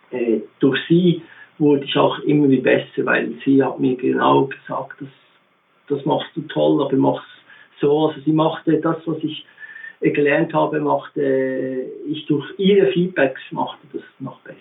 äh, 0.09 0.41
durch 0.59 0.79
sie 0.87 1.21
wurde 1.59 1.85
ich 1.85 1.95
auch 1.97 2.19
immer 2.19 2.49
wie 2.49 2.61
besser, 2.61 3.05
weil 3.05 3.33
sie 3.43 3.63
hat 3.63 3.79
mir 3.79 3.95
genau 3.95 4.45
gesagt, 4.45 5.01
das, 5.01 5.09
das 5.87 6.03
machst 6.05 6.29
du 6.35 6.41
toll, 6.41 6.81
aber 6.83 6.95
mach's 6.95 7.25
so. 7.79 8.07
Also 8.07 8.21
sie 8.21 8.31
machte 8.31 8.79
das, 8.79 8.97
was 9.05 9.17
ich 9.23 9.45
äh, 9.99 10.11
gelernt 10.11 10.53
habe, 10.53 10.79
machte 10.79 11.85
ich 12.07 12.25
durch 12.27 12.45
ihre 12.57 12.87
Feedbacks 12.91 13.41
machte 13.51 13.85
das 13.93 14.03
noch 14.19 14.39
besser. 14.41 14.57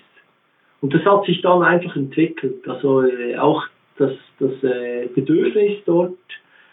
Und 0.80 0.94
das 0.94 1.04
hat 1.04 1.24
sich 1.24 1.40
dann 1.42 1.62
einfach 1.62 1.96
entwickelt. 1.96 2.66
Also 2.68 3.02
äh, 3.02 3.36
auch 3.36 3.62
das, 3.98 4.12
das 4.38 4.52
äh, 4.62 5.08
Bedürfnis 5.14 5.78
dort 5.84 6.14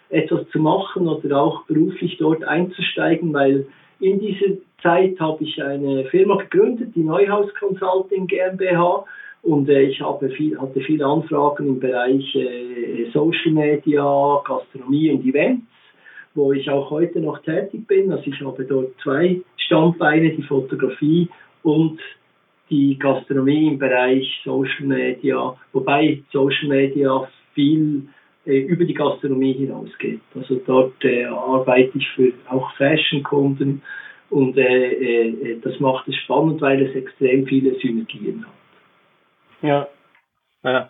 etwas 0.10 0.48
zu 0.50 0.60
machen 0.60 1.08
oder 1.08 1.42
auch 1.42 1.64
beruflich 1.66 2.18
dort 2.18 2.44
einzusteigen, 2.44 3.34
weil 3.34 3.66
in 4.00 4.20
dieser 4.20 4.58
Zeit 4.82 5.20
habe 5.20 5.44
ich 5.44 5.62
eine 5.64 6.06
Firma 6.06 6.36
gegründet, 6.36 6.94
die 6.96 7.04
Neuhaus 7.04 7.54
Consulting 7.56 8.28
GmbH 8.28 9.06
und 9.44 9.70
äh, 9.70 9.84
ich 9.84 10.02
habe 10.02 10.30
viel, 10.30 10.60
hatte 10.60 10.80
viele 10.82 11.06
Anfragen 11.06 11.68
im 11.68 11.80
Bereich 11.80 12.34
äh, 12.36 13.10
Social 13.14 13.52
Media, 13.52 14.42
Gastronomie 14.46 15.12
und 15.12 15.26
Events, 15.26 15.66
wo 16.34 16.54
ich 16.54 16.70
auch 16.70 16.90
heute 16.90 17.20
noch 17.20 17.40
tätig 17.44 17.86
bin. 17.88 18.12
Also 18.12 18.24
ich 18.26 18.40
habe 18.42 18.64
dort 18.64 18.94
zwei 19.04 19.42
Standbeine, 19.58 20.32
die 20.32 20.44
Fotografie 20.44 21.28
und 21.62 22.00
die 22.70 22.98
Gastronomie 22.98 23.68
im 23.68 23.78
Bereich 23.78 24.42
Social 24.46 24.86
Media, 24.86 25.56
wobei 25.74 26.24
Social 26.32 26.70
Media 26.70 27.28
viel 27.54 28.04
äh, 28.46 28.60
über 28.60 28.86
die 28.86 28.94
Gastronomie 28.94 29.54
hinausgeht. 29.54 30.22
Also 30.36 30.62
dort 30.66 31.04
äh, 31.04 31.26
arbeite 31.26 31.98
ich 31.98 32.08
für 32.16 32.32
auch 32.50 32.74
Fashion-Kunden 32.78 33.82
und 34.30 34.58
äh, 34.58 34.94
äh, 34.94 35.60
das 35.62 35.78
macht 35.82 36.08
es 36.08 36.16
spannend, 36.16 36.62
weil 36.62 36.82
es 36.82 36.96
extrem 36.96 37.46
viele 37.46 37.76
Synergien 37.80 38.46
hat. 38.46 38.63
Ja, 39.64 39.88
ja. 40.64 40.90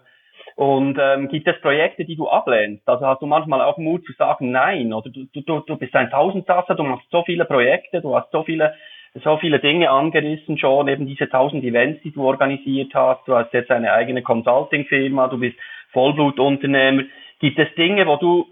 Und 0.55 0.97
ähm, 0.99 1.29
gibt 1.29 1.47
es 1.47 1.59
Projekte, 1.61 2.05
die 2.05 2.15
du 2.15 2.27
ablehnst? 2.27 2.87
Also 2.87 3.07
hast 3.07 3.21
du 3.21 3.25
manchmal 3.25 3.61
auch 3.61 3.77
Mut 3.77 4.05
zu 4.05 4.13
sagen 4.13 4.51
Nein? 4.51 4.93
Oder 4.93 5.09
du, 5.09 5.25
du, 5.25 5.59
du 5.61 5.77
bist 5.77 5.95
ein 5.95 6.11
Tausendsasser, 6.11 6.75
du 6.75 6.83
machst 6.83 7.09
so 7.09 7.23
viele 7.23 7.45
Projekte, 7.45 8.01
du 8.01 8.15
hast 8.15 8.31
so 8.31 8.43
viele, 8.43 8.75
so 9.23 9.37
viele 9.37 9.59
Dinge 9.59 9.89
angerissen 9.89 10.57
schon, 10.57 10.87
eben 10.87 11.07
diese 11.07 11.29
tausend 11.29 11.63
Events, 11.63 12.01
die 12.03 12.11
du 12.11 12.23
organisiert 12.23 12.93
hast. 12.93 13.27
Du 13.27 13.35
hast 13.35 13.53
jetzt 13.53 13.71
eine 13.71 13.93
eigene 13.93 14.21
Consulting-Firma, 14.21 15.27
du 15.27 15.39
bist 15.39 15.57
Vollblutunternehmer. 15.91 17.03
Gibt 17.39 17.57
es 17.57 17.73
Dinge, 17.75 18.05
wo 18.05 18.17
du 18.17 18.47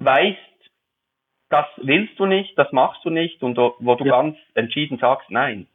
weißt, 0.00 0.38
das 1.50 1.66
willst 1.78 2.18
du 2.18 2.26
nicht, 2.26 2.58
das 2.58 2.70
machst 2.72 3.04
du 3.04 3.10
nicht 3.10 3.42
und 3.42 3.56
wo 3.56 3.94
du 3.94 4.04
ja. 4.04 4.20
ganz 4.20 4.36
entschieden 4.54 4.98
sagst, 4.98 5.30
nein? 5.30 5.66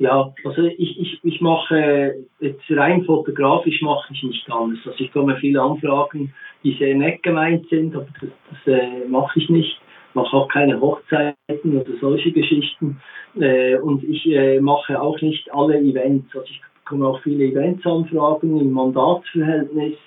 Ja, 0.00 0.32
also 0.46 0.62
ich, 0.62 0.98
ich, 0.98 1.20
ich 1.22 1.40
mache 1.42 2.14
jetzt 2.40 2.62
rein 2.70 3.04
fotografisch 3.04 3.82
mache 3.82 4.10
ich 4.14 4.22
nicht 4.22 4.50
alles. 4.50 4.78
Also 4.86 4.98
ich 4.98 5.12
komme 5.12 5.36
viele 5.36 5.60
Anfragen, 5.60 6.32
die 6.64 6.74
sehr 6.78 6.94
nett 6.94 7.22
gemeint 7.22 7.68
sind, 7.68 7.94
aber 7.94 8.06
das, 8.18 8.30
das 8.48 8.74
äh, 8.74 9.06
mache 9.06 9.38
ich 9.38 9.50
nicht. 9.50 9.78
Ich 10.08 10.14
mache 10.14 10.34
auch 10.34 10.48
keine 10.48 10.80
Hochzeiten 10.80 11.36
oder 11.64 11.92
solche 12.00 12.32
Geschichten. 12.32 12.98
Äh, 13.38 13.76
und 13.76 14.02
ich 14.04 14.26
äh, 14.26 14.58
mache 14.58 14.98
auch 14.98 15.20
nicht 15.20 15.52
alle 15.52 15.78
Events. 15.78 16.34
Also 16.34 16.46
ich 16.48 16.62
bekomme 16.82 17.06
auch 17.06 17.20
viele 17.20 17.44
Eventsanfragen 17.44 18.58
im 18.58 18.72
Mandatsverhältnis 18.72 19.98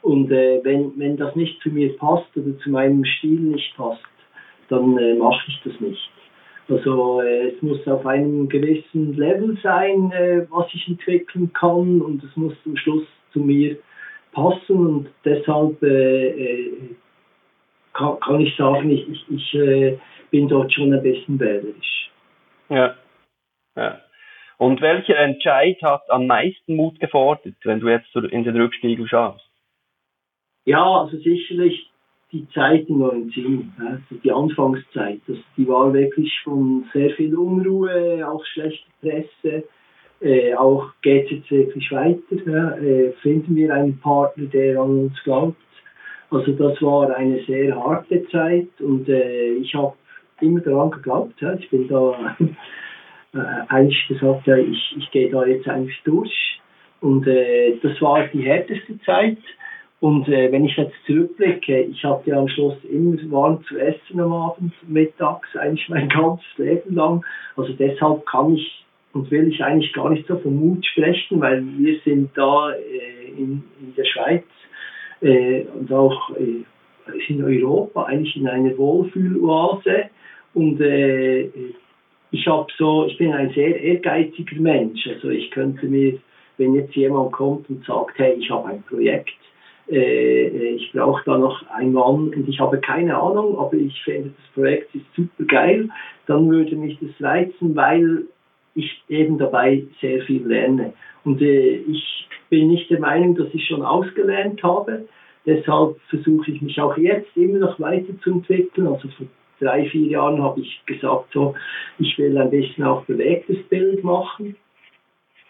und 0.00 0.32
äh, 0.32 0.60
wenn, 0.64 0.98
wenn 0.98 1.18
das 1.18 1.36
nicht 1.36 1.60
zu 1.60 1.68
mir 1.68 1.94
passt 1.98 2.34
oder 2.34 2.56
zu 2.60 2.70
meinem 2.70 3.04
Stil 3.04 3.40
nicht 3.40 3.76
passt, 3.76 4.00
dann 4.70 4.96
äh, 4.96 5.16
mache 5.16 5.44
ich 5.48 5.60
das 5.64 5.78
nicht. 5.80 6.13
Also 6.68 7.20
äh, 7.20 7.48
es 7.48 7.62
muss 7.62 7.86
auf 7.86 8.06
einem 8.06 8.48
gewissen 8.48 9.14
Level 9.16 9.58
sein, 9.62 10.10
äh, 10.12 10.46
was 10.50 10.66
ich 10.72 10.88
entwickeln 10.88 11.52
kann 11.52 12.00
und 12.00 12.24
es 12.24 12.34
muss 12.36 12.54
zum 12.62 12.76
Schluss 12.76 13.06
zu 13.32 13.40
mir 13.40 13.76
passen 14.32 14.86
und 14.86 15.08
deshalb 15.24 15.82
äh, 15.82 16.28
äh 16.28 16.96
kann, 17.92 18.18
kann, 18.20 18.40
ich 18.40 18.56
sagen, 18.56 18.90
ich, 18.90 19.08
ich, 19.08 19.24
ich 19.30 19.54
äh, 19.54 19.98
bin 20.30 20.48
dort 20.48 20.72
schon 20.72 20.92
ein 20.92 21.02
bisschen 21.02 21.38
wählerisch. 21.38 22.10
Ja. 22.68 22.96
ja. 23.76 24.00
Und 24.58 24.80
welcher 24.80 25.16
Entscheid 25.18 25.80
hat 25.82 26.02
am 26.10 26.26
meisten 26.26 26.74
Mut 26.74 26.98
gefordert, 26.98 27.54
wenn 27.62 27.80
du 27.80 27.88
jetzt 27.88 28.14
in 28.16 28.42
den 28.42 28.56
Rückspiegel 28.56 29.06
schaust? 29.06 29.48
Ja, 30.64 30.82
also 30.82 31.16
sicherlich 31.18 31.90
die 32.34 32.48
Zeit 32.52 32.88
in 32.88 32.98
Lorenzin, 32.98 33.72
also 33.78 34.20
die 34.22 34.32
Anfangszeit, 34.32 35.20
das, 35.28 35.36
die 35.56 35.66
war 35.68 35.94
wirklich 35.94 36.32
von 36.42 36.84
sehr 36.92 37.10
viel 37.10 37.34
Unruhe, 37.36 38.28
auch 38.28 38.44
schlechte 38.44 38.88
Presse, 39.00 39.64
äh, 40.20 40.54
auch 40.54 40.88
geht 41.00 41.26
es 41.26 41.30
jetzt 41.30 41.50
wirklich 41.50 41.90
weiter, 41.92 42.82
äh, 42.82 43.12
finden 43.22 43.54
wir 43.54 43.72
einen 43.72 43.98
Partner, 44.00 44.46
der 44.46 44.80
an 44.80 45.04
uns 45.04 45.22
glaubt. 45.22 45.56
Also 46.30 46.52
das 46.52 46.82
war 46.82 47.14
eine 47.14 47.40
sehr 47.44 47.76
harte 47.76 48.26
Zeit 48.28 48.68
und 48.80 49.08
äh, 49.08 49.52
ich 49.54 49.72
habe 49.74 49.94
immer 50.40 50.60
daran 50.60 50.90
geglaubt, 50.90 51.40
ja, 51.40 51.54
ich 51.54 51.70
bin 51.70 51.86
da 51.86 52.34
äh, 53.34 53.38
eigentlich 53.68 54.08
gesagt, 54.08 54.46
ja, 54.48 54.56
ich, 54.56 54.96
ich 54.98 55.08
gehe 55.12 55.30
da 55.30 55.46
jetzt 55.46 55.68
eigentlich 55.68 56.00
durch 56.02 56.60
und 57.00 57.28
äh, 57.28 57.76
das 57.80 58.00
war 58.02 58.26
die 58.26 58.42
härteste 58.42 58.98
Zeit 59.02 59.38
Und 60.04 60.28
äh, 60.28 60.52
wenn 60.52 60.66
ich 60.66 60.76
jetzt 60.76 60.92
zurückblicke, 61.06 61.80
ich 61.80 62.04
hatte 62.04 62.28
ja 62.28 62.38
am 62.38 62.46
Schluss 62.46 62.76
immer 62.84 63.16
warm 63.30 63.64
zu 63.64 63.78
essen 63.78 64.20
am 64.20 64.34
Abend, 64.34 64.74
mittags, 64.86 65.56
eigentlich 65.56 65.88
mein 65.88 66.08
ganzes 66.10 66.58
Leben 66.58 66.94
lang. 66.94 67.24
Also 67.56 67.72
deshalb 67.72 68.26
kann 68.26 68.54
ich 68.54 68.84
und 69.14 69.30
will 69.30 69.48
ich 69.48 69.64
eigentlich 69.64 69.94
gar 69.94 70.10
nicht 70.10 70.26
so 70.26 70.36
vom 70.36 70.56
Mut 70.56 70.84
sprechen, 70.84 71.40
weil 71.40 71.64
wir 71.78 71.98
sind 72.04 72.28
da 72.34 72.72
äh, 72.72 73.30
in, 73.30 73.62
in 73.80 73.94
der 73.96 74.04
Schweiz 74.04 74.44
äh, 75.22 75.62
und 75.74 75.90
auch 75.90 76.36
äh, 76.36 76.64
in 77.28 77.42
Europa 77.42 78.02
eigentlich 78.02 78.36
in 78.36 78.46
einer 78.46 78.76
Wohlfühloase 78.76 80.10
und 80.52 80.82
äh, 80.82 81.48
ich 82.30 82.46
habe 82.46 82.66
so, 82.76 83.06
ich 83.06 83.16
bin 83.16 83.32
ein 83.32 83.54
sehr 83.54 83.80
ehrgeiziger 83.80 84.60
Mensch. 84.60 85.06
Also 85.06 85.30
ich 85.30 85.50
könnte 85.50 85.86
mir, 85.86 86.18
wenn 86.58 86.74
jetzt 86.74 86.94
jemand 86.94 87.32
kommt 87.32 87.70
und 87.70 87.86
sagt, 87.86 88.18
hey, 88.18 88.34
ich 88.38 88.50
habe 88.50 88.68
ein 88.68 88.82
Projekt, 88.82 89.30
äh, 89.90 90.74
ich 90.74 90.92
brauche 90.92 91.22
da 91.24 91.38
noch 91.38 91.66
einen 91.70 91.92
Mann 91.92 92.28
und 92.34 92.48
ich 92.48 92.58
habe 92.60 92.78
keine 92.80 93.16
Ahnung, 93.16 93.58
aber 93.58 93.74
ich 93.74 94.02
finde 94.02 94.30
das 94.30 94.54
Projekt 94.54 94.94
ist 94.94 95.04
super 95.14 95.44
geil, 95.44 95.88
dann 96.26 96.50
würde 96.50 96.76
mich 96.76 96.98
das 97.00 97.10
reizen, 97.20 97.76
weil 97.76 98.24
ich 98.74 99.02
eben 99.08 99.38
dabei 99.38 99.84
sehr 100.00 100.22
viel 100.22 100.46
lerne. 100.46 100.94
Und 101.24 101.40
äh, 101.40 101.76
ich 101.76 102.28
bin 102.50 102.68
nicht 102.68 102.90
der 102.90 103.00
Meinung, 103.00 103.34
dass 103.36 103.48
ich 103.52 103.66
schon 103.66 103.82
ausgelernt 103.82 104.62
habe. 104.62 105.06
Deshalb 105.46 106.00
versuche 106.08 106.50
ich 106.50 106.62
mich 106.62 106.80
auch 106.80 106.96
jetzt 106.96 107.36
immer 107.36 107.58
noch 107.58 107.78
weiterzuentwickeln. 107.78 108.86
Also 108.86 109.08
vor 109.08 109.26
drei, 109.60 109.88
vier 109.88 110.08
Jahren 110.08 110.42
habe 110.42 110.60
ich 110.60 110.82
gesagt, 110.86 111.32
so, 111.32 111.54
ich 111.98 112.18
will 112.18 112.36
ein 112.38 112.50
bisschen 112.50 112.84
auch 112.84 113.04
bewegtes 113.04 113.62
Bild 113.68 114.02
machen. 114.02 114.56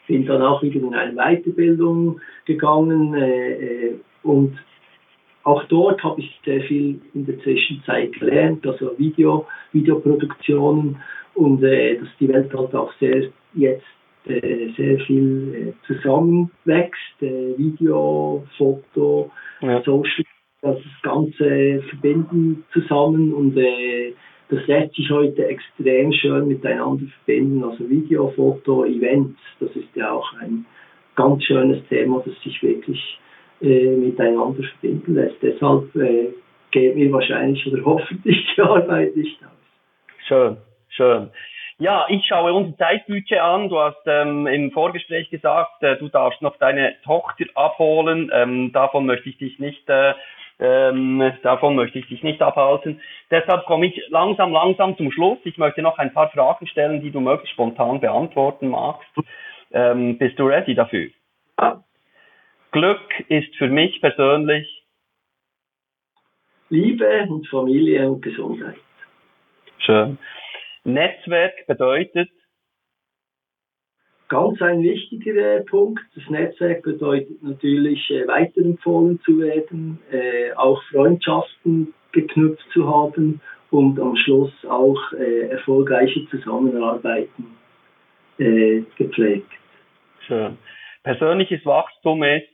Bin 0.06 0.26
dann 0.26 0.42
auch 0.42 0.62
wieder 0.62 0.80
in 0.80 0.94
eine 0.94 1.14
Weiterbildung 1.14 2.20
gegangen 2.44 3.14
äh, 3.14 3.52
äh 3.52 3.94
und 4.24 4.58
auch 5.44 5.62
dort 5.64 6.02
habe 6.02 6.20
ich 6.20 6.40
sehr 6.44 6.62
viel 6.62 7.00
in 7.12 7.26
der 7.26 7.38
Zwischenzeit 7.40 8.12
gelernt, 8.14 8.66
also 8.66 8.98
Video, 8.98 9.46
Videoproduktionen 9.72 10.96
und 11.34 11.62
äh, 11.62 11.98
dass 11.98 12.08
die 12.18 12.28
Welt 12.28 12.52
halt 12.54 12.74
auch 12.74 12.92
sehr 12.98 13.28
jetzt 13.54 13.84
äh, 14.26 14.70
sehr 14.76 14.98
viel 15.00 15.74
äh, 15.76 15.86
zusammenwächst, 15.86 17.20
äh, 17.20 17.58
Video, 17.58 18.42
Foto, 18.56 19.30
ja. 19.60 19.82
Social, 19.82 20.24
das 20.62 20.78
Ganze 21.02 21.82
verbinden 21.90 22.64
zusammen 22.72 23.34
und 23.34 23.54
äh, 23.58 24.14
das 24.48 24.66
lässt 24.66 24.94
sich 24.94 25.10
heute 25.10 25.46
extrem 25.46 26.10
schön 26.12 26.48
miteinander 26.48 27.04
verbinden, 27.24 27.64
also 27.64 27.88
Video, 27.88 28.28
Foto, 28.30 28.86
Events, 28.86 29.38
das 29.60 29.70
ist 29.76 29.94
ja 29.94 30.12
auch 30.12 30.32
ein 30.40 30.64
ganz 31.16 31.44
schönes 31.44 31.86
Thema, 31.88 32.22
das 32.24 32.34
sich 32.42 32.62
wirklich 32.62 33.18
äh, 33.64 33.96
miteinander 33.96 34.62
verbinden 34.62 35.14
lässt. 35.14 35.36
Deshalb 35.42 35.94
äh, 35.96 36.28
geht 36.70 36.96
mir 36.96 37.10
wahrscheinlich 37.12 37.66
oder 37.66 37.84
hoffentlich 37.84 38.46
die 38.54 38.60
Arbeit 38.62 39.16
nicht 39.16 39.42
aus. 39.42 39.50
Schön, 40.26 40.56
schön. 40.88 41.30
Ja, 41.78 42.06
ich 42.08 42.24
schaue 42.26 42.52
unser 42.52 42.76
Zeitbudget 42.76 43.40
an. 43.40 43.68
Du 43.68 43.78
hast 43.78 44.00
ähm, 44.06 44.46
im 44.46 44.70
Vorgespräch 44.70 45.28
gesagt, 45.30 45.82
äh, 45.82 45.96
du 45.96 46.08
darfst 46.08 46.40
noch 46.40 46.56
deine 46.58 46.94
Tochter 47.02 47.46
abholen. 47.54 48.30
Ähm, 48.32 48.72
davon 48.72 49.06
möchte 49.06 49.28
ich 49.28 49.38
dich 49.38 49.58
nicht, 49.58 49.88
äh, 49.88 50.14
ähm, 50.60 51.32
davon 51.42 51.74
möchte 51.74 51.98
ich 51.98 52.06
dich 52.06 52.22
nicht 52.22 52.40
abhalten. 52.40 53.00
Deshalb 53.30 53.66
komme 53.66 53.86
ich 53.86 54.00
langsam, 54.08 54.52
langsam 54.52 54.96
zum 54.96 55.10
Schluss. 55.10 55.38
Ich 55.44 55.58
möchte 55.58 55.82
noch 55.82 55.98
ein 55.98 56.14
paar 56.14 56.30
Fragen 56.30 56.66
stellen, 56.68 57.00
die 57.00 57.10
du 57.10 57.20
möglichst 57.20 57.54
spontan 57.54 58.00
beantworten 58.00 58.68
magst. 58.68 59.10
Ähm, 59.72 60.16
bist 60.16 60.38
du 60.38 60.46
ready 60.46 60.76
dafür? 60.76 61.08
Ja. 61.60 61.82
Glück 62.74 63.20
ist 63.28 63.54
für 63.54 63.68
mich 63.68 64.00
persönlich 64.00 64.66
Liebe 66.70 67.24
und 67.28 67.46
Familie 67.46 68.10
und 68.10 68.20
Gesundheit. 68.20 68.74
Schön. 69.78 70.18
Netzwerk 70.82 71.68
bedeutet? 71.68 72.28
Ganz 74.28 74.60
ein 74.60 74.82
wichtiger 74.82 75.60
Punkt. 75.60 76.02
Das 76.16 76.28
Netzwerk 76.28 76.82
bedeutet 76.82 77.40
natürlich, 77.44 78.10
äh, 78.10 78.26
weiterempfohlen 78.26 79.20
zu 79.20 79.38
werden, 79.38 80.00
äh, 80.10 80.52
auch 80.54 80.82
Freundschaften 80.90 81.94
geknüpft 82.10 82.66
zu 82.72 82.88
haben 82.88 83.40
und 83.70 84.00
am 84.00 84.16
Schluss 84.16 84.52
auch 84.68 85.12
äh, 85.12 85.48
erfolgreiche 85.50 86.28
Zusammenarbeiten 86.28 87.56
äh, 88.38 88.82
gepflegt. 88.96 89.52
Schön. 90.26 90.58
Persönliches 91.04 91.64
Wachstum 91.64 92.24
ist? 92.24 92.53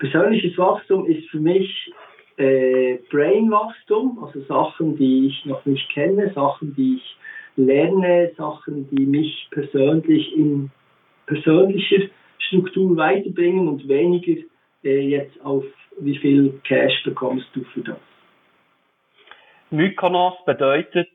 Persönliches 0.00 0.56
Wachstum 0.56 1.04
ist 1.04 1.28
für 1.28 1.38
mich 1.38 1.92
äh, 2.38 2.96
Brainwachstum, 3.10 4.18
also 4.24 4.40
Sachen, 4.44 4.96
die 4.96 5.26
ich 5.26 5.44
noch 5.44 5.64
nicht 5.66 5.90
kenne, 5.90 6.32
Sachen, 6.34 6.74
die 6.74 6.96
ich 6.96 7.16
lerne, 7.56 8.32
Sachen, 8.36 8.88
die 8.90 9.04
mich 9.04 9.48
persönlich 9.50 10.34
in 10.34 10.70
persönlicher 11.26 12.08
Struktur 12.38 12.96
weiterbringen 12.96 13.68
und 13.68 13.86
weniger 13.88 14.40
äh, 14.84 15.00
jetzt 15.00 15.38
auf 15.44 15.64
wie 15.98 16.16
viel 16.16 16.58
Cash 16.64 17.04
bekommst 17.04 17.48
du 17.52 17.62
für 17.64 17.82
das. 17.82 17.98
Mykonos 19.68 20.34
bedeutet 20.46 21.10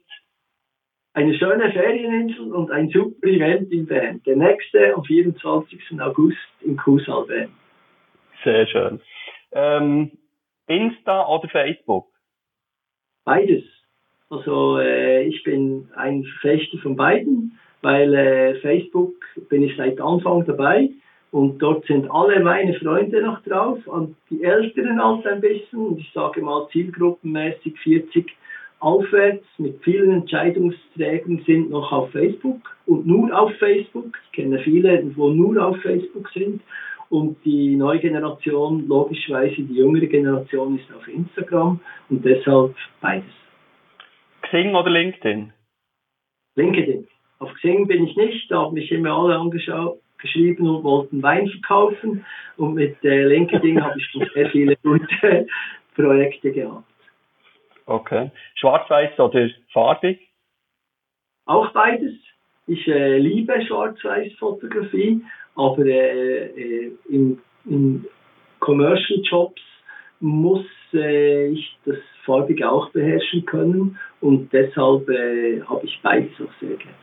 eine 1.14 1.34
schöne 1.34 1.72
Ferieninsel 1.72 2.54
und 2.54 2.70
ein 2.70 2.90
super 2.90 3.28
Event 3.28 3.72
in 3.72 3.88
Bern. 3.88 4.22
Der 4.28 4.36
nächste 4.36 4.94
am 4.94 5.04
24. 5.04 6.00
August 6.00 6.38
im 6.62 6.78
Kusal 6.78 7.26
Bern. 7.26 7.65
Sehr 8.46 8.68
schön. 8.68 9.02
Ähm, 9.52 10.12
Insta 10.68 11.28
oder 11.28 11.50
Facebook? 11.50 12.08
Beides. 13.26 13.64
Also 14.30 14.78
äh, 14.78 15.24
ich 15.24 15.44
bin 15.44 15.90
ein 15.96 16.24
Verfechter 16.24 16.78
von 16.78 16.96
beiden, 16.96 17.60
weil 17.82 18.14
äh, 18.14 18.56
Facebook 18.62 19.16
bin 19.50 19.64
ich 19.64 19.76
seit 19.76 20.00
Anfang 20.00 20.46
dabei 20.46 20.90
und 21.32 21.60
dort 21.60 21.86
sind 21.86 22.10
alle 22.10 22.40
meine 22.40 22.76
Freunde 22.76 23.22
noch 23.22 23.42
drauf 23.44 23.80
und 23.88 24.16
die 24.30 24.44
Älteren 24.44 25.04
halt 25.04 25.26
ein 25.26 25.42
bisschen 25.42 25.80
und 25.80 26.00
ich 26.00 26.12
sage 26.14 26.42
mal 26.42 26.68
zielgruppenmäßig 26.72 27.80
40 27.80 28.32
aufwärts 28.80 29.46
mit 29.58 29.84
vielen 29.84 30.12
Entscheidungsträgern 30.12 31.42
sind 31.48 31.72
noch 31.72 31.92
auf 31.92 32.12
Facebook 32.12 32.62
und 32.86 33.08
nur 33.08 33.36
auf 33.38 33.52
Facebook. 33.56 34.18
Ich 34.26 34.32
kenne 34.34 34.60
viele, 34.60 35.12
wo 35.16 35.30
nur 35.30 35.66
auf 35.66 35.78
Facebook 35.82 36.30
sind 36.30 36.62
und 37.10 37.38
die 37.46 37.76
neue 37.76 38.00
Generation, 38.00 38.88
logischerweise 38.88 39.62
die 39.62 39.76
jüngere 39.76 40.08
Generation, 40.08 40.80
ist 40.80 40.92
auf 40.94 41.08
Instagram 41.08 41.80
und 42.10 42.26
deshalb 42.26 42.76
beides. 43.02 43.32
Xing 44.44 44.76
oder 44.76 44.90
LinkedIn? 44.90 45.52
LinkedIn. 46.56 47.08
Auf 47.40 47.54
Xing 47.56 47.88
bin 47.88 48.08
ich 48.08 48.16
nicht, 48.16 48.50
da 48.50 48.62
haben 48.62 48.74
mich 48.74 48.92
immer 48.92 49.12
alle 49.12 49.38
angeschaut, 49.38 50.00
geschrieben 50.18 50.68
und 50.68 50.84
wollten 50.84 51.22
Wein 51.22 51.48
verkaufen 51.48 52.26
und 52.58 52.74
mit 52.74 53.04
äh, 53.04 53.26
LinkedIn 53.26 53.84
habe 53.84 54.00
ich 54.00 54.06
schon 54.08 54.28
sehr 54.34 54.50
viele 54.50 54.76
gute 54.78 55.48
Projekte 55.96 56.52
gehabt. 56.52 56.86
Okay. 57.86 58.32
Schwarz-Weiß 58.56 59.20
oder 59.20 59.50
farbig? 59.72 60.20
Auch 61.46 61.72
beides. 61.72 62.14
Ich 62.68 62.88
äh, 62.88 63.18
liebe 63.20 63.62
Schwarz-Weiß-Fotografie 63.68 65.22
aber 65.56 65.86
äh, 65.86 66.48
äh, 66.48 66.92
in, 67.10 67.40
in 67.66 68.06
Commercial 68.60 69.22
Jobs 69.24 69.62
muss 70.20 70.66
äh, 70.94 71.48
ich 71.48 71.78
das 71.86 71.98
Farbige 72.26 72.70
auch 72.70 72.90
beherrschen 72.90 73.46
können 73.46 74.00
und 74.22 74.52
deshalb 74.52 75.08
äh, 75.10 75.62
habe 75.62 75.86
ich 75.86 76.00
beides 76.02 76.34
auch 76.42 76.60
sehr 76.60 76.76
gerne. 76.76 76.98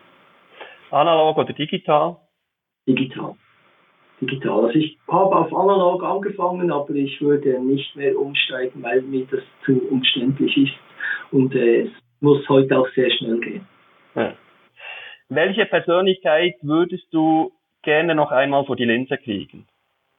Analog 0.90 1.38
oder 1.38 1.52
digital? 1.52 2.16
Digital. 2.86 3.34
Digital. 4.20 4.66
Also 4.66 4.78
ich 4.78 4.98
habe 5.08 5.36
auf 5.36 5.54
analog 5.54 6.02
angefangen, 6.02 6.70
aber 6.70 6.94
ich 6.94 7.20
würde 7.20 7.60
nicht 7.60 7.96
mehr 7.96 8.18
umsteigen, 8.18 8.82
weil 8.82 9.02
mir 9.02 9.26
das 9.30 9.42
zu 9.64 9.80
umständlich 9.88 10.56
ist 10.56 10.74
und 11.32 11.54
äh, 11.54 11.82
es 11.82 11.90
muss 12.20 12.48
heute 12.48 12.78
auch 12.78 12.88
sehr 12.94 13.10
schnell 13.10 13.40
gehen. 13.40 13.66
Ja. 14.14 14.34
Welche 15.28 15.64
Persönlichkeit 15.66 16.54
würdest 16.62 17.06
du 17.10 17.52
gerne 17.82 18.14
noch 18.14 18.30
einmal 18.30 18.64
vor 18.64 18.76
die 18.76 18.84
Linse 18.84 19.16
kriegen? 19.18 19.66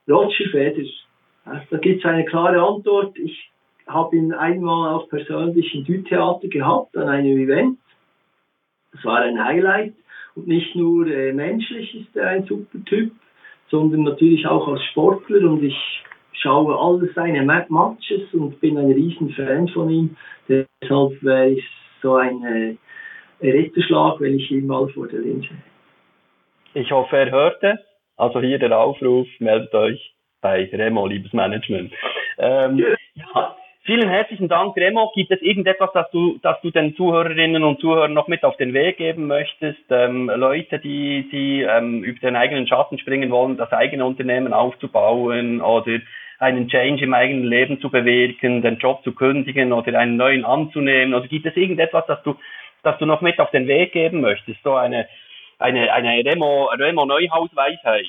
Roger 0.08 0.50
Federer. 0.52 0.90
Da 1.46 1.78
gibt 1.78 2.00
es 2.00 2.06
eine 2.06 2.26
klare 2.26 2.62
Antwort. 2.62 3.18
Ich 3.18 3.50
habe 3.88 4.16
ihn 4.16 4.34
einmal 4.34 4.94
auch 4.94 5.10
persönlich 5.10 5.74
im 5.76 5.84
Dü-Theater 5.84 6.48
gehabt, 6.48 6.96
an 6.96 7.10
einem 7.10 7.38
Event. 7.38 7.78
Das 8.94 9.04
war 9.04 9.20
ein 9.20 9.44
Highlight. 9.44 9.94
Und 10.36 10.48
nicht 10.48 10.76
nur 10.76 11.08
äh, 11.08 11.34
menschlich 11.34 11.94
ist 11.96 12.16
er 12.16 12.28
ein 12.30 12.46
super 12.46 12.84
Typ, 12.86 13.12
sondern 13.70 14.04
natürlich 14.04 14.46
auch 14.48 14.68
als 14.68 14.84
Sportler. 14.86 15.50
Und 15.50 15.64
ich 15.64 15.78
schaue 16.32 16.78
alle 16.78 17.12
seine 17.14 17.44
Matches 17.44 18.34
und 18.34 18.60
bin 18.60 18.78
ein 18.78 18.92
riesen 18.92 19.32
Fan 19.32 19.68
von 19.70 19.90
ihm. 19.90 20.16
Deshalb 20.48 21.22
wäre 21.22 21.50
ich 21.52 21.64
so 22.02 22.16
ein 22.16 22.44
äh, 22.44 22.76
Ritterschlag, 23.42 24.20
wenn 24.20 24.36
ich 24.40 24.50
ihn 24.52 24.68
mal 24.68 24.88
vor 24.90 25.08
der 25.08 25.20
Linse 25.20 25.50
hätte. 25.50 25.73
Ich 26.74 26.92
hoffe, 26.92 27.18
er 27.18 27.32
hört 27.32 27.64
es. 27.64 27.80
Also 28.18 28.42
hier 28.42 28.60
der 28.60 28.78
Aufruf, 28.78 29.28
meldet 29.40 29.74
euch 29.74 30.14
bei 30.42 30.70
Remo, 30.72 31.06
liebes 31.08 31.34
Management. 31.34 31.94
Ähm, 32.38 32.84
ja, 33.14 33.56
vielen 33.84 34.10
herzlichen 34.10 34.48
Dank, 34.48 34.76
Remo. 34.76 35.12
Gibt 35.16 35.32
es 35.32 35.42
irgendetwas, 35.42 35.92
das 35.94 36.10
du, 36.12 36.40
das 36.42 36.60
du 36.62 36.72
den 36.72 36.96
Zuhörerinnen 36.96 37.64
und 37.64 37.80
Zuhörern 37.80 38.14
noch 38.14 38.28
mit 38.28 38.44
auf 38.44 38.58
den 38.58 38.74
Weg 38.74 38.98
geben 38.98 39.28
möchtest? 39.28 39.84
Ähm, 39.90 40.32
Leute, 40.36 40.80
die, 40.80 41.30
die 41.32 41.62
ähm, 41.62 42.04
über 42.04 42.20
den 42.20 42.36
eigenen 42.36 42.68
Schatten 42.68 42.98
springen 42.98 43.30
wollen, 43.32 43.58
das 43.58 43.72
eigene 43.72 44.06
Unternehmen 44.06 44.54
aufzubauen 44.54 45.62
oder 45.62 46.00
einen 46.40 46.68
Change 46.68 47.04
im 47.04 47.14
eigenen 47.14 47.46
Leben 47.46 47.80
zu 47.80 47.90
bewirken, 47.90 48.62
den 48.62 48.78
Job 48.78 49.04
zu 49.04 49.14
kündigen 49.14 49.74
oder 49.74 49.98
einen 49.98 50.18
neuen 50.18 50.44
anzunehmen? 50.44 51.14
Oder 51.14 51.28
gibt 51.28 51.46
es 51.46 51.56
irgendetwas, 51.56 52.06
das 52.08 52.22
du, 52.24 52.36
das 52.82 52.98
du 52.98 53.06
noch 53.06 53.22
mit 53.22 53.40
auf 53.40 53.52
den 53.52 53.68
Weg 53.68 53.94
geben 53.94 54.22
möchtest? 54.22 54.62
So 54.64 54.74
eine, 54.74 55.08
eine, 55.64 55.92
eine 55.94 56.24
Remo, 56.26 56.66
Remo 56.78 57.06
Neuhaus-Weisheit? 57.06 58.08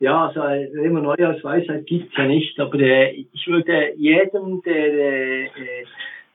Ja, 0.00 0.26
also 0.26 0.42
eine 0.42 0.68
Remo 0.74 1.00
Neuhaus-Weisheit 1.00 1.86
gibt's 1.86 2.16
ja 2.16 2.26
nicht, 2.26 2.58
aber 2.60 2.78
äh, 2.78 3.26
ich 3.32 3.46
würde 3.46 3.94
jedem, 3.96 4.62
der, 4.62 4.86
äh, 4.86 5.48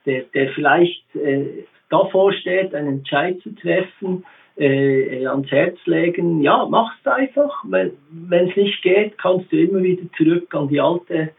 der, 0.06 0.22
der 0.34 0.48
vielleicht 0.52 1.14
äh, 1.14 1.64
davor 1.88 2.32
steht, 2.32 2.74
einen 2.74 2.98
Entscheid 2.98 3.40
zu 3.42 3.54
treffen, 3.54 4.24
äh, 4.56 5.26
ans 5.26 5.50
Herz 5.50 5.78
legen, 5.86 6.42
ja, 6.42 6.66
mach's 6.68 7.06
einfach. 7.06 7.64
Wenn 7.64 8.48
es 8.48 8.56
nicht 8.56 8.82
geht, 8.82 9.16
kannst 9.18 9.50
du 9.52 9.56
immer 9.56 9.82
wieder 9.82 10.02
zurück 10.16 10.54
an 10.54 10.68
die 10.68 10.80
alte 10.80 11.30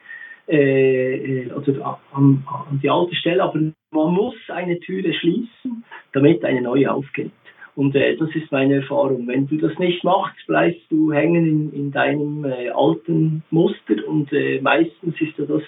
äh, 0.48 1.52
oder 1.52 2.00
an, 2.14 2.44
an 2.48 2.80
die 2.82 2.90
alte 2.90 3.16
Stelle, 3.16 3.44
aber 3.44 3.60
man 3.92 4.14
muss 4.14 4.36
eine 4.48 4.80
Türe 4.80 5.14
schließen, 5.14 5.84
damit 6.14 6.44
eine 6.46 6.62
neue 6.62 6.92
aufgeht. 6.92 7.32
Und 7.76 7.96
äh, 7.96 8.18
das 8.18 8.30
ist 8.36 8.52
meine 8.52 8.76
Erfahrung. 8.76 9.28
Wenn 9.28 9.48
du 9.48 9.58
das 9.58 9.78
nicht 9.80 10.04
machst, 10.04 10.36
bleibst 10.48 10.82
du 10.90 11.14
hängen 11.14 11.46
in, 11.46 11.74
in 11.74 11.92
deinem 11.92 12.46
äh, 12.46 12.70
alten 12.70 13.44
Muster 13.50 13.96
und 14.08 14.32
äh, 14.34 14.60
meistens 14.62 15.20
ist 15.22 15.38
das 15.38 15.62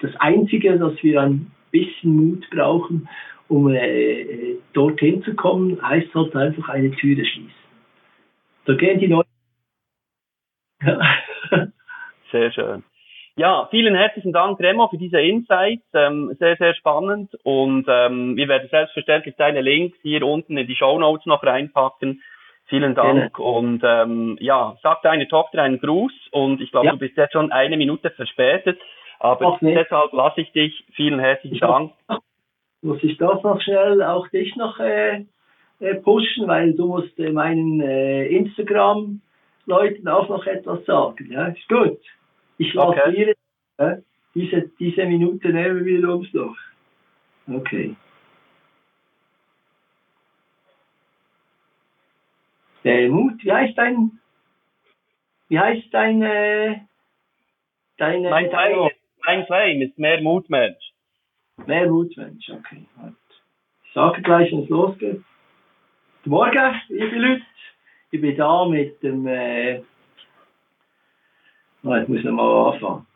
das 0.00 0.16
Einzige, 0.16 0.78
dass 0.78 1.02
wir 1.02 1.20
ein 1.20 1.50
bisschen 1.70 2.16
Mut 2.16 2.48
brauchen, 2.50 3.08
um 3.48 3.68
äh, 3.68 4.56
dorthin 4.72 5.22
zu 5.22 5.34
kommen, 5.34 5.80
heißt 5.82 6.14
halt 6.14 6.34
einfach 6.34 6.68
eine 6.68 6.90
Türe 6.92 7.24
schließen. 7.24 7.52
Da 8.64 8.74
gehen 8.74 8.98
die 8.98 9.08
neuen. 9.08 9.24
sehr 12.32 12.52
schön. 12.52 12.82
Ja, 13.40 13.68
vielen 13.70 13.94
herzlichen 13.94 14.34
Dank, 14.34 14.60
Remo, 14.60 14.88
für 14.88 14.98
diese 14.98 15.18
Insights. 15.18 15.86
Ähm, 15.94 16.36
sehr, 16.38 16.56
sehr 16.56 16.74
spannend. 16.74 17.34
Und 17.42 17.86
ähm, 17.88 18.36
wir 18.36 18.48
werden 18.48 18.68
selbstverständlich 18.68 19.34
deine 19.36 19.62
Links 19.62 19.96
hier 20.02 20.26
unten 20.26 20.58
in 20.58 20.66
die 20.66 20.76
Show 20.76 20.98
Notes 20.98 21.24
noch 21.24 21.42
reinpacken. 21.42 22.22
Vielen 22.66 22.94
Dank. 22.94 23.34
Gerne. 23.34 23.50
Und 23.50 23.80
ähm, 23.82 24.36
ja, 24.40 24.76
sag 24.82 25.00
deiner 25.00 25.26
Tochter 25.26 25.62
einen 25.62 25.80
Gruß. 25.80 26.12
Und 26.32 26.60
ich 26.60 26.70
glaube, 26.70 26.88
ja. 26.88 26.92
du 26.92 26.98
bist 26.98 27.16
jetzt 27.16 27.32
schon 27.32 27.50
eine 27.50 27.78
Minute 27.78 28.10
verspätet. 28.10 28.78
Aber 29.20 29.56
deshalb 29.62 30.12
lasse 30.12 30.42
ich 30.42 30.52
dich. 30.52 30.84
Vielen 30.92 31.18
herzlichen 31.18 31.54
ich 31.54 31.60
Dank. 31.62 31.92
Muss 32.82 33.02
ich 33.02 33.16
das 33.16 33.42
noch 33.42 33.62
schnell 33.62 34.02
auch 34.02 34.28
dich 34.28 34.54
noch 34.56 34.78
äh, 34.80 35.24
äh, 35.78 35.94
pushen, 35.94 36.46
weil 36.46 36.74
du 36.74 36.88
musst 36.88 37.18
äh, 37.18 37.32
meinen 37.32 37.80
äh, 37.80 38.26
Instagram-Leuten 38.26 40.08
auch 40.08 40.28
noch 40.28 40.44
etwas 40.46 40.84
sagen. 40.84 41.32
Ja, 41.32 41.46
ist 41.46 41.66
gut. 41.70 41.98
Ich 42.60 42.74
lasse 42.74 43.02
okay. 43.02 43.12
dir 43.12 43.34
äh, 43.78 44.02
diese, 44.34 44.68
diese 44.78 45.06
Minute 45.06 45.48
nehmen 45.48 45.82
wir 45.82 46.06
uns 46.10 46.30
noch. 46.34 46.54
Okay. 47.48 47.96
Der 52.84 53.08
Mut, 53.08 53.42
wie 53.42 53.50
heißt 53.50 53.78
dein, 53.78 54.20
wie 55.48 55.58
heißt 55.58 55.86
dein, 55.90 56.20
äh, 56.20 56.80
deine, 57.96 58.28
mein, 58.28 58.50
Claim, 58.50 58.90
mein 59.24 59.46
Claim 59.46 59.80
ist 59.80 59.98
mehr 59.98 60.20
Mutmensch. 60.20 60.92
Mehr 61.64 61.86
Mutmensch, 61.86 62.50
okay. 62.50 62.84
Ich 63.84 63.92
sage 63.94 64.20
gleich, 64.20 64.52
wenn 64.52 64.64
es 64.64 64.68
losgeht. 64.68 65.22
Guten 66.24 66.30
Morgen, 66.30 66.80
liebe 66.88 67.16
Leute. 67.16 67.42
Ich 68.10 68.20
bin 68.20 68.36
da 68.36 68.66
mit 68.66 69.02
dem, 69.02 69.26
äh, 69.26 69.82
oh, 71.84 71.94
jetzt 71.94 72.08
muss 72.08 72.18
ich 72.18 72.24
nochmal 72.24 72.72
anfangen. 72.72 73.06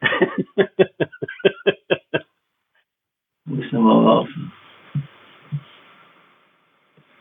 ich 3.36 3.46
muss 3.46 3.72
nochmal 3.72 4.18
anfangen. 4.18 4.52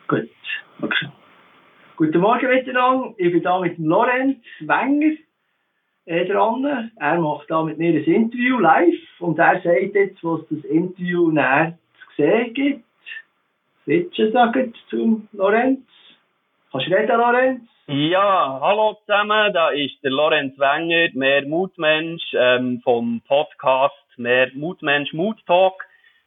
Gut, 0.07 0.29
okay. 0.81 1.07
Guten 1.95 2.21
Morgen 2.21 2.49
miteinander. 2.49 3.13
Ich 3.17 3.31
bin 3.31 3.43
da 3.43 3.59
mit 3.59 3.77
dem 3.77 3.85
Lorenz 3.85 4.43
Wenger 4.59 5.15
äh, 6.05 6.25
dran. 6.25 6.91
Er 6.95 7.19
macht 7.19 7.49
da 7.49 7.63
mit 7.63 7.77
mir 7.77 7.93
ein 7.93 8.03
Interview 8.03 8.59
live 8.59 8.93
und 9.19 9.39
er 9.39 9.61
sagt 9.61 9.95
jetzt, 9.95 10.23
was 10.23 10.41
das 10.49 10.63
Interview 10.65 11.31
näher 11.31 11.77
zu 11.99 12.21
sehen 12.21 12.53
gibt. 12.53 12.83
Switchen 13.83 14.31
sagen 14.31 14.73
zum 14.89 15.27
Lorenz. 15.33 15.81
Kannst 16.71 16.87
du 16.87 16.93
reden, 16.93 17.17
Lorenz? 17.17 17.72
Ja, 17.87 18.59
hallo 18.61 18.93
zusammen, 19.01 19.51
da 19.51 19.67
ist 19.71 20.01
der 20.05 20.11
Lorenz 20.11 20.57
Wenger, 20.57 21.09
mehr 21.15 21.45
Mutmensch 21.45 22.23
ähm, 22.33 22.79
vom 22.81 23.21
Podcast 23.27 23.93
Mehr 24.15 24.51
Mutmensch 24.53 25.11
Mut 25.11 25.45
Talk. 25.45 25.83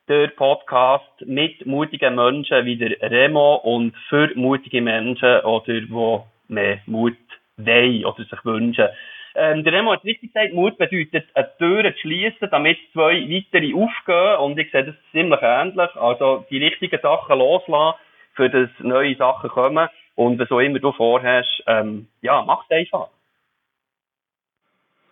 Der 0.06 0.28
Podcast 0.28 1.22
mit 1.24 1.64
mutigen 1.64 2.14
Menschen 2.14 2.66
wie 2.66 2.76
der 2.76 3.00
Remo 3.10 3.54
und 3.54 3.96
für 4.10 4.30
mutige 4.34 4.82
Menschen 4.82 5.40
oder 5.44 5.80
die 5.80 6.52
mehr 6.52 6.80
Mut 6.84 7.16
wollen 7.56 8.04
oder 8.04 8.22
sich 8.22 8.44
wünschen. 8.44 8.88
Ähm, 9.34 9.64
der 9.64 9.72
Remo 9.72 9.92
hat 9.92 10.04
richtig 10.04 10.34
gesagt, 10.34 10.52
Mut 10.52 10.76
bedeutet, 10.76 11.24
eine 11.32 11.56
Tür 11.56 11.90
zu 11.94 12.00
schließen, 12.00 12.50
damit 12.50 12.76
zwei 12.92 13.14
weitere 13.30 13.72
aufgehen. 13.72 14.36
Und 14.40 14.58
ich 14.58 14.70
sehe 14.72 14.84
das 14.84 14.94
ziemlich 15.10 15.40
ähnlich. 15.40 15.96
Also, 15.96 16.44
die 16.50 16.62
richtigen 16.62 17.00
Sachen 17.00 17.38
loslassen, 17.38 17.98
für 18.34 18.50
das 18.50 18.68
neue 18.80 19.16
Sachen 19.16 19.48
kommen. 19.48 19.88
Und 20.16 20.38
was 20.38 20.50
auch 20.50 20.60
immer 20.60 20.78
du 20.78 20.92
vorhast, 20.92 21.62
ähm, 21.66 22.08
ja, 22.22 22.42
mach's 22.42 22.70
einfach. 22.70 23.08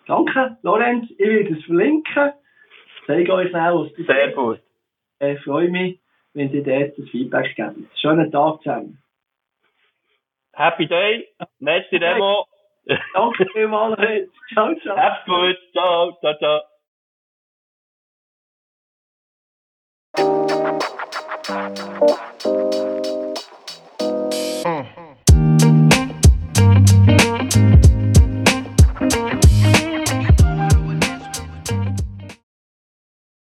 Danke, 0.06 0.56
Lorenz. 0.62 1.10
Ich 1.12 1.18
werde 1.18 1.54
es 1.54 1.64
verlinken. 1.64 2.32
Ich 3.00 3.06
zeige 3.06 3.32
euch 3.34 3.50
schnell, 3.50 3.74
was 3.74 3.92
das 3.96 4.06
Sehr 4.06 4.32
gut. 4.32 4.60
Ich 5.20 5.40
freue 5.40 5.68
mich, 5.68 6.00
wenn 6.32 6.52
ihr 6.52 6.64
dort 6.64 6.98
das 6.98 7.08
Feedback 7.10 7.54
gebt. 7.54 7.98
Schönen 7.98 8.30
Tag 8.32 8.62
zusammen. 8.62 8.98
Happy 10.54 10.86
Day. 10.86 11.28
Merci, 11.58 11.96
Remo. 11.96 12.46
Danke 13.14 13.46
vielmals. 13.52 13.98
Ciao, 14.52 14.74
ciao. 14.76 14.96
Hab's 14.96 15.24
gut. 15.26 15.56
Ciao, 15.72 16.18
ciao, 16.20 16.34
ciao. 16.38 16.60